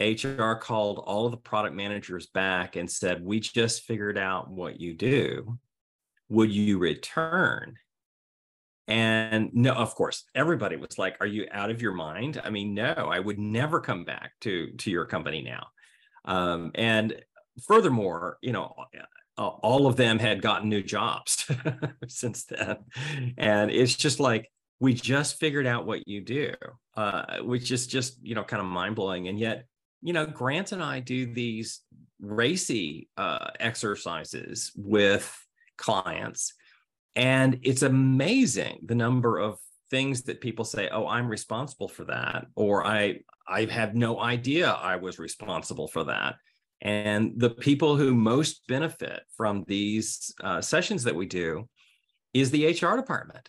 HR 0.00 0.52
called 0.52 0.98
all 0.98 1.24
of 1.24 1.32
the 1.32 1.38
product 1.38 1.74
managers 1.74 2.26
back 2.26 2.76
and 2.76 2.90
said, 2.90 3.24
We 3.24 3.40
just 3.40 3.84
figured 3.84 4.18
out 4.18 4.50
what 4.50 4.78
you 4.78 4.94
do. 4.94 5.58
Would 6.28 6.50
you 6.50 6.78
return? 6.78 7.76
And 8.88 9.50
no, 9.52 9.72
of 9.72 9.94
course, 9.94 10.24
everybody 10.34 10.76
was 10.76 10.98
like, 10.98 11.16
Are 11.20 11.26
you 11.26 11.46
out 11.50 11.70
of 11.70 11.82
your 11.82 11.92
mind? 11.92 12.40
I 12.44 12.50
mean, 12.50 12.74
no, 12.74 12.92
I 12.92 13.18
would 13.18 13.38
never 13.38 13.80
come 13.80 14.04
back 14.04 14.32
to, 14.42 14.70
to 14.70 14.90
your 14.90 15.06
company 15.06 15.42
now. 15.42 15.66
Um, 16.24 16.70
and 16.74 17.20
furthermore, 17.66 18.38
you 18.42 18.52
know, 18.52 18.74
all 19.38 19.86
of 19.86 19.96
them 19.96 20.18
had 20.18 20.40
gotten 20.40 20.68
new 20.68 20.82
jobs 20.82 21.46
since 22.08 22.44
then. 22.44 22.78
And 23.36 23.70
it's 23.70 23.94
just 23.94 24.20
like, 24.20 24.50
we 24.80 24.94
just 24.94 25.38
figured 25.38 25.66
out 25.66 25.86
what 25.86 26.06
you 26.06 26.20
do, 26.20 26.52
uh, 26.96 27.38
which 27.38 27.70
is 27.70 27.86
just, 27.86 28.18
you 28.22 28.34
know, 28.34 28.44
kind 28.44 28.60
of 28.60 28.66
mind 28.66 28.96
blowing. 28.96 29.28
And 29.28 29.38
yet, 29.38 29.66
you 30.02 30.12
know, 30.12 30.26
Grant 30.26 30.72
and 30.72 30.82
I 30.82 31.00
do 31.00 31.32
these 31.32 31.80
RACI 32.22 33.08
uh, 33.16 33.50
exercises 33.58 34.72
with 34.76 35.34
clients, 35.78 36.54
and 37.16 37.58
it's 37.62 37.82
amazing 37.82 38.80
the 38.84 38.94
number 38.94 39.38
of 39.38 39.58
things 39.90 40.22
that 40.22 40.40
people 40.40 40.64
say, 40.64 40.88
"Oh, 40.90 41.06
I'm 41.06 41.28
responsible 41.28 41.88
for 41.88 42.04
that," 42.04 42.46
or 42.54 42.86
"I 42.86 43.20
I 43.48 43.64
have 43.64 43.94
no 43.94 44.20
idea 44.20 44.70
I 44.70 44.96
was 44.96 45.18
responsible 45.18 45.88
for 45.88 46.04
that." 46.04 46.36
And 46.82 47.32
the 47.36 47.50
people 47.50 47.96
who 47.96 48.14
most 48.14 48.66
benefit 48.68 49.22
from 49.36 49.64
these 49.66 50.34
uh, 50.44 50.60
sessions 50.60 51.04
that 51.04 51.16
we 51.16 51.26
do 51.26 51.68
is 52.34 52.50
the 52.50 52.66
HR 52.66 52.96
department 52.96 53.48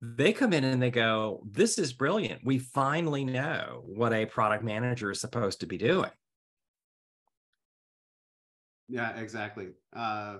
they 0.00 0.32
come 0.32 0.52
in 0.52 0.64
and 0.64 0.80
they 0.80 0.90
go, 0.90 1.42
This 1.50 1.78
is 1.78 1.92
brilliant. 1.92 2.44
We 2.44 2.58
finally 2.58 3.24
know 3.24 3.82
what 3.86 4.12
a 4.12 4.26
product 4.26 4.62
manager 4.62 5.10
is 5.10 5.20
supposed 5.20 5.60
to 5.60 5.66
be 5.66 5.78
doing. 5.78 6.10
Yeah, 8.88 9.16
exactly. 9.16 9.70
Uh, 9.94 10.38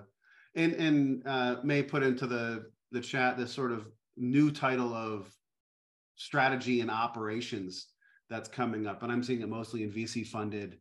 and 0.57 0.73
and 0.73 1.23
uh, 1.25 1.55
May 1.63 1.83
put 1.83 2.03
into 2.03 2.27
the 2.27 2.69
the 2.91 3.01
chat 3.01 3.37
this 3.37 3.53
sort 3.53 3.71
of 3.71 3.87
new 4.17 4.51
title 4.51 4.93
of 4.93 5.31
strategy 6.15 6.81
and 6.81 6.91
operations 6.91 7.87
that's 8.29 8.49
coming 8.49 8.87
up, 8.87 9.03
and 9.03 9.11
I'm 9.11 9.23
seeing 9.23 9.41
it 9.41 9.47
mostly 9.47 9.83
in 9.83 9.91
VC 9.91 10.27
funded, 10.27 10.79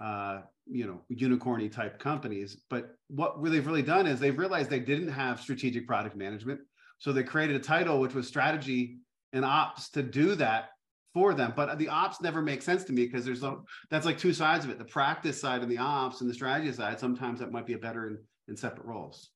uh, 0.00 0.42
you 0.66 0.86
know, 0.86 1.00
unicorny 1.10 1.72
type 1.72 1.98
companies. 1.98 2.62
But 2.70 2.94
what 3.08 3.42
they've 3.42 3.66
really 3.66 3.82
done 3.82 4.06
is 4.06 4.20
they've 4.20 4.38
realized 4.38 4.70
they 4.70 4.78
didn't 4.78 5.08
have 5.08 5.40
strategic 5.40 5.86
product 5.86 6.16
management 6.16 6.60
so 6.98 7.12
they 7.12 7.22
created 7.22 7.56
a 7.56 7.60
title 7.60 8.00
which 8.00 8.14
was 8.14 8.26
strategy 8.26 8.98
and 9.32 9.44
ops 9.44 9.90
to 9.90 10.02
do 10.02 10.34
that 10.36 10.70
for 11.12 11.34
them. 11.34 11.52
But 11.56 11.78
the 11.78 11.88
ops 11.88 12.20
never 12.20 12.42
make 12.42 12.62
sense 12.62 12.84
to 12.84 12.92
me 12.92 13.06
because 13.06 13.24
there's 13.24 13.42
a, 13.42 13.58
that's 13.90 14.06
like 14.06 14.18
two 14.18 14.32
sides 14.32 14.64
of 14.64 14.70
it: 14.70 14.78
the 14.78 14.84
practice 14.84 15.40
side 15.40 15.62
and 15.62 15.70
the 15.70 15.78
ops, 15.78 16.20
and 16.20 16.30
the 16.30 16.34
strategy 16.34 16.72
side. 16.72 16.98
Sometimes 16.98 17.40
that 17.40 17.52
might 17.52 17.66
be 17.66 17.74
a 17.74 17.78
better 17.78 18.06
in, 18.08 18.18
in 18.48 18.56
separate 18.56 18.86
roles. 18.86 19.30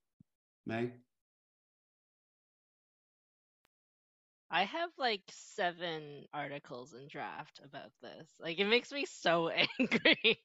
May. 0.67 0.91
I 4.51 4.65
have 4.65 4.91
like 4.99 5.23
seven 5.31 6.25
articles 6.35 6.93
in 6.93 7.07
draft 7.09 7.61
about 7.65 7.93
this. 8.03 8.29
Like 8.41 8.59
it 8.59 8.67
makes 8.67 8.91
me 8.91 9.07
so 9.09 9.49
angry. 9.81 10.41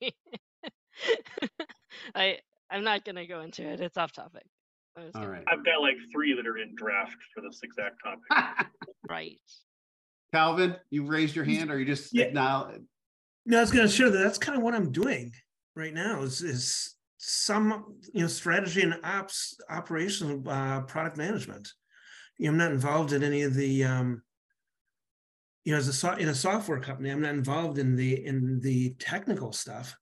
I 2.16 2.38
I'm 2.70 2.84
not 2.84 3.04
gonna 3.04 3.28
go 3.28 3.42
into 3.42 3.64
it. 3.64 3.82
It's 3.82 3.98
off 3.98 4.12
topic. 4.12 4.46
All 4.98 5.28
right. 5.28 5.44
I've 5.48 5.66
got 5.66 5.82
like 5.82 5.98
three 6.14 6.36
that 6.36 6.48
are 6.48 6.58
in 6.58 6.74
draft 6.76 7.18
for 7.34 7.42
this 7.42 7.60
exact 7.64 7.96
topic. 8.04 8.68
right. 9.10 9.40
Calvin, 10.34 10.78
you 10.90 11.06
raised 11.06 11.36
your 11.36 11.46
hand, 11.46 11.70
or 11.70 11.78
you 11.78 11.86
just 11.86 12.14
Yeah. 12.14 12.32
now? 12.32 12.72
No, 13.46 13.58
I 13.58 13.62
was 13.62 13.72
going 13.72 13.86
to 13.86 13.94
share 13.94 14.10
that. 14.10 14.18
That's 14.18 14.38
kind 14.38 14.58
of 14.58 14.64
what 14.64 14.74
I'm 14.74 14.92
doing 14.92 15.34
right 15.76 15.94
now. 15.94 16.22
Is 16.22 16.42
is 16.42 16.95
some 17.28 17.96
you 18.14 18.22
know 18.22 18.28
strategy 18.28 18.82
and 18.84 19.00
ops 19.04 19.56
operational 19.70 20.48
uh, 20.48 20.82
product 20.82 21.18
management. 21.18 21.68
You 22.38 22.46
know, 22.46 22.52
I'm 22.52 22.58
not 22.58 22.72
involved 22.72 23.14
in 23.14 23.24
any 23.24 23.42
of 23.42 23.56
the 23.56 23.84
um, 23.84 24.22
you 25.64 25.72
know 25.72 25.80
as 25.80 25.88
a 25.88 25.94
so- 25.94 26.14
in 26.14 26.30
a 26.30 26.36
software 26.36 26.80
company. 26.80 27.10
I'm 27.10 27.22
not 27.22 27.34
involved 27.34 27.80
in 27.80 27.96
the 27.96 28.24
in 28.26 28.60
the 28.62 28.94
technical 29.00 29.52
stuff. 29.54 29.96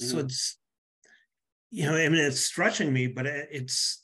So 0.00 0.16
Mhm. 0.16 0.24
it's 0.24 0.58
you 1.70 1.86
know 1.86 1.94
I 1.94 2.08
mean 2.08 2.24
it's 2.24 2.40
stretching 2.40 2.92
me, 2.92 3.06
but 3.06 3.26
it's 3.26 4.02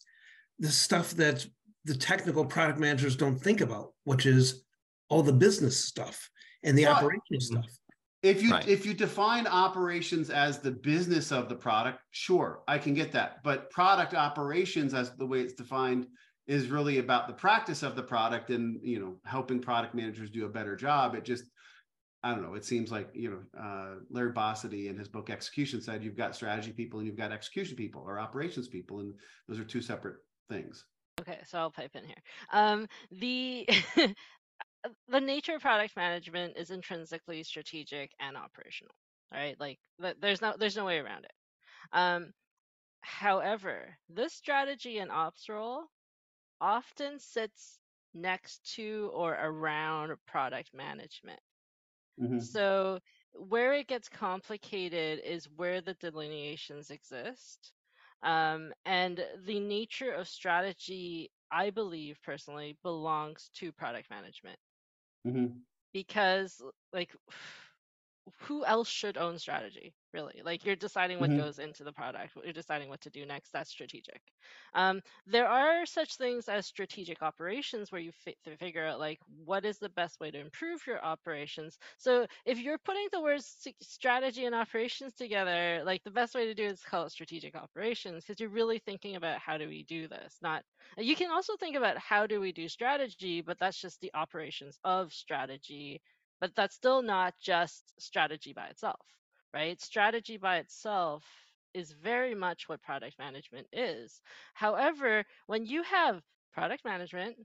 the 0.61 0.71
stuff 0.71 1.11
that 1.13 1.45
the 1.85 1.97
technical 1.97 2.45
product 2.45 2.79
managers 2.79 3.17
don't 3.17 3.39
think 3.43 3.61
about, 3.61 3.95
which 4.05 4.27
is 4.27 4.63
all 5.09 5.23
the 5.25 5.33
business 5.33 5.85
stuff 5.85 6.31
and 6.63 6.79
the 6.79 6.85
Well, 6.85 6.95
operational 6.97 7.41
stuff. 7.41 7.80
If 8.23 8.43
you 8.43 8.51
Right. 8.53 8.69
if 8.69 8.85
you 8.85 8.93
define 8.93 9.47
operations 9.47 10.29
as 10.29 10.59
the 10.59 10.71
business 10.71 11.33
of 11.33 11.49
the 11.49 11.55
product, 11.55 12.01
sure, 12.11 12.63
I 12.69 12.79
can 12.79 12.93
get 12.95 13.13
that. 13.13 13.43
But 13.43 13.71
product 13.71 14.15
operations, 14.15 14.93
as 14.93 15.17
the 15.17 15.27
way 15.27 15.41
it's 15.41 15.55
defined, 15.55 16.07
is 16.47 16.69
really 16.69 16.99
about 16.99 17.29
the 17.29 17.33
practice 17.35 17.83
of 17.83 17.97
the 17.97 18.03
product 18.03 18.51
and 18.51 18.79
you 18.83 18.99
know 19.01 19.17
helping 19.25 19.61
product 19.61 19.95
managers 19.95 20.31
do 20.31 20.45
a 20.45 20.51
better 20.51 20.77
job. 20.77 21.15
It 21.15 21.25
just 21.25 21.45
I 22.23 22.33
don't 22.33 22.43
know. 22.43 22.55
It 22.55 22.65
seems 22.67 22.93
like 22.93 23.09
you 23.15 23.31
know 23.31 23.61
uh, 23.61 23.95
Larry 24.11 24.33
Bossidy 24.33 24.89
in 24.91 24.99
his 24.99 25.09
book 25.09 25.31
Execution 25.31 25.81
said 25.81 26.05
you've 26.05 26.17
got 26.17 26.35
strategy 26.35 26.73
people 26.73 27.01
and 27.01 27.07
you've 27.07 27.17
got 27.17 27.33
execution 27.33 27.77
people 27.77 28.03
or 28.03 28.19
operations 28.19 28.69
people, 28.69 29.01
and 29.01 29.15
those 29.49 29.59
are 29.59 29.65
two 29.65 29.81
separate 29.81 30.17
things. 30.51 30.85
Okay, 31.21 31.39
so 31.47 31.59
I'll 31.59 31.71
pipe 31.71 31.95
in 31.95 32.05
here. 32.05 32.23
Um, 32.53 32.87
the 33.11 33.69
the 35.09 35.21
nature 35.21 35.55
of 35.57 35.63
product 35.63 35.97
management 35.97 36.57
is 36.57 36.71
intrinsically 36.71 37.43
strategic 37.43 38.13
and 38.21 38.37
operational, 38.37 38.95
right? 39.33 39.59
Like 39.61 39.79
there's 39.99 40.41
no 40.41 40.57
there's 40.59 40.77
no 40.77 40.85
way 40.85 40.99
around 40.99 41.25
it. 41.25 41.33
Um, 41.93 42.33
however, 43.03 43.99
this 44.09 44.35
strategy 44.35 44.99
and 44.99 45.11
ops 45.11 45.49
role 45.49 45.87
often 46.61 47.19
sits 47.19 47.81
next 48.15 48.75
to 48.75 49.11
or 49.15 49.33
around 49.35 50.17
product 50.27 50.75
management. 50.75 51.41
Mhm. 52.17 52.39
So 52.39 53.01
where 53.35 53.73
it 53.75 53.87
gets 53.87 54.09
complicated 54.09 55.21
is 55.21 55.49
where 55.49 55.81
the 55.81 55.95
delineations 55.95 56.91
exist. 56.91 57.73
Um, 58.23 58.73
and 58.85 59.25
the 59.45 59.61
nature 59.61 60.13
of 60.13 60.29
strategy, 60.29 61.31
I 61.51 61.71
believe 61.71 62.21
personally, 62.23 62.79
belongs 62.83 63.51
to 63.55 63.73
product 63.73 64.11
management 64.11 64.59
Mhm. 65.25 65.65
because, 65.93 66.63
like, 66.93 67.15
who 68.41 68.65
else 68.65 68.89
should 68.89 69.17
own 69.19 69.39
strategy 69.39 69.95
really 70.13 70.41
like 70.45 70.65
you're 70.65 70.77
deciding 70.77 71.19
what 71.19 71.33
Mhm. 71.33 71.35
goes 71.35 71.59
into 71.59 71.85
the 71.85 71.93
product 71.93 72.37
you're 72.43 72.53
deciding 72.53 72.89
what 72.89 73.01
to 73.01 73.11
do 73.11 73.25
next 73.27 73.51
that's 73.53 73.71
strategic. 73.71 74.21
Um, 74.75 75.01
there 75.27 75.49
are 75.49 75.87
such 75.87 76.17
things 76.17 76.49
as 76.49 76.67
strategic 76.67 77.23
operations 77.23 77.91
where 77.93 78.01
you 78.01 78.13
fi- 78.13 78.37
to 78.45 78.57
figure 78.57 78.85
out 78.85 78.99
like 78.99 79.19
what 79.27 79.65
is 79.65 79.79
the 79.79 79.89
best 79.89 80.21
way 80.21 80.31
to 80.31 80.39
improve 80.39 80.87
your 80.87 81.05
operations. 81.05 81.79
So 81.99 82.27
if 82.45 82.59
you're 82.59 82.79
putting 82.79 83.09
the 83.13 83.21
words 83.21 83.67
strategy 83.81 84.45
and 84.47 84.55
operations 84.55 85.15
together 85.15 85.83
like 85.85 86.03
the 86.05 86.11
best 86.11 86.35
way 86.35 86.47
to 86.47 86.55
do 86.55 86.65
it 86.65 86.73
is 86.73 86.83
call 86.83 87.05
it 87.07 87.11
strategic 87.11 87.55
operations 87.55 88.25
because 88.25 88.41
you're 88.41 88.49
really 88.51 88.79
thinking 88.79 89.17
about 89.17 89.39
how 89.39 89.59
do 89.59 89.69
we 89.69 89.83
do 89.85 90.09
this 90.09 90.39
not 90.43 90.65
you 90.99 91.17
can 91.17 91.31
also 91.31 91.57
think 91.57 91.77
about 91.77 91.99
how 91.99 92.27
do 92.27 92.41
we 92.41 92.53
do 92.53 92.69
strategy 92.69 93.41
but 93.41 93.59
that's 93.59 93.81
just 93.81 94.01
the 94.01 94.11
operations 94.15 94.79
of 94.85 95.13
strategy 95.13 96.01
but 96.41 96.55
that's 96.55 96.75
still 96.75 97.03
not 97.03 97.35
just 97.41 97.93
strategy 98.01 98.53
by 98.55 98.67
itself, 98.69 99.20
right? 99.55 99.81
Strategy 99.81 100.37
by 100.37 100.59
itself 100.59 101.25
is 101.75 101.93
very 101.93 102.35
much 102.35 102.69
what 102.69 102.83
product 102.83 103.19
management 103.19 103.67
is. 103.73 104.21
However, 104.55 105.25
when 105.47 105.67
you 105.67 105.83
have 105.85 106.23
product 106.53 106.85
management, 106.85 107.37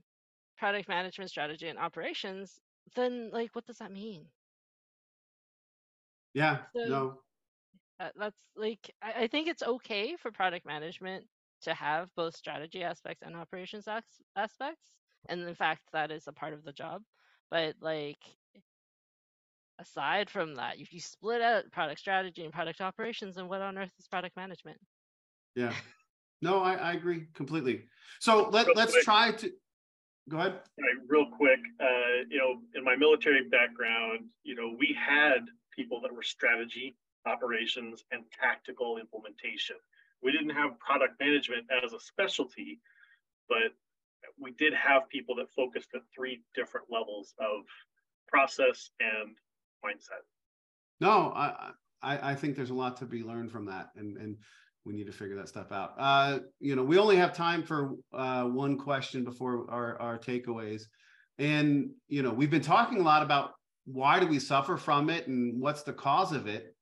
product 0.58 0.88
management 0.88 1.30
strategy 1.30 1.68
and 1.68 1.78
operations, 1.78 2.60
then 2.94 3.30
like 3.32 3.54
what 3.54 3.66
does 3.66 3.78
that 3.78 3.92
mean? 3.92 4.26
Yeah. 6.34 6.58
So- 6.74 6.84
No. 6.88 7.22
Uh, 7.98 8.10
that's 8.14 8.42
like 8.56 8.90
I, 9.02 9.22
I 9.22 9.26
think 9.26 9.48
it's 9.48 9.62
okay 9.62 10.16
for 10.16 10.30
product 10.30 10.66
management 10.66 11.26
to 11.62 11.72
have 11.72 12.14
both 12.14 12.36
strategy 12.36 12.82
aspects 12.84 13.22
and 13.22 13.34
operations 13.34 13.88
aspects, 14.36 14.94
and 15.30 15.40
in 15.48 15.54
fact 15.54 15.80
that 15.92 16.10
is 16.10 16.28
a 16.28 16.32
part 16.32 16.52
of 16.52 16.62
the 16.62 16.72
job. 16.74 17.02
But 17.50 17.76
like 17.80 18.18
aside 19.78 20.30
from 20.30 20.54
that, 20.56 20.78
if 20.78 20.92
you 20.92 21.00
split 21.00 21.42
out 21.42 21.70
product 21.72 22.00
strategy 22.00 22.44
and 22.44 22.52
product 22.52 22.80
operations, 22.80 23.36
then 23.36 23.48
what 23.48 23.60
on 23.60 23.78
earth 23.78 23.90
is 23.98 24.06
product 24.08 24.36
management? 24.36 24.78
Yeah. 25.54 25.72
No, 26.42 26.58
I, 26.58 26.74
I 26.74 26.92
agree 26.92 27.28
completely. 27.32 27.84
So 28.20 28.50
let, 28.50 28.66
Real 28.66 28.76
let's 28.76 28.92
quick. 28.92 29.04
try 29.04 29.32
to 29.32 29.50
go 30.28 30.36
ahead. 30.36 30.60
Right, 30.78 31.08
real 31.08 31.30
quick, 31.34 31.60
uh, 31.80 32.28
you 32.28 32.36
know, 32.36 32.60
in 32.74 32.84
my 32.84 32.94
military 32.94 33.48
background, 33.48 34.26
you 34.44 34.54
know, 34.54 34.76
we 34.78 34.94
had 34.94 35.46
people 35.74 35.98
that 36.02 36.12
were 36.12 36.22
strategy, 36.22 36.94
operations, 37.26 38.04
and 38.12 38.24
tactical 38.38 38.98
implementation. 38.98 39.76
We 40.22 40.30
didn't 40.30 40.50
have 40.50 40.78
product 40.78 41.18
management 41.20 41.66
as 41.82 41.94
a 41.94 42.00
specialty, 42.00 42.80
but 43.48 43.72
we 44.38 44.52
did 44.52 44.74
have 44.74 45.08
people 45.08 45.34
that 45.36 45.50
focused 45.50 45.88
at 45.94 46.02
three 46.14 46.42
different 46.54 46.86
levels 46.90 47.34
of 47.38 47.64
process 48.28 48.90
and 49.00 49.36
mindset. 49.86 50.22
No, 51.00 51.32
I, 51.34 51.70
I, 52.02 52.30
I 52.30 52.34
think 52.34 52.56
there's 52.56 52.70
a 52.70 52.74
lot 52.74 52.96
to 52.98 53.06
be 53.06 53.22
learned 53.22 53.50
from 53.50 53.66
that, 53.66 53.88
and 53.96 54.16
and 54.16 54.36
we 54.84 54.94
need 54.94 55.06
to 55.06 55.12
figure 55.12 55.36
that 55.36 55.48
stuff 55.48 55.72
out. 55.72 55.94
Uh, 55.98 56.38
you 56.60 56.76
know, 56.76 56.84
we 56.84 56.98
only 56.98 57.16
have 57.16 57.34
time 57.34 57.62
for 57.62 57.94
uh, 58.14 58.44
one 58.44 58.78
question 58.78 59.24
before 59.24 59.66
our 59.70 60.00
our 60.00 60.18
takeaways, 60.18 60.82
and 61.38 61.90
you 62.08 62.22
know, 62.22 62.32
we've 62.32 62.50
been 62.50 62.62
talking 62.62 63.00
a 63.00 63.04
lot 63.04 63.22
about 63.22 63.52
why 63.84 64.18
do 64.18 64.26
we 64.26 64.38
suffer 64.38 64.76
from 64.76 65.10
it 65.10 65.28
and 65.28 65.60
what's 65.60 65.82
the 65.82 65.92
cause 65.92 66.32
of 66.32 66.46
it. 66.46 66.74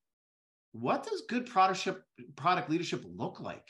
What 0.73 1.05
does 1.05 1.23
good 1.29 1.47
product 1.47 1.89
product 2.37 2.71
leadership 2.71 3.05
look 3.17 3.41
like? 3.41 3.69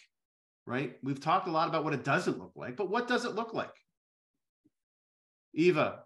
Right? 0.67 0.97
We've 1.03 1.21
talked 1.21 1.49
a 1.49 1.51
lot 1.51 1.69
about 1.69 1.85
what 1.85 1.93
it 1.93 2.05
doesn't 2.05 2.39
look 2.39 2.53
like, 2.57 2.77
but 2.77 2.89
what 2.89 3.07
does 3.07 3.25
it 3.25 3.35
look 3.35 3.53
like? 3.53 3.75
Eva, 5.53 6.04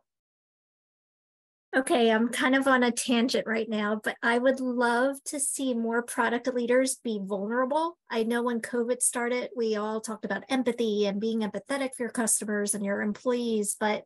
Okay, 1.77 2.11
I'm 2.11 2.31
kind 2.31 2.55
of 2.55 2.66
on 2.66 2.83
a 2.83 2.91
tangent 2.91 3.47
right 3.47 3.69
now, 3.69 4.01
but 4.03 4.16
I 4.23 4.39
would 4.39 4.59
love 4.59 5.23
to 5.25 5.39
see 5.39 5.75
more 5.75 6.03
product 6.03 6.47
leaders 6.47 6.97
be 7.05 7.21
vulnerable. 7.23 7.99
I 8.11 8.23
know 8.23 8.43
when 8.43 8.62
COVID 8.62 9.03
started, 9.03 9.51
we 9.55 9.77
all 9.77 10.01
talked 10.01 10.25
about 10.25 10.45
empathy 10.49 11.07
and 11.07 11.21
being 11.21 11.41
empathetic 11.41 11.91
for 11.95 12.05
your 12.05 12.11
customers 12.11 12.75
and 12.75 12.83
your 12.83 13.03
employees, 13.03 13.77
but 13.79 14.05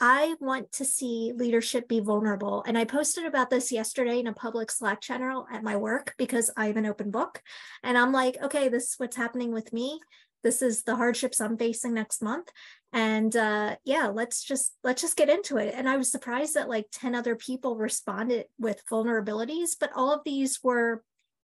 I 0.00 0.36
want 0.40 0.70
to 0.72 0.84
see 0.84 1.32
leadership 1.34 1.88
be 1.88 1.98
vulnerable. 1.98 2.62
And 2.64 2.78
I 2.78 2.84
posted 2.84 3.26
about 3.26 3.50
this 3.50 3.72
yesterday 3.72 4.20
in 4.20 4.28
a 4.28 4.32
public 4.32 4.70
Slack 4.70 5.00
channel 5.00 5.46
at 5.52 5.64
my 5.64 5.76
work 5.76 6.14
because 6.16 6.48
I 6.56 6.66
have 6.68 6.76
an 6.76 6.86
open 6.86 7.10
book. 7.10 7.42
And 7.82 7.98
I'm 7.98 8.12
like, 8.12 8.36
okay, 8.40 8.68
this 8.68 8.90
is 8.90 8.94
what's 8.98 9.16
happening 9.16 9.52
with 9.52 9.72
me 9.72 9.98
this 10.44 10.62
is 10.62 10.84
the 10.84 10.94
hardships 10.94 11.40
i'm 11.40 11.58
facing 11.58 11.94
next 11.94 12.22
month. 12.22 12.48
And 12.92 13.34
uh, 13.34 13.76
yeah 13.84 14.06
let's 14.06 14.44
just 14.44 14.76
let's 14.84 15.02
just 15.02 15.16
get 15.16 15.28
into 15.28 15.56
it. 15.56 15.74
And 15.74 15.88
i 15.88 15.96
was 15.96 16.10
surprised 16.10 16.54
that 16.54 16.68
like 16.68 16.86
10 16.92 17.14
other 17.14 17.34
people 17.34 17.76
responded 17.76 18.46
with 18.58 18.86
vulnerabilities 18.90 19.70
but 19.78 19.90
all 19.96 20.12
of 20.12 20.20
these 20.24 20.60
were 20.62 21.02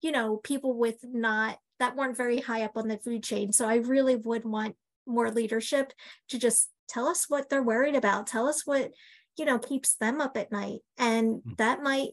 you 0.02 0.12
know 0.12 0.36
people 0.36 0.76
with 0.76 0.98
not 1.02 1.58
that 1.78 1.96
weren't 1.96 2.16
very 2.16 2.40
high 2.40 2.62
up 2.62 2.76
on 2.76 2.88
the 2.88 2.98
food 2.98 3.22
chain. 3.22 3.52
So 3.52 3.66
i 3.66 3.76
really 3.76 4.16
would 4.16 4.44
want 4.44 4.76
more 5.06 5.30
leadership 5.30 5.92
to 6.28 6.38
just 6.38 6.68
tell 6.88 7.06
us 7.06 7.26
what 7.28 7.48
they're 7.48 7.62
worried 7.62 7.94
about 7.94 8.26
tell 8.26 8.46
us 8.46 8.66
what 8.66 8.90
you 9.38 9.44
know 9.44 9.58
keeps 9.58 9.94
them 9.94 10.20
up 10.20 10.36
at 10.36 10.52
night. 10.52 10.80
And 10.98 11.36
mm-hmm. 11.36 11.52
that 11.56 11.82
might 11.82 12.10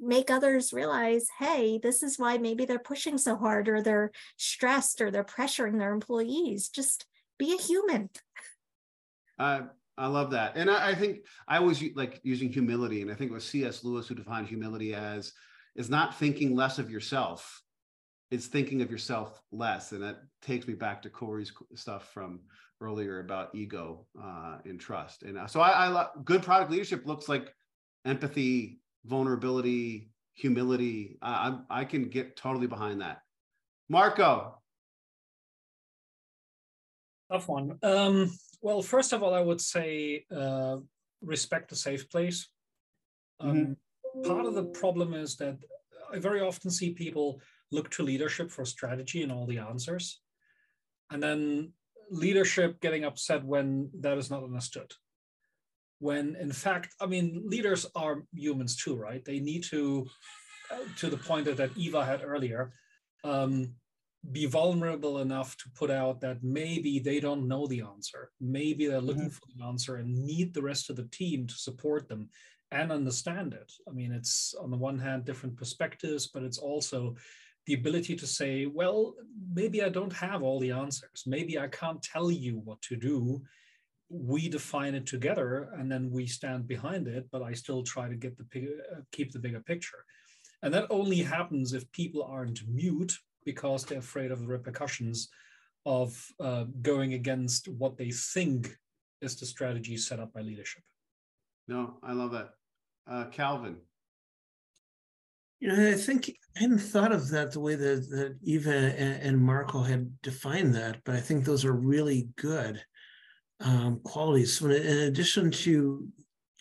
make 0.00 0.30
others 0.30 0.72
realize 0.72 1.26
hey 1.38 1.78
this 1.82 2.02
is 2.02 2.18
why 2.18 2.38
maybe 2.38 2.64
they're 2.64 2.78
pushing 2.78 3.18
so 3.18 3.36
hard 3.36 3.68
or 3.68 3.82
they're 3.82 4.10
stressed 4.36 5.00
or 5.00 5.10
they're 5.10 5.24
pressuring 5.24 5.78
their 5.78 5.92
employees. 5.92 6.68
Just 6.68 7.06
be 7.38 7.54
a 7.54 7.62
human. 7.62 8.10
I 9.38 10.06
love 10.06 10.30
that. 10.30 10.56
And 10.56 10.70
I, 10.70 10.90
I, 10.90 10.94
think 10.94 11.26
i 11.48 11.58
always 11.58 11.82
like 11.94 12.20
using 12.22 12.50
humility 12.52 13.02
and 13.02 13.10
i 13.10 13.14
think 13.14 13.30
it 13.30 13.34
was 13.34 13.44
cs 13.44 13.84
lewis 13.84 14.06
who 14.06 14.14
defined 14.14 14.46
humility 14.46 14.94
as 14.94 15.32
is 15.74 15.90
not 15.90 16.16
thinking 16.16 16.54
less 16.54 16.78
of 16.78 16.90
yourself 16.90 17.62
it's 18.32 18.46
thinking 18.46 18.80
of 18.80 18.90
yourself 18.90 19.42
less. 19.52 19.92
And 19.92 20.02
that 20.02 20.22
takes 20.40 20.66
me 20.66 20.72
back 20.72 21.02
to 21.02 21.10
cory's 21.10 21.52
stuff 21.74 22.10
from 22.14 22.40
earlier 22.80 23.20
about 23.20 23.54
ego 23.54 24.06
uh, 24.20 24.56
and 24.64 24.80
trust. 24.80 25.22
And 25.22 25.36
uh, 25.36 25.46
so 25.46 25.60
I, 25.60 25.70
I 25.70 25.88
love 25.88 26.08
good 26.24 26.42
product 26.42 26.70
leadership 26.70 27.06
looks 27.06 27.28
like 27.28 27.54
empathy 28.06 28.80
vulnerability, 29.04 30.10
humility. 30.34 31.18
I, 31.22 31.58
I, 31.70 31.80
I 31.80 31.84
can 31.84 32.08
get 32.08 32.36
totally 32.36 32.66
behind 32.66 33.00
that. 33.00 33.20
Marco. 33.88 34.58
Tough 37.30 37.48
one. 37.48 37.78
Um, 37.82 38.30
well, 38.60 38.82
first 38.82 39.12
of 39.12 39.22
all, 39.22 39.34
I 39.34 39.40
would 39.40 39.60
say 39.60 40.24
uh, 40.34 40.76
respect 41.20 41.70
the 41.70 41.76
safe 41.76 42.08
place. 42.10 42.48
Um, 43.40 43.76
mm-hmm. 44.14 44.30
Part 44.30 44.46
of 44.46 44.54
the 44.54 44.64
problem 44.64 45.14
is 45.14 45.36
that 45.36 45.58
I 46.12 46.18
very 46.18 46.40
often 46.40 46.70
see 46.70 46.90
people 46.90 47.40
look 47.70 47.90
to 47.92 48.02
leadership 48.02 48.50
for 48.50 48.64
strategy 48.64 49.22
and 49.22 49.32
all 49.32 49.46
the 49.46 49.58
answers. 49.58 50.20
And 51.10 51.22
then 51.22 51.72
leadership 52.10 52.80
getting 52.80 53.04
upset 53.04 53.42
when 53.42 53.90
that 54.00 54.18
is 54.18 54.30
not 54.30 54.44
understood 54.44 54.92
when 56.02 56.36
in 56.36 56.52
fact 56.52 56.94
i 57.00 57.06
mean 57.06 57.42
leaders 57.46 57.86
are 57.94 58.24
humans 58.34 58.76
too 58.76 58.96
right? 58.96 59.24
They 59.24 59.38
need 59.38 59.62
to 59.74 60.06
uh, 60.72 60.84
to 60.98 61.06
the 61.08 61.22
point 61.28 61.44
that, 61.46 61.56
that 61.58 61.76
eva 61.76 62.04
had 62.04 62.22
earlier 62.24 62.72
um, 63.24 63.52
be 64.30 64.46
vulnerable 64.46 65.18
enough 65.18 65.56
to 65.58 65.70
put 65.80 65.90
out 65.90 66.20
that 66.20 66.42
maybe 66.42 66.98
they 66.98 67.18
don't 67.18 67.48
know 67.48 67.66
the 67.66 67.82
answer. 67.82 68.30
Maybe 68.40 68.86
they're 68.86 69.00
looking 69.00 69.30
mm-hmm. 69.30 69.46
for 69.46 69.48
the 69.56 69.64
answer 69.64 69.96
and 69.96 70.24
need 70.32 70.54
the 70.54 70.62
rest 70.62 70.90
of 70.90 70.96
the 70.96 71.08
team 71.20 71.46
to 71.48 71.54
support 71.54 72.08
them 72.08 72.28
and 72.70 72.92
understand 72.92 73.52
it. 73.52 73.70
I 73.88 73.92
mean 73.92 74.12
it's 74.12 74.54
on 74.62 74.70
the 74.70 74.82
one 74.88 74.98
hand 74.98 75.24
different 75.24 75.56
perspectives 75.56 76.26
but 76.26 76.42
it's 76.42 76.58
also 76.58 77.14
the 77.66 77.74
ability 77.74 78.16
to 78.16 78.26
say 78.26 78.66
well 78.66 79.14
maybe 79.60 79.84
i 79.84 79.88
don't 79.88 80.12
have 80.26 80.42
all 80.42 80.58
the 80.60 80.72
answers. 80.84 81.18
Maybe 81.26 81.58
i 81.58 81.68
can't 81.68 82.02
tell 82.14 82.28
you 82.44 82.54
what 82.66 82.80
to 82.88 82.96
do 82.96 83.42
we 84.12 84.48
define 84.48 84.94
it 84.94 85.06
together 85.06 85.70
and 85.78 85.90
then 85.90 86.10
we 86.10 86.26
stand 86.26 86.68
behind 86.68 87.08
it 87.08 87.26
but 87.32 87.42
i 87.42 87.52
still 87.52 87.82
try 87.82 88.08
to 88.08 88.14
get 88.14 88.36
the 88.36 88.44
uh, 88.92 89.00
keep 89.10 89.32
the 89.32 89.38
bigger 89.38 89.60
picture. 89.60 90.04
And 90.62 90.72
that 90.74 90.86
only 90.90 91.18
happens 91.18 91.72
if 91.72 91.90
people 91.92 92.22
aren't 92.22 92.60
mute 92.68 93.12
because 93.44 93.84
they're 93.84 93.98
afraid 93.98 94.30
of 94.30 94.40
the 94.40 94.46
repercussions 94.46 95.28
of 95.84 96.24
uh, 96.38 96.64
going 96.80 97.14
against 97.14 97.66
what 97.66 97.96
they 97.96 98.10
think 98.10 98.76
is 99.20 99.34
the 99.36 99.46
strategy 99.46 99.96
set 99.96 100.20
up 100.20 100.32
by 100.32 100.40
leadership. 100.40 100.82
No 101.66 101.96
i 102.02 102.12
love 102.12 102.32
that. 102.32 102.50
Uh, 103.10 103.24
calvin. 103.30 103.76
You 105.60 105.68
know 105.68 105.90
i 105.90 105.94
think 105.94 106.30
i 106.56 106.60
hadn't 106.60 106.78
thought 106.78 107.12
of 107.12 107.28
that 107.30 107.52
the 107.52 107.60
way 107.60 107.76
that, 107.76 108.10
that 108.10 108.36
eva 108.42 108.70
and, 108.70 109.22
and 109.22 109.38
marco 109.38 109.82
had 109.82 110.20
defined 110.20 110.74
that 110.74 110.98
but 111.04 111.14
i 111.14 111.20
think 111.20 111.44
those 111.44 111.64
are 111.64 111.72
really 111.72 112.28
good 112.36 112.82
um, 113.62 114.00
qualities. 114.02 114.58
So 114.58 114.66
in 114.66 114.98
addition 114.98 115.50
to 115.50 116.08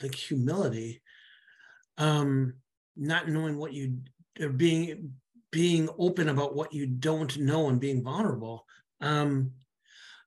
like 0.02 0.16
humility, 0.16 1.02
um, 1.98 2.54
not 2.96 3.28
knowing 3.28 3.58
what 3.58 3.74
you 3.74 4.00
or 4.40 4.50
being 4.50 5.14
being 5.52 5.90
open 6.00 6.30
about 6.30 6.56
what 6.56 6.74
you 6.74 6.86
don't 6.86 7.38
know 7.38 7.68
and 7.70 7.80
being 7.80 8.04
vulnerable. 8.04 8.66
Um, 9.02 9.52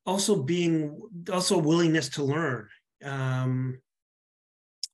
also 0.07 0.43
being 0.43 1.01
also 1.33 1.57
willingness 1.59 2.11
to 2.11 2.25
learn, 2.25 2.69
um, 3.05 3.81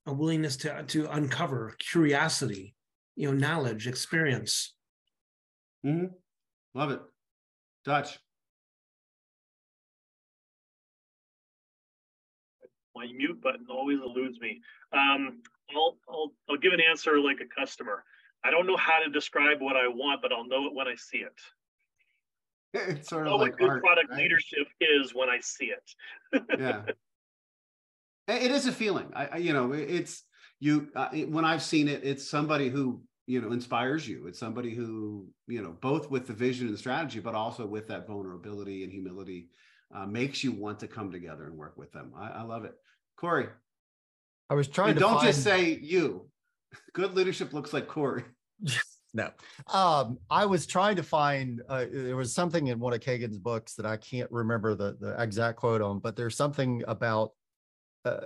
a 0.05 0.13
willingness 0.13 0.57
to 0.57 0.83
to 0.83 1.09
uncover 1.11 1.75
curiosity, 1.79 2.75
you 3.15 3.27
know, 3.29 3.37
knowledge, 3.37 3.87
experience. 3.87 4.73
Mm-hmm. 5.85 6.07
Love 6.73 6.91
it, 6.91 7.01
Dutch. 7.83 8.19
My 13.01 13.11
mute 13.13 13.41
button 13.41 13.65
always 13.69 13.99
eludes 13.99 14.39
me. 14.39 14.61
Um, 14.93 15.41
I'll, 15.75 15.97
I'll, 16.09 16.33
I'll 16.49 16.57
give 16.57 16.73
an 16.73 16.81
answer 16.81 17.19
like 17.19 17.39
a 17.41 17.59
customer. 17.59 18.03
I 18.43 18.51
don't 18.51 18.67
know 18.67 18.77
how 18.77 18.99
to 19.03 19.09
describe 19.09 19.61
what 19.61 19.75
I 19.75 19.87
want, 19.87 20.21
but 20.21 20.31
I'll 20.31 20.47
know 20.47 20.65
it 20.67 20.73
when 20.73 20.87
I 20.87 20.95
see 20.95 21.19
it. 21.19 21.33
It's 22.73 23.09
sort 23.09 23.27
of 23.27 23.37
like 23.37 23.57
good 23.57 23.67
art, 23.67 23.83
product 23.83 24.11
right? 24.11 24.19
leadership 24.19 24.65
is 24.79 25.13
when 25.13 25.29
I 25.29 25.39
see 25.41 25.73
it. 25.73 26.41
yeah, 26.57 26.83
it 28.29 28.49
is 28.49 28.65
a 28.65 28.71
feeling. 28.71 29.11
I, 29.13 29.25
I 29.25 29.37
you 29.37 29.51
know, 29.51 29.73
it's 29.73 30.23
you. 30.61 30.87
Uh, 30.95 31.09
when 31.09 31.43
I've 31.43 31.61
seen 31.61 31.89
it, 31.89 32.05
it's 32.05 32.29
somebody 32.29 32.69
who 32.69 33.01
you 33.27 33.41
know 33.41 33.51
inspires 33.51 34.07
you. 34.07 34.25
It's 34.27 34.39
somebody 34.39 34.73
who 34.73 35.27
you 35.47 35.61
know 35.61 35.75
both 35.81 36.09
with 36.09 36.27
the 36.27 36.33
vision 36.33 36.69
and 36.69 36.79
strategy, 36.79 37.19
but 37.19 37.35
also 37.35 37.65
with 37.65 37.89
that 37.89 38.07
vulnerability 38.07 38.85
and 38.85 38.93
humility 38.93 39.49
uh, 39.93 40.05
makes 40.05 40.41
you 40.41 40.51
want 40.51 40.79
to 40.79 40.87
come 40.87 41.11
together 41.11 41.45
and 41.45 41.57
work 41.57 41.77
with 41.77 41.91
them. 41.91 42.13
I, 42.17 42.29
I 42.29 42.41
love 42.43 42.63
it. 42.65 42.75
Cory. 43.17 43.47
I 44.49 44.53
was 44.53 44.67
trying 44.67 44.91
and 44.91 44.99
to 44.99 45.01
don't 45.01 45.15
find... 45.15 45.27
just 45.27 45.43
say 45.43 45.79
you. 45.81 46.29
Good 46.93 47.13
leadership 47.15 47.53
looks 47.53 47.73
like 47.73 47.87
Cory. 47.87 48.23
no. 49.13 49.29
Um, 49.71 50.17
I 50.29 50.45
was 50.45 50.65
trying 50.65 50.95
to 50.97 51.03
find 51.03 51.61
uh, 51.69 51.85
there 51.91 52.15
was 52.15 52.33
something 52.33 52.67
in 52.67 52.79
one 52.79 52.93
of 52.93 53.01
Cagan's 53.01 53.37
books 53.37 53.75
that 53.75 53.85
I 53.85 53.97
can't 53.97 54.31
remember 54.31 54.75
the, 54.75 54.97
the 54.99 55.21
exact 55.21 55.57
quote 55.57 55.81
on, 55.81 55.99
but 55.99 56.15
there's 56.15 56.35
something 56.35 56.83
about 56.87 57.31
uh, 58.05 58.21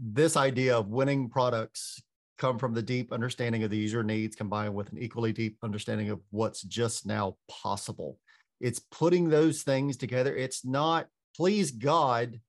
this 0.00 0.36
idea 0.36 0.76
of 0.76 0.88
winning 0.88 1.28
products 1.28 2.00
come 2.38 2.58
from 2.58 2.74
the 2.74 2.82
deep 2.82 3.12
understanding 3.12 3.62
of 3.62 3.70
the 3.70 3.76
user 3.76 4.02
needs 4.02 4.36
combined 4.36 4.74
with 4.74 4.92
an 4.92 4.98
equally 4.98 5.32
deep 5.32 5.56
understanding 5.62 6.10
of 6.10 6.20
what's 6.30 6.62
just 6.62 7.06
now 7.06 7.36
possible. 7.48 8.18
It's 8.60 8.78
putting 8.78 9.28
those 9.28 9.62
things 9.62 9.96
together. 9.96 10.34
It's 10.34 10.64
not, 10.64 11.08
please 11.36 11.70
God, 11.70 12.40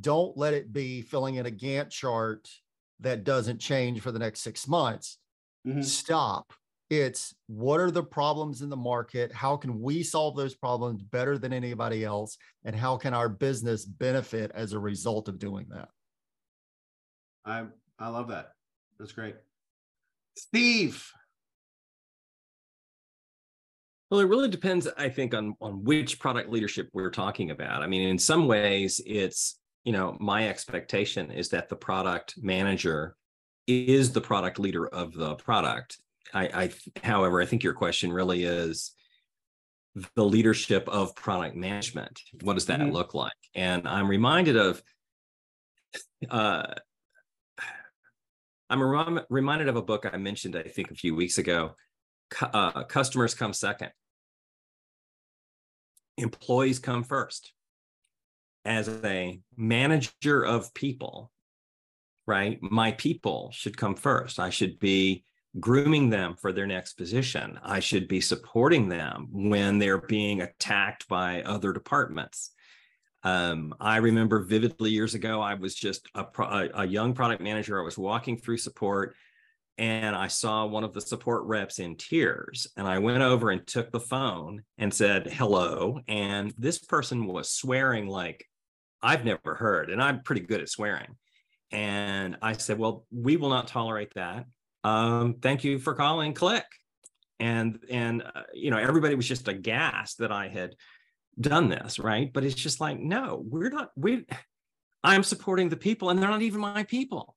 don't 0.00 0.36
let 0.36 0.54
it 0.54 0.72
be 0.72 1.02
filling 1.02 1.36
in 1.36 1.46
a 1.46 1.50
Gantt 1.50 1.90
chart 1.90 2.48
that 3.00 3.24
doesn't 3.24 3.58
change 3.58 4.00
for 4.00 4.12
the 4.12 4.18
next 4.18 4.40
six 4.40 4.66
months. 4.66 5.18
Mm-hmm. 5.66 5.82
Stop. 5.82 6.52
It's 6.88 7.34
what 7.48 7.80
are 7.80 7.90
the 7.90 8.02
problems 8.02 8.62
in 8.62 8.68
the 8.68 8.76
market? 8.76 9.32
How 9.32 9.56
can 9.56 9.80
we 9.80 10.02
solve 10.04 10.36
those 10.36 10.54
problems 10.54 11.02
better 11.02 11.36
than 11.36 11.52
anybody 11.52 12.04
else? 12.04 12.38
And 12.64 12.76
how 12.76 12.96
can 12.96 13.12
our 13.12 13.28
business 13.28 13.84
benefit 13.84 14.52
as 14.54 14.72
a 14.72 14.78
result 14.78 15.28
of 15.28 15.38
doing 15.38 15.66
that? 15.70 15.88
I 17.44 17.64
I 17.98 18.08
love 18.08 18.28
that. 18.28 18.52
That's 18.98 19.12
great. 19.12 19.34
Steve. 20.36 21.10
Well, 24.10 24.20
it 24.20 24.28
really 24.28 24.48
depends, 24.48 24.86
I 24.96 25.08
think, 25.08 25.34
on 25.34 25.56
on 25.60 25.82
which 25.82 26.20
product 26.20 26.50
leadership 26.50 26.88
we're 26.92 27.10
talking 27.10 27.50
about. 27.50 27.82
I 27.82 27.88
mean, 27.88 28.08
in 28.08 28.18
some 28.18 28.46
ways, 28.46 29.00
it's 29.04 29.58
you 29.86 29.92
know, 29.92 30.16
my 30.18 30.48
expectation 30.48 31.30
is 31.30 31.48
that 31.50 31.68
the 31.68 31.76
product 31.76 32.34
manager 32.36 33.14
is 33.68 34.12
the 34.12 34.20
product 34.20 34.58
leader 34.58 34.88
of 34.88 35.14
the 35.14 35.36
product. 35.36 35.98
I, 36.34 36.46
I 36.46 36.70
however, 37.04 37.40
I 37.40 37.46
think 37.46 37.62
your 37.62 37.72
question 37.72 38.12
really 38.12 38.42
is 38.42 38.90
the 40.16 40.24
leadership 40.24 40.88
of 40.88 41.14
product 41.14 41.54
management. 41.54 42.20
What 42.42 42.54
does 42.54 42.66
that 42.66 42.80
mm-hmm. 42.80 42.90
look 42.90 43.14
like? 43.14 43.32
And 43.54 43.86
I'm 43.86 44.08
reminded 44.08 44.56
of 44.56 44.82
uh, 46.28 46.74
I'm 48.68 48.82
rem- 48.82 49.24
reminded 49.30 49.68
of 49.68 49.76
a 49.76 49.82
book 49.82 50.04
I 50.12 50.16
mentioned, 50.16 50.56
I 50.56 50.64
think, 50.64 50.90
a 50.90 50.96
few 50.96 51.14
weeks 51.14 51.38
ago. 51.38 51.76
Uh, 52.40 52.82
customers 52.82 53.34
come 53.34 53.52
second. 53.52 53.90
Employees 56.18 56.80
come 56.80 57.04
first. 57.04 57.52
As 58.66 58.88
a 59.04 59.40
manager 59.56 60.44
of 60.44 60.74
people, 60.74 61.30
right? 62.26 62.58
My 62.60 62.92
people 62.92 63.50
should 63.52 63.76
come 63.76 63.94
first. 63.94 64.40
I 64.40 64.50
should 64.50 64.78
be 64.78 65.24
grooming 65.60 66.10
them 66.10 66.34
for 66.34 66.52
their 66.52 66.66
next 66.66 66.94
position. 66.94 67.58
I 67.62 67.80
should 67.80 68.08
be 68.08 68.20
supporting 68.20 68.88
them 68.88 69.28
when 69.30 69.78
they're 69.78 70.02
being 70.02 70.42
attacked 70.42 71.08
by 71.08 71.42
other 71.42 71.72
departments. 71.72 72.50
Um, 73.22 73.74
I 73.80 73.96
remember 73.98 74.40
vividly 74.40 74.90
years 74.90 75.14
ago, 75.14 75.40
I 75.40 75.54
was 75.54 75.74
just 75.74 76.08
a, 76.14 76.26
a, 76.38 76.68
a 76.74 76.86
young 76.86 77.14
product 77.14 77.42
manager. 77.42 77.80
I 77.80 77.84
was 77.84 77.96
walking 77.96 78.36
through 78.36 78.58
support 78.58 79.16
and 79.78 80.16
I 80.16 80.28
saw 80.28 80.64
one 80.66 80.84
of 80.84 80.94
the 80.94 81.00
support 81.00 81.44
reps 81.44 81.78
in 81.78 81.96
tears. 81.96 82.66
And 82.76 82.86
I 82.86 82.98
went 82.98 83.22
over 83.22 83.50
and 83.50 83.66
took 83.66 83.90
the 83.90 84.00
phone 84.00 84.62
and 84.78 84.92
said, 84.92 85.26
hello. 85.26 86.00
And 86.08 86.54
this 86.56 86.78
person 86.78 87.26
was 87.26 87.50
swearing 87.50 88.06
like 88.06 88.46
I've 89.06 89.24
never 89.24 89.54
heard. 89.54 89.90
And 89.90 90.02
I'm 90.02 90.22
pretty 90.22 90.42
good 90.42 90.60
at 90.60 90.68
swearing. 90.68 91.16
And 91.70 92.36
I 92.42 92.54
said, 92.54 92.78
well, 92.78 93.06
we 93.10 93.36
will 93.36 93.50
not 93.50 93.68
tolerate 93.68 94.14
that. 94.14 94.46
Um, 94.82 95.36
thank 95.40 95.64
you 95.64 95.78
for 95.78 95.94
calling, 95.94 96.34
click. 96.34 96.64
And, 97.38 97.78
and, 97.90 98.22
uh, 98.22 98.42
you 98.52 98.70
know, 98.70 98.78
everybody 98.78 99.14
was 99.14 99.28
just 99.28 99.48
aghast 99.48 100.18
that 100.18 100.32
I 100.32 100.48
had 100.48 100.74
done 101.40 101.68
this, 101.68 101.98
right? 101.98 102.32
But 102.32 102.44
it's 102.44 102.54
just 102.54 102.80
like, 102.80 102.98
no, 102.98 103.44
we're 103.46 103.70
not, 103.70 103.90
we 103.96 104.26
I'm 105.04 105.22
supporting 105.22 105.68
the 105.68 105.76
people 105.76 106.10
and 106.10 106.20
they're 106.20 106.28
not 106.28 106.42
even 106.42 106.60
my 106.60 106.82
people. 106.82 107.36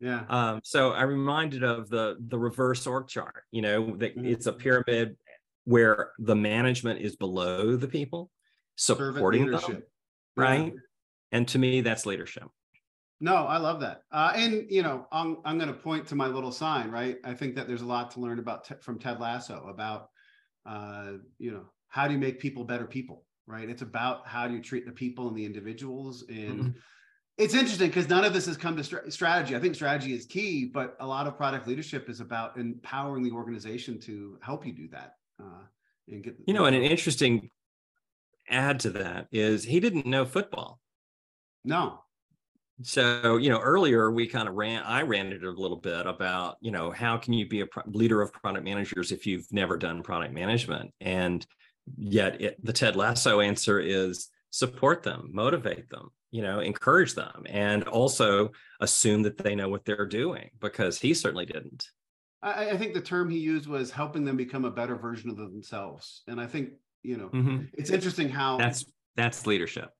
Yeah. 0.00 0.24
Um, 0.28 0.60
so 0.62 0.92
I 0.92 1.02
reminded 1.02 1.64
of 1.64 1.88
the 1.88 2.16
the 2.28 2.38
reverse 2.38 2.86
org 2.86 3.08
chart, 3.08 3.44
you 3.50 3.62
know, 3.62 3.96
that 3.96 4.16
mm-hmm. 4.16 4.26
it's 4.26 4.46
a 4.46 4.52
pyramid 4.52 5.16
where 5.64 6.10
the 6.18 6.36
management 6.36 7.00
is 7.00 7.16
below 7.16 7.76
the 7.76 7.88
people, 7.88 8.30
supporting 8.76 9.46
them. 9.46 9.82
Right. 10.36 10.72
Yeah. 10.72 10.80
And 11.32 11.48
to 11.48 11.58
me, 11.58 11.80
that's 11.80 12.06
leadership. 12.06 12.44
No, 13.20 13.36
I 13.36 13.58
love 13.58 13.80
that. 13.80 14.02
Uh, 14.12 14.32
and 14.34 14.66
you 14.68 14.82
know, 14.82 15.06
I'm 15.10 15.38
I'm 15.44 15.58
going 15.58 15.72
to 15.72 15.78
point 15.78 16.06
to 16.08 16.14
my 16.14 16.26
little 16.26 16.52
sign, 16.52 16.90
right? 16.90 17.18
I 17.24 17.34
think 17.34 17.54
that 17.56 17.66
there's 17.66 17.82
a 17.82 17.86
lot 17.86 18.10
to 18.12 18.20
learn 18.20 18.38
about 18.38 18.64
te- 18.64 18.74
from 18.80 18.98
Ted 18.98 19.20
Lasso 19.20 19.66
about, 19.68 20.08
uh, 20.66 21.12
you 21.38 21.52
know, 21.52 21.64
how 21.88 22.08
do 22.08 22.14
you 22.14 22.18
make 22.18 22.40
people 22.40 22.64
better 22.64 22.86
people 22.86 23.24
right 23.46 23.68
it's 23.68 23.82
about 23.82 24.26
how 24.26 24.48
do 24.48 24.54
you 24.54 24.62
treat 24.62 24.86
the 24.86 24.92
people 24.92 25.28
and 25.28 25.36
the 25.36 25.44
individuals 25.44 26.24
and 26.28 26.60
mm-hmm. 26.60 26.70
it's 27.38 27.54
interesting 27.54 27.88
because 27.88 28.08
none 28.08 28.24
of 28.24 28.32
this 28.32 28.46
has 28.46 28.56
come 28.56 28.76
to 28.76 28.84
st- 28.84 29.12
strategy 29.12 29.54
i 29.54 29.60
think 29.60 29.74
strategy 29.74 30.12
is 30.12 30.26
key 30.26 30.64
but 30.64 30.96
a 31.00 31.06
lot 31.06 31.26
of 31.26 31.36
product 31.36 31.66
leadership 31.66 32.08
is 32.08 32.20
about 32.20 32.56
empowering 32.56 33.22
the 33.22 33.30
organization 33.30 33.98
to 34.00 34.38
help 34.42 34.66
you 34.66 34.72
do 34.72 34.88
that 34.88 35.14
uh, 35.42 35.62
and 36.08 36.24
get 36.24 36.36
you 36.46 36.54
know 36.54 36.64
and 36.64 36.74
an 36.74 36.82
interesting 36.82 37.50
add 38.54 38.80
to 38.80 38.90
that 38.90 39.26
is 39.32 39.64
he 39.64 39.80
didn't 39.80 40.06
know 40.06 40.24
football. 40.24 40.80
No. 41.64 42.00
So 42.82 43.36
you 43.36 43.50
know 43.50 43.60
earlier 43.60 44.10
we 44.10 44.26
kind 44.26 44.48
of 44.48 44.54
ran 44.54 44.82
i 44.82 45.02
ran 45.02 45.32
it 45.32 45.44
a 45.44 45.50
little 45.50 45.76
bit 45.76 46.06
about 46.06 46.56
you 46.60 46.72
know 46.72 46.90
how 46.90 47.16
can 47.16 47.32
you 47.32 47.46
be 47.46 47.60
a 47.60 47.66
pro- 47.66 47.84
leader 47.86 48.20
of 48.20 48.32
product 48.32 48.64
managers 48.64 49.12
if 49.12 49.26
you've 49.26 49.46
never 49.52 49.76
done 49.76 50.02
product 50.02 50.34
management? 50.34 50.90
And 51.00 51.46
yet 51.96 52.40
it, 52.40 52.64
the 52.64 52.72
ted 52.72 52.96
lasso 52.96 53.40
answer 53.40 53.78
is 53.78 54.28
support 54.50 55.02
them 55.02 55.30
motivate 55.32 55.88
them 55.90 56.10
you 56.30 56.42
know 56.42 56.60
encourage 56.60 57.14
them 57.14 57.44
and 57.48 57.84
also 57.84 58.50
assume 58.80 59.22
that 59.22 59.38
they 59.38 59.54
know 59.54 59.68
what 59.68 59.84
they're 59.84 60.06
doing 60.06 60.50
because 60.60 60.98
he 60.98 61.14
certainly 61.14 61.46
didn't. 61.46 61.86
I, 62.42 62.70
I, 62.70 62.76
think 62.76 62.92
the 62.92 63.00
term 63.00 63.30
he 63.30 63.38
used 63.38 63.68
was 63.68 63.90
helping 63.90 64.24
them 64.24 64.36
become 64.36 64.64
a 64.64 64.70
better 64.70 64.96
version 64.96 65.30
of 65.30 65.36
themselves. 65.36 66.22
And 66.26 66.40
i 66.40 66.46
think 66.46 66.70
you 67.04 67.16
know 67.16 67.28
mm-hmm. 67.28 67.64
it's 67.74 67.90
interesting 67.90 68.28
how 68.28 68.56
that's 68.58 68.84
that's 69.16 69.46
leadership 69.46 69.90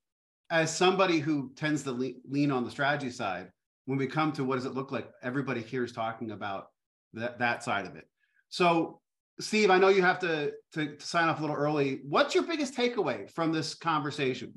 as 0.51 0.75
somebody 0.75 1.19
who 1.19 1.53
tends 1.57 1.83
to 1.83 1.93
le- 1.93 2.13
lean 2.29 2.51
on 2.51 2.65
the 2.65 2.71
strategy 2.71 3.11
side 3.11 3.49
when 3.87 3.99
we 3.99 4.07
come 4.07 4.33
to 4.33 4.45
what 4.45 4.57
does 4.57 4.65
it 4.65 4.75
look 4.75 4.91
like 4.91 5.09
everybody 5.23 5.61
here 5.61 5.85
is 5.85 5.93
talking 5.93 6.31
about 6.33 6.67
that 7.13 7.39
that 7.39 7.63
side 7.63 7.87
of 7.87 7.95
it 7.95 8.09
so 8.49 9.01
Steve, 9.41 9.71
I 9.71 9.79
know 9.79 9.89
you 9.89 10.03
have 10.03 10.21
to, 10.21 10.53
to, 10.75 10.97
to 10.97 11.05
sign 11.05 11.29
off 11.29 11.39
a 11.39 11.41
little 11.41 11.57
early. 11.57 12.01
What's 12.05 12.35
your 12.35 12.45
biggest 12.45 12.77
takeaway 12.77 13.29
from 13.31 13.53
this 13.53 13.75
conversation? 13.75 14.55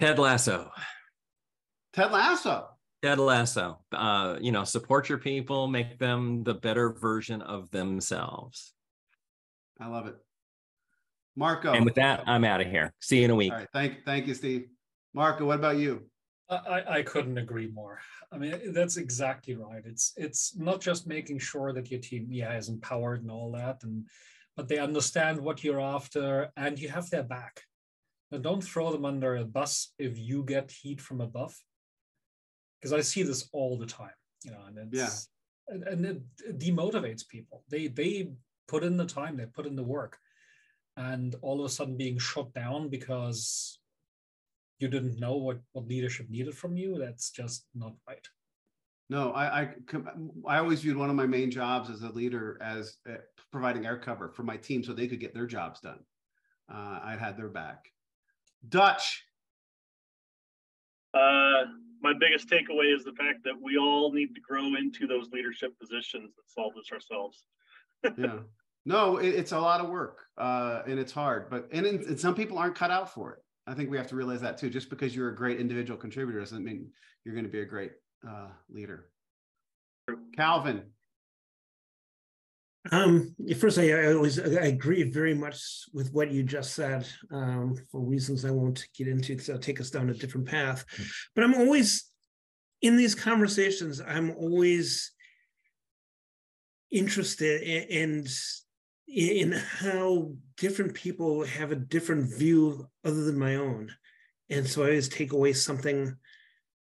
Ted 0.00 0.18
Lasso. 0.18 0.70
Ted 1.92 2.10
Lasso. 2.10 2.68
Ted 3.02 3.18
Lasso. 3.18 3.80
Uh, 3.92 4.36
you 4.40 4.50
know, 4.50 4.64
support 4.64 5.08
your 5.08 5.18
people, 5.18 5.68
make 5.68 5.98
them 5.98 6.42
the 6.42 6.54
better 6.54 6.92
version 6.92 7.42
of 7.42 7.70
themselves. 7.70 8.72
I 9.78 9.88
love 9.88 10.06
it. 10.06 10.16
Marco. 11.38 11.72
And 11.72 11.84
with 11.84 11.94
that, 11.94 12.24
I'm 12.26 12.44
out 12.44 12.60
of 12.60 12.66
here. 12.66 12.92
See 13.00 13.18
you 13.18 13.26
in 13.26 13.30
a 13.30 13.34
week. 13.34 13.52
All 13.52 13.58
right. 13.58 13.68
Thank, 13.72 14.04
thank 14.04 14.26
you, 14.26 14.34
Steve. 14.34 14.66
Marco, 15.14 15.46
what 15.46 15.58
about 15.58 15.78
you? 15.78 16.02
I, 16.50 16.82
I 16.88 17.02
couldn't 17.02 17.38
agree 17.38 17.68
more. 17.68 18.00
I 18.32 18.38
mean, 18.38 18.72
that's 18.72 18.96
exactly 18.96 19.54
right. 19.54 19.82
It's 19.84 20.14
it's 20.16 20.56
not 20.56 20.80
just 20.80 21.06
making 21.06 21.38
sure 21.40 21.74
that 21.74 21.90
your 21.90 22.00
team, 22.00 22.26
yeah, 22.30 22.56
is 22.56 22.70
empowered 22.70 23.20
and 23.20 23.30
all 23.30 23.52
that, 23.52 23.82
and 23.82 24.06
but 24.56 24.66
they 24.66 24.78
understand 24.78 25.38
what 25.38 25.62
you're 25.62 25.80
after 25.80 26.50
and 26.56 26.78
you 26.78 26.88
have 26.88 27.08
their 27.10 27.22
back. 27.22 27.62
Now, 28.30 28.38
don't 28.38 28.64
throw 28.64 28.90
them 28.90 29.04
under 29.04 29.36
a 29.36 29.44
bus 29.44 29.92
if 29.98 30.18
you 30.18 30.42
get 30.42 30.70
heat 30.70 31.02
from 31.02 31.20
above, 31.20 31.54
because 32.80 32.94
I 32.94 33.02
see 33.02 33.22
this 33.22 33.48
all 33.52 33.76
the 33.76 33.86
time. 33.86 34.16
You 34.42 34.52
know, 34.52 34.62
and 34.66 34.78
it's, 34.78 35.28
yeah, 35.68 35.74
and, 35.74 35.82
and 35.84 36.06
it 36.06 36.58
demotivates 36.58 37.28
people. 37.28 37.62
They 37.68 37.88
they 37.88 38.32
put 38.68 38.84
in 38.84 38.96
the 38.96 39.06
time, 39.06 39.36
they 39.36 39.44
put 39.46 39.66
in 39.66 39.76
the 39.76 39.84
work, 39.84 40.16
and 40.98 41.36
all 41.42 41.60
of 41.60 41.66
a 41.66 41.68
sudden 41.68 41.96
being 41.96 42.18
shut 42.18 42.52
down 42.54 42.88
because 42.88 43.78
you 44.80 44.88
didn't 44.88 45.18
know 45.18 45.36
what, 45.36 45.58
what 45.72 45.86
leadership 45.86 46.28
needed 46.28 46.56
from 46.56 46.76
you, 46.76 46.98
that's 46.98 47.30
just 47.30 47.66
not 47.74 47.94
right. 48.08 48.26
No, 49.08 49.32
I, 49.32 49.60
I, 49.60 49.68
I 50.46 50.58
always 50.58 50.82
viewed 50.82 50.96
one 50.96 51.08
of 51.08 51.16
my 51.16 51.24
main 51.24 51.50
jobs 51.50 51.88
as 51.88 52.02
a 52.02 52.10
leader 52.10 52.58
as 52.60 52.96
uh, 53.08 53.14
providing 53.50 53.86
air 53.86 53.96
cover 53.96 54.28
for 54.28 54.42
my 54.42 54.56
team 54.56 54.82
so 54.82 54.92
they 54.92 55.08
could 55.08 55.20
get 55.20 55.32
their 55.32 55.46
jobs 55.46 55.80
done. 55.80 56.00
Uh, 56.70 57.00
I 57.02 57.16
had 57.18 57.36
their 57.38 57.48
back. 57.48 57.86
Dutch. 58.68 59.24
Uh, 61.14 61.64
my 62.02 62.12
biggest 62.18 62.50
takeaway 62.50 62.94
is 62.94 63.04
the 63.04 63.12
fact 63.12 63.44
that 63.44 63.54
we 63.60 63.78
all 63.78 64.12
need 64.12 64.34
to 64.34 64.40
grow 64.40 64.74
into 64.74 65.06
those 65.06 65.30
leadership 65.30 65.78
positions 65.78 66.34
and 66.36 66.46
solve 66.46 66.74
this 66.74 66.92
ourselves. 66.92 67.44
yeah. 68.18 68.40
No, 68.88 69.18
it, 69.18 69.34
it's 69.34 69.52
a 69.52 69.60
lot 69.60 69.82
of 69.82 69.90
work 69.90 70.20
uh, 70.38 70.80
and 70.86 70.98
it's 70.98 71.12
hard, 71.12 71.50
but 71.50 71.68
and, 71.72 71.84
and 71.84 72.18
some 72.18 72.34
people 72.34 72.56
aren't 72.56 72.74
cut 72.74 72.90
out 72.90 73.12
for 73.12 73.34
it. 73.34 73.40
I 73.66 73.74
think 73.74 73.90
we 73.90 73.98
have 73.98 74.06
to 74.08 74.16
realize 74.16 74.40
that 74.40 74.56
too. 74.56 74.70
Just 74.70 74.88
because 74.88 75.14
you're 75.14 75.28
a 75.28 75.36
great 75.36 75.60
individual 75.60 76.00
contributor 76.00 76.40
doesn't 76.40 76.64
mean 76.64 76.88
you're 77.22 77.34
going 77.34 77.44
to 77.44 77.50
be 77.50 77.60
a 77.60 77.66
great 77.66 77.92
uh, 78.26 78.48
leader. 78.70 79.10
Calvin. 80.34 80.84
Um, 82.90 83.34
first, 83.58 83.78
I, 83.78 83.90
I, 83.90 84.14
always 84.14 84.38
I 84.38 84.68
agree 84.68 85.02
very 85.02 85.34
much 85.34 85.60
with 85.92 86.10
what 86.14 86.30
you 86.30 86.42
just 86.42 86.72
said. 86.72 87.06
Um, 87.30 87.74
for 87.92 88.00
reasons 88.00 88.46
I 88.46 88.50
won't 88.50 88.88
get 88.96 89.06
into, 89.06 89.34
because 89.34 89.50
it'll 89.50 89.60
take 89.60 89.82
us 89.82 89.90
down 89.90 90.08
a 90.08 90.14
different 90.14 90.48
path. 90.48 90.86
But 91.34 91.44
I'm 91.44 91.54
always 91.54 92.06
in 92.80 92.96
these 92.96 93.14
conversations. 93.14 94.00
I'm 94.00 94.30
always 94.30 95.12
interested 96.90 97.60
in, 97.60 97.82
in 97.90 98.26
in 99.08 99.52
how 99.52 100.30
different 100.56 100.94
people 100.94 101.44
have 101.44 101.72
a 101.72 101.76
different 101.76 102.36
view 102.38 102.86
other 103.04 103.24
than 103.24 103.38
my 103.38 103.56
own 103.56 103.90
and 104.50 104.66
so 104.66 104.82
i 104.82 104.86
always 104.86 105.08
take 105.08 105.32
away 105.32 105.52
something 105.52 106.14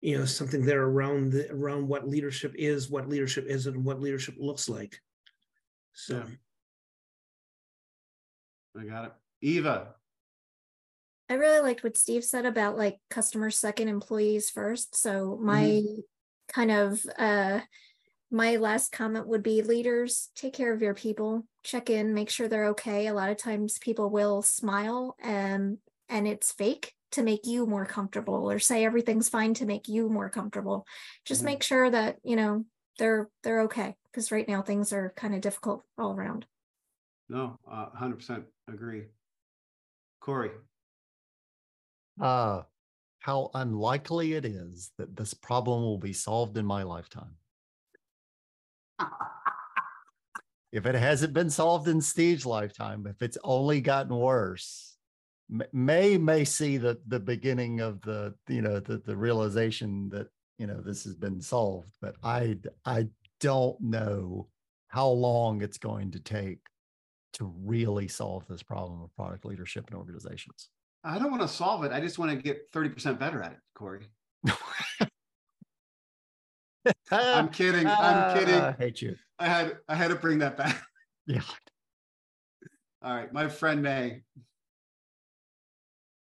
you 0.01 0.16
know 0.18 0.25
something 0.25 0.64
there 0.64 0.83
around 0.85 1.33
the, 1.33 1.51
around 1.51 1.87
what 1.89 2.09
leadership 2.09 2.55
is 2.57 2.89
what 2.91 3.09
leadership 3.09 3.45
isn't 3.49 3.75
and 3.75 3.85
what 3.85 4.01
leadership 4.01 4.35
looks 4.39 4.68
like 4.68 5.01
So 5.95 6.23
I 8.79 8.85
got 8.85 9.05
it. 9.07 9.12
Eva. 9.43 9.95
I 11.29 11.35
really 11.35 11.61
liked 11.61 11.83
what 11.85 11.97
Steve 11.97 12.25
said 12.25 12.47
about 12.47 12.77
like 12.79 12.99
customers 13.11 13.59
second, 13.59 13.89
employees 13.89 14.51
first. 14.51 14.97
So 14.97 15.39
my 15.43 15.83
Mm-hmm. 15.83 16.01
kind 16.49 16.70
of 16.70 17.05
uh 17.18 17.61
my 18.31 18.57
last 18.57 18.93
comment 18.93 19.27
would 19.29 19.43
be 19.43 19.62
leaders 19.62 20.31
take 20.35 20.53
care 20.55 20.73
of 20.73 20.83
your 20.83 20.95
people 20.95 21.47
check 21.63 21.91
in 21.91 22.15
make 22.15 22.31
sure 22.31 22.49
they're 22.49 22.69
okay 22.69 23.07
a 23.07 23.15
lot 23.15 23.31
of 23.31 23.37
times 23.37 23.79
people 23.79 24.11
will 24.11 24.43
smile 24.43 25.17
and 25.21 25.79
and 26.09 26.27
it's 26.27 26.53
fake 26.53 26.95
to 27.13 27.23
make 27.23 27.47
you 27.47 27.67
more 27.67 27.85
comfortable 27.87 28.51
or 28.51 28.59
say 28.59 28.85
everything's 28.85 29.29
fine 29.29 29.55
to 29.55 29.67
make 29.67 29.87
you 29.89 30.09
more 30.09 30.31
comfortable 30.31 30.87
just 31.25 31.43
Mhm. 31.43 31.47
make 31.47 31.63
sure 31.63 31.91
that 31.91 32.19
you 32.25 32.37
know 32.37 32.65
they're 32.99 33.29
they're 33.43 33.63
okay 33.63 33.97
because 34.11 34.33
right 34.33 34.49
now 34.49 34.63
things 34.63 34.93
are 34.93 35.13
kind 35.17 35.35
of 35.35 35.41
difficult 35.41 35.85
all 35.99 36.15
around 36.15 36.47
No, 37.29 37.59
uh, 37.67 37.87
100% 37.91 38.45
agree. 38.69 39.07
Cory. 40.21 40.51
Uh, 42.21 42.63
how 43.21 43.51
unlikely 43.55 44.35
it 44.35 44.45
is 44.45 44.93
that 44.99 45.17
this 45.17 45.33
problem 45.33 45.83
will 45.83 45.99
be 45.99 46.13
solved 46.13 46.59
in 46.59 46.67
my 46.67 46.83
lifetime. 46.83 47.37
If 50.73 50.87
it 50.87 50.95
hasn't 50.95 51.35
been 51.35 51.51
solved 51.51 51.87
in 51.87 52.01
Steve's 52.01 52.47
lifetime, 52.47 53.07
if 53.07 53.20
it's 53.20 53.39
only 53.45 53.81
gotten 53.81 54.16
worse, 54.16 54.93
May 55.73 56.16
may 56.16 56.45
see 56.45 56.79
the 56.79 56.99
the 57.07 57.20
beginning 57.20 57.81
of 57.81 58.01
the 58.01 58.35
you 58.49 58.62
know 58.62 58.81
the 58.81 58.99
the 58.99 59.16
realization 59.16 60.09
that 60.09 60.29
you 60.57 60.66
know 60.66 60.81
this 60.81 61.05
has 61.05 61.14
been 61.14 61.43
solved, 61.43 61.89
but 62.01 62.16
I 62.23 62.57
I 62.87 63.09
don't 63.41 63.79
know 63.81 64.49
how 64.89 65.09
long 65.09 65.61
it's 65.61 65.77
going 65.77 66.11
to 66.12 66.20
take 66.20 66.61
to 67.35 67.53
really 67.64 68.09
solve 68.09 68.47
this 68.49 68.62
problem 68.62 69.03
of 69.03 69.14
product 69.14 69.45
leadership 69.45 69.91
in 69.91 69.97
organizations. 69.97 70.70
I 71.05 71.18
don't 71.18 71.31
want 71.31 71.43
to 71.43 71.49
solve 71.49 71.85
it. 71.85 71.93
I 71.93 72.01
just 72.01 72.18
want 72.18 72.31
to 72.31 72.37
get 72.37 72.70
30% 72.73 73.18
better 73.18 73.43
at 73.43 73.53
it, 73.53 73.59
Cory. 73.75 74.07
I'm 77.11 77.49
kidding. 77.49 77.87
I'm 77.87 78.39
kidding. 78.39 78.55
I 78.55 78.72
hate 78.72 79.03
you. 79.03 79.16
I 79.39 79.49
had 79.49 79.78
I 79.89 79.95
had 79.95 80.09
to 80.09 80.16
bring 80.16 80.39
that 80.39 80.57
back. 80.57 80.83
Yeah. 81.24 81.43
All 83.01 83.14
right, 83.14 83.33
my 83.33 83.49
friend 83.49 83.80
May. 83.80 84.22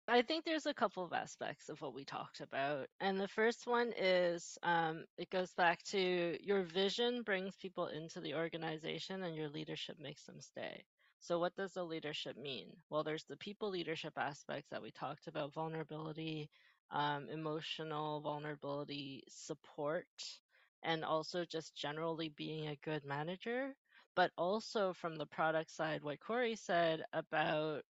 I 0.07 0.21
think 0.21 0.45
there's 0.45 0.67
a 0.67 0.73
couple 0.75 1.03
of 1.03 1.13
aspects 1.13 1.69
of 1.69 1.81
what 1.81 1.95
we 1.95 2.05
talked 2.05 2.41
about. 2.41 2.87
And 2.99 3.19
the 3.19 3.27
first 3.27 3.65
one 3.65 3.93
is 3.97 4.59
um, 4.61 5.05
it 5.17 5.29
goes 5.31 5.53
back 5.53 5.81
to 5.85 6.37
your 6.39 6.63
vision 6.63 7.23
brings 7.23 7.55
people 7.55 7.87
into 7.87 8.19
the 8.19 8.35
organization 8.35 9.23
and 9.23 9.35
your 9.35 9.49
leadership 9.49 9.97
makes 9.99 10.23
them 10.25 10.39
stay. 10.39 10.83
So, 11.19 11.39
what 11.39 11.55
does 11.55 11.73
the 11.73 11.83
leadership 11.83 12.35
mean? 12.37 12.67
Well, 12.89 13.03
there's 13.03 13.23
the 13.23 13.37
people 13.37 13.69
leadership 13.69 14.13
aspects 14.17 14.69
that 14.69 14.81
we 14.81 14.91
talked 14.91 15.27
about 15.27 15.53
vulnerability, 15.53 16.49
um, 16.91 17.29
emotional 17.29 18.21
vulnerability, 18.21 19.23
support, 19.29 20.07
and 20.83 21.03
also 21.05 21.45
just 21.45 21.75
generally 21.75 22.29
being 22.29 22.67
a 22.67 22.77
good 22.83 23.03
manager. 23.05 23.75
But 24.15 24.31
also 24.37 24.93
from 24.93 25.15
the 25.17 25.25
product 25.27 25.71
side, 25.71 26.03
what 26.03 26.19
Cory 26.19 26.55
said 26.55 27.03
about 27.13 27.83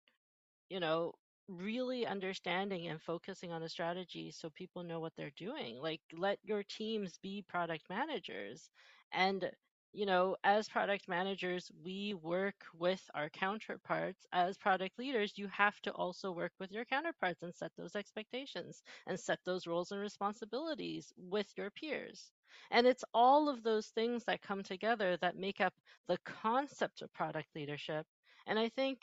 you 0.70 0.80
know, 0.80 1.12
really 1.48 2.06
understanding 2.06 2.88
and 2.88 3.00
focusing 3.02 3.52
on 3.52 3.62
a 3.62 3.68
strategy 3.68 4.30
so 4.30 4.50
people 4.50 4.82
know 4.82 5.00
what 5.00 5.12
they're 5.16 5.32
doing. 5.36 5.78
Like, 5.80 6.00
let 6.12 6.38
your 6.42 6.62
teams 6.62 7.18
be 7.18 7.42
product 7.48 7.84
managers. 7.90 8.70
And, 9.12 9.50
you 9.92 10.06
know, 10.06 10.36
as 10.42 10.68
product 10.68 11.08
managers, 11.08 11.70
we 11.84 12.14
work 12.14 12.64
with 12.78 13.02
our 13.14 13.28
counterparts. 13.28 14.26
As 14.32 14.56
product 14.56 14.98
leaders, 14.98 15.34
you 15.36 15.48
have 15.48 15.78
to 15.82 15.90
also 15.92 16.32
work 16.32 16.52
with 16.58 16.72
your 16.72 16.84
counterparts 16.86 17.42
and 17.42 17.54
set 17.54 17.72
those 17.76 17.94
expectations 17.94 18.82
and 19.06 19.20
set 19.20 19.38
those 19.44 19.66
roles 19.66 19.92
and 19.92 20.00
responsibilities 20.00 21.12
with 21.16 21.46
your 21.56 21.70
peers. 21.70 22.32
And 22.70 22.86
it's 22.86 23.04
all 23.12 23.48
of 23.48 23.62
those 23.62 23.88
things 23.88 24.24
that 24.24 24.40
come 24.42 24.62
together 24.62 25.18
that 25.18 25.36
make 25.36 25.60
up 25.60 25.74
the 26.08 26.18
concept 26.24 27.02
of 27.02 27.12
product 27.12 27.48
leadership. 27.54 28.06
And 28.46 28.58
I 28.58 28.70
think 28.70 28.98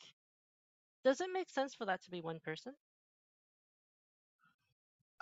does 1.06 1.22
it 1.22 1.30
make 1.32 1.50
sense 1.50 1.74
for 1.74 1.86
that 1.86 2.04
to 2.04 2.12
be 2.12 2.22
one 2.22 2.40
person? 2.44 2.74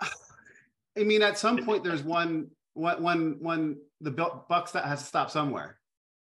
I 0.00 1.04
mean, 1.04 1.22
at 1.22 1.38
some 1.38 1.64
point, 1.64 1.84
there's 1.84 2.02
one, 2.02 2.48
one, 2.78 3.36
one. 3.40 3.76
The 4.00 4.10
bu- 4.10 4.40
buck 4.48 4.70
has 4.72 5.00
to 5.00 5.06
stop 5.06 5.30
somewhere, 5.30 5.78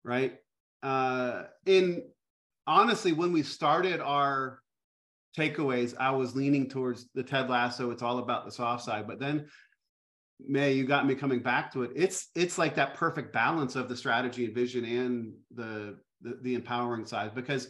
right? 0.04 0.36
Uh, 0.82 1.44
in 1.66 2.04
honestly, 2.68 3.14
when 3.14 3.32
we 3.32 3.44
started 3.44 4.02
our 4.02 4.60
takeaways, 5.38 5.96
I 5.98 6.12
was 6.12 6.36
leaning 6.36 6.70
towards 6.70 7.10
the 7.14 7.24
Ted 7.24 7.50
Lasso. 7.50 7.92
It's 7.92 8.04
all 8.04 8.20
about 8.20 8.46
the 8.46 8.52
soft 8.52 8.84
side, 8.84 9.08
but 9.08 9.20
then 9.20 9.48
May, 10.46 10.74
you 10.74 10.86
got 10.86 11.06
me 11.06 11.16
coming 11.16 11.40
back 11.40 11.72
to 11.74 11.84
it. 11.84 11.92
It's 11.96 12.30
it's 12.36 12.58
like 12.58 12.76
that 12.76 12.96
perfect 12.96 13.34
balance 13.34 13.76
of 13.76 13.88
the 13.88 13.96
strategy 13.96 14.46
and 14.46 14.54
vision 14.54 14.84
and 14.84 15.34
the 15.54 15.98
the, 16.22 16.40
the 16.42 16.56
empowering 16.56 17.06
side. 17.06 17.34
Because 17.36 17.70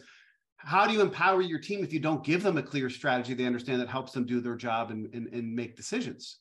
how 0.56 0.86
do 0.86 0.92
you 0.92 1.00
empower 1.00 1.42
your 1.42 1.58
team 1.58 1.84
if 1.84 1.92
you 1.92 2.00
don't 2.00 2.24
give 2.24 2.42
them 2.42 2.56
a 2.56 2.62
clear 2.62 2.88
strategy 2.88 3.34
they 3.34 3.44
understand 3.44 3.80
that 3.80 3.88
helps 3.88 4.12
them 4.12 4.24
do 4.24 4.40
their 4.40 4.56
job 4.56 4.90
and 4.90 5.12
and, 5.14 5.28
and 5.32 5.54
make 5.54 5.76
decisions? 5.76 6.38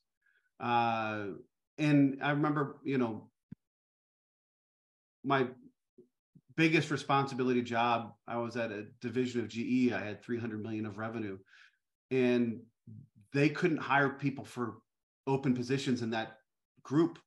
Uh, 0.59 1.25
and 1.77 2.19
I 2.21 2.31
remember, 2.31 2.77
you 2.83 2.97
know, 2.97 3.29
my 5.23 5.47
biggest 6.55 6.91
responsibility 6.91 7.61
job. 7.61 8.13
I 8.27 8.37
was 8.37 8.57
at 8.57 8.71
a 8.71 8.85
division 9.01 9.41
of 9.41 9.47
GE. 9.47 9.91
I 9.91 9.99
had 9.99 10.23
300 10.23 10.61
million 10.61 10.85
of 10.85 10.97
revenue, 10.97 11.37
and 12.11 12.61
they 13.33 13.49
couldn't 13.49 13.77
hire 13.77 14.09
people 14.09 14.45
for 14.45 14.75
open 15.25 15.53
positions 15.53 16.01
in 16.01 16.11
that 16.11 16.37
group 16.83 17.17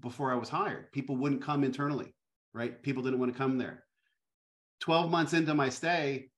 before 0.00 0.32
I 0.32 0.36
was 0.36 0.48
hired. 0.48 0.92
People 0.92 1.16
wouldn't 1.16 1.42
come 1.42 1.64
internally, 1.64 2.14
right? 2.52 2.82
People 2.82 3.02
didn't 3.02 3.18
want 3.18 3.32
to 3.32 3.38
come 3.38 3.58
there. 3.58 3.84
12 4.80 5.10
months 5.10 5.32
into 5.32 5.54
my 5.54 5.68
stay, 5.68 6.28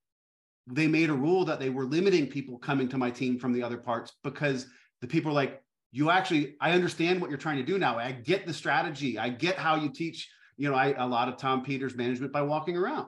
they 0.67 0.87
made 0.87 1.11
a 1.11 1.15
rule 1.15 1.45
that 1.45 1.61
they 1.61 1.71
were 1.71 1.85
limiting 1.85 2.27
people 2.27 2.59
coming 2.59 2.89
to 2.89 2.99
my 2.99 3.11
team 3.11 3.39
from 3.39 3.53
the 3.53 3.63
other 3.63 3.77
parts 3.77 4.13
because 4.23 4.67
the 5.01 5.07
people 5.07 5.31
were 5.31 5.35
like, 5.35 5.63
you 5.95 6.11
actually, 6.11 6.57
I 6.61 6.73
understand 6.73 7.21
what 7.21 7.31
you're 7.31 7.39
trying 7.39 7.59
to 7.59 7.63
do 7.63 7.79
now. 7.79 7.99
I 7.99 8.11
get 8.11 8.49
the 8.49 8.53
strategy. 8.53 9.17
I 9.17 9.29
get 9.29 9.55
how 9.55 9.77
you 9.77 9.93
teach, 9.93 10.29
you 10.57 10.69
know, 10.69 10.75
I 10.75 10.93
a 10.99 11.07
lot 11.07 11.29
of 11.29 11.37
Tom 11.37 11.63
Peters 11.63 11.95
management 11.95 12.33
by 12.33 12.43
walking 12.43 12.77
around. 12.77 13.07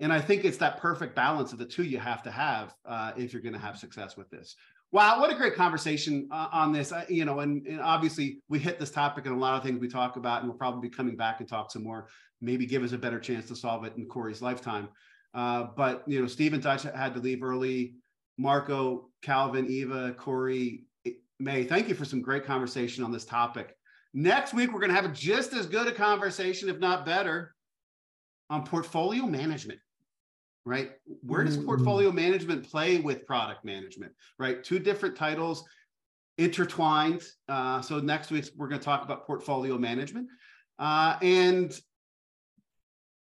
And 0.00 0.12
I 0.12 0.20
think 0.20 0.44
it's 0.44 0.56
that 0.56 0.78
perfect 0.78 1.14
balance 1.14 1.52
of 1.52 1.60
the 1.60 1.64
two 1.64 1.84
you 1.84 2.00
have 2.00 2.24
to 2.24 2.32
have 2.32 2.74
uh, 2.84 3.12
if 3.16 3.32
you're 3.32 3.42
going 3.42 3.52
to 3.52 3.60
have 3.60 3.78
success 3.78 4.16
with 4.16 4.28
this. 4.28 4.56
Wow, 4.90 5.20
what 5.20 5.30
a 5.30 5.36
great 5.36 5.54
conversation 5.54 6.28
uh, 6.32 6.48
on 6.52 6.72
this. 6.72 6.90
I, 6.90 7.06
you 7.08 7.24
know, 7.24 7.38
and, 7.38 7.64
and 7.64 7.80
obviously 7.80 8.40
we 8.48 8.58
hit 8.58 8.80
this 8.80 8.90
topic 8.90 9.26
and 9.26 9.36
a 9.36 9.38
lot 9.38 9.54
of 9.54 9.62
things 9.62 9.78
we 9.78 9.86
talk 9.86 10.16
about, 10.16 10.40
and 10.40 10.48
we'll 10.48 10.58
probably 10.58 10.88
be 10.88 10.94
coming 10.94 11.14
back 11.14 11.38
and 11.38 11.48
talk 11.48 11.70
some 11.70 11.84
more. 11.84 12.08
Maybe 12.40 12.66
give 12.66 12.82
us 12.82 12.90
a 12.90 12.98
better 12.98 13.20
chance 13.20 13.46
to 13.48 13.56
solve 13.56 13.84
it 13.84 13.92
in 13.96 14.06
Cory's 14.06 14.42
lifetime. 14.42 14.88
Uh, 15.32 15.68
but 15.76 16.02
you 16.08 16.20
know, 16.20 16.26
Steve 16.26 16.54
and 16.54 16.62
Dutch 16.62 16.82
had 16.82 17.14
to 17.14 17.20
leave 17.20 17.44
early. 17.44 17.94
Marco, 18.36 19.10
Calvin, 19.22 19.70
Eva, 19.70 20.12
Cory, 20.12 20.85
May, 21.38 21.64
thank 21.64 21.88
you 21.88 21.94
for 21.94 22.04
some 22.04 22.22
great 22.22 22.44
conversation 22.44 23.04
on 23.04 23.12
this 23.12 23.24
topic. 23.24 23.76
Next 24.14 24.54
week, 24.54 24.72
we're 24.72 24.80
going 24.80 24.94
to 24.94 25.00
have 25.00 25.12
just 25.12 25.52
as 25.52 25.66
good 25.66 25.86
a 25.86 25.92
conversation, 25.92 26.68
if 26.68 26.78
not 26.78 27.04
better, 27.04 27.54
on 28.48 28.64
portfolio 28.64 29.26
management 29.26 29.80
right? 30.66 30.90
Where 31.22 31.44
does 31.44 31.56
portfolio 31.56 32.10
management 32.10 32.68
play 32.68 32.98
with 32.98 33.24
product 33.24 33.64
management, 33.64 34.12
right? 34.36 34.62
Two 34.62 34.80
different 34.80 35.16
titles 35.16 35.64
intertwined. 36.38 37.22
Uh, 37.48 37.80
so 37.80 38.00
next 38.00 38.32
week, 38.32 38.48
we're 38.56 38.66
going 38.68 38.80
to 38.80 38.84
talk 38.84 39.04
about 39.04 39.26
portfolio 39.26 39.78
management. 39.78 40.28
Uh, 40.78 41.16
and 41.22 41.72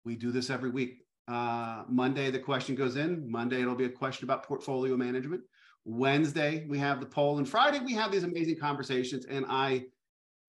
we 0.04 0.16
do 0.16 0.32
this 0.32 0.50
every 0.50 0.72
week. 0.72 1.04
Uh, 1.28 1.84
Monday, 1.88 2.32
the 2.32 2.40
question 2.40 2.74
goes 2.74 2.96
in. 2.96 3.32
Monday, 3.32 3.62
it'll 3.62 3.76
be 3.76 3.86
a 3.86 3.90
question 3.90 4.26
about 4.26 4.44
portfolio 4.44 4.98
management. 4.98 5.42
Wednesday, 5.86 6.66
we 6.68 6.78
have 6.78 7.00
the 7.00 7.06
poll. 7.06 7.38
And 7.38 7.48
Friday, 7.48 7.80
we 7.80 7.94
have 7.94 8.12
these 8.12 8.24
amazing 8.24 8.58
conversations. 8.58 9.26
And 9.26 9.46
I 9.48 9.86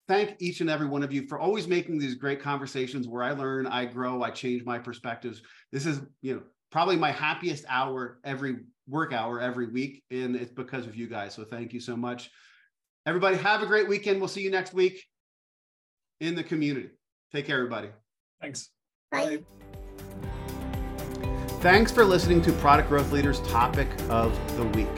thank 0.09 0.37
each 0.41 0.61
and 0.61 0.69
every 0.69 0.87
one 0.87 1.03
of 1.03 1.13
you 1.13 1.27
for 1.27 1.39
always 1.39 1.69
making 1.69 1.99
these 1.99 2.15
great 2.15 2.43
conversations 2.43 3.07
where 3.07 3.23
I 3.23 3.33
learn, 3.33 3.67
I 3.67 3.85
grow, 3.85 4.23
I 4.23 4.31
change 4.31 4.65
my 4.65 4.79
perspectives. 4.79 5.43
This 5.73 5.87
is, 5.87 6.01
you 6.21 6.35
know, 6.35 6.43
probably 6.71 6.97
my 6.97 7.13
happiest 7.13 7.65
hour 7.69 8.19
every 8.25 8.59
work 8.89 9.13
hour 9.13 9.41
every 9.41 9.69
week. 9.69 10.03
And 10.11 10.35
it's 10.37 10.53
because 10.53 10.87
of 10.87 10.97
you 10.97 11.07
guys. 11.07 11.35
So 11.35 11.45
thank 11.45 11.73
you 11.73 11.81
so 11.81 11.97
much. 11.97 12.31
Everybody, 13.07 13.37
have 13.37 13.63
a 13.63 13.67
great 13.67 13.89
weekend. 13.89 14.21
We'll 14.21 14.29
see 14.29 14.43
you 14.43 14.51
next 14.51 14.75
week 14.75 15.05
in 16.21 16.35
the 16.35 16.45
community. 16.45 16.91
Take 17.33 17.47
care, 17.47 17.57
everybody. 17.57 17.89
Thanks. 18.41 18.71
Bye. 19.11 19.41
Thanks 21.61 21.93
for 21.93 22.05
listening 22.07 22.41
to 22.43 22.53
Product 22.55 22.89
Growth 22.89 23.13
Leaders 23.13 23.41
Topic 23.41 23.87
of 24.09 24.35
the 24.57 24.65
Week. 24.65 24.89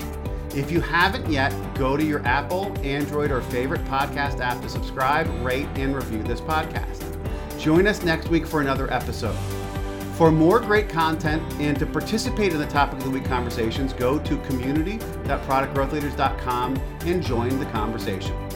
If 0.55 0.71
you 0.71 0.81
haven't 0.81 1.29
yet, 1.29 1.53
go 1.75 1.97
to 1.97 2.05
your 2.05 2.25
Apple, 2.25 2.73
Android, 2.85 3.33
or 3.33 3.43
favorite 3.43 3.85
podcast 3.87 4.39
app 4.39 4.63
to 4.63 4.69
subscribe, 4.69 5.27
rate, 5.45 5.67
and 5.75 5.93
review 5.93 6.23
this 6.23 6.41
podcast. 6.41 7.03
Join 7.59 7.89
us 7.89 8.05
next 8.05 8.29
week 8.29 8.47
for 8.47 8.61
another 8.61 8.89
episode. 8.93 9.35
For 10.15 10.31
more 10.31 10.61
great 10.61 10.89
content 10.89 11.43
and 11.55 11.77
to 11.81 11.87
participate 11.87 12.53
in 12.53 12.61
the 12.61 12.67
topic 12.67 12.99
of 12.99 13.05
the 13.07 13.11
week 13.11 13.25
conversations, 13.25 13.93
go 13.93 14.21
to 14.21 14.39
community.productgrowthleaders.com 14.43 16.77
and 17.07 17.23
join 17.25 17.59
the 17.59 17.67
conversation. 17.67 18.52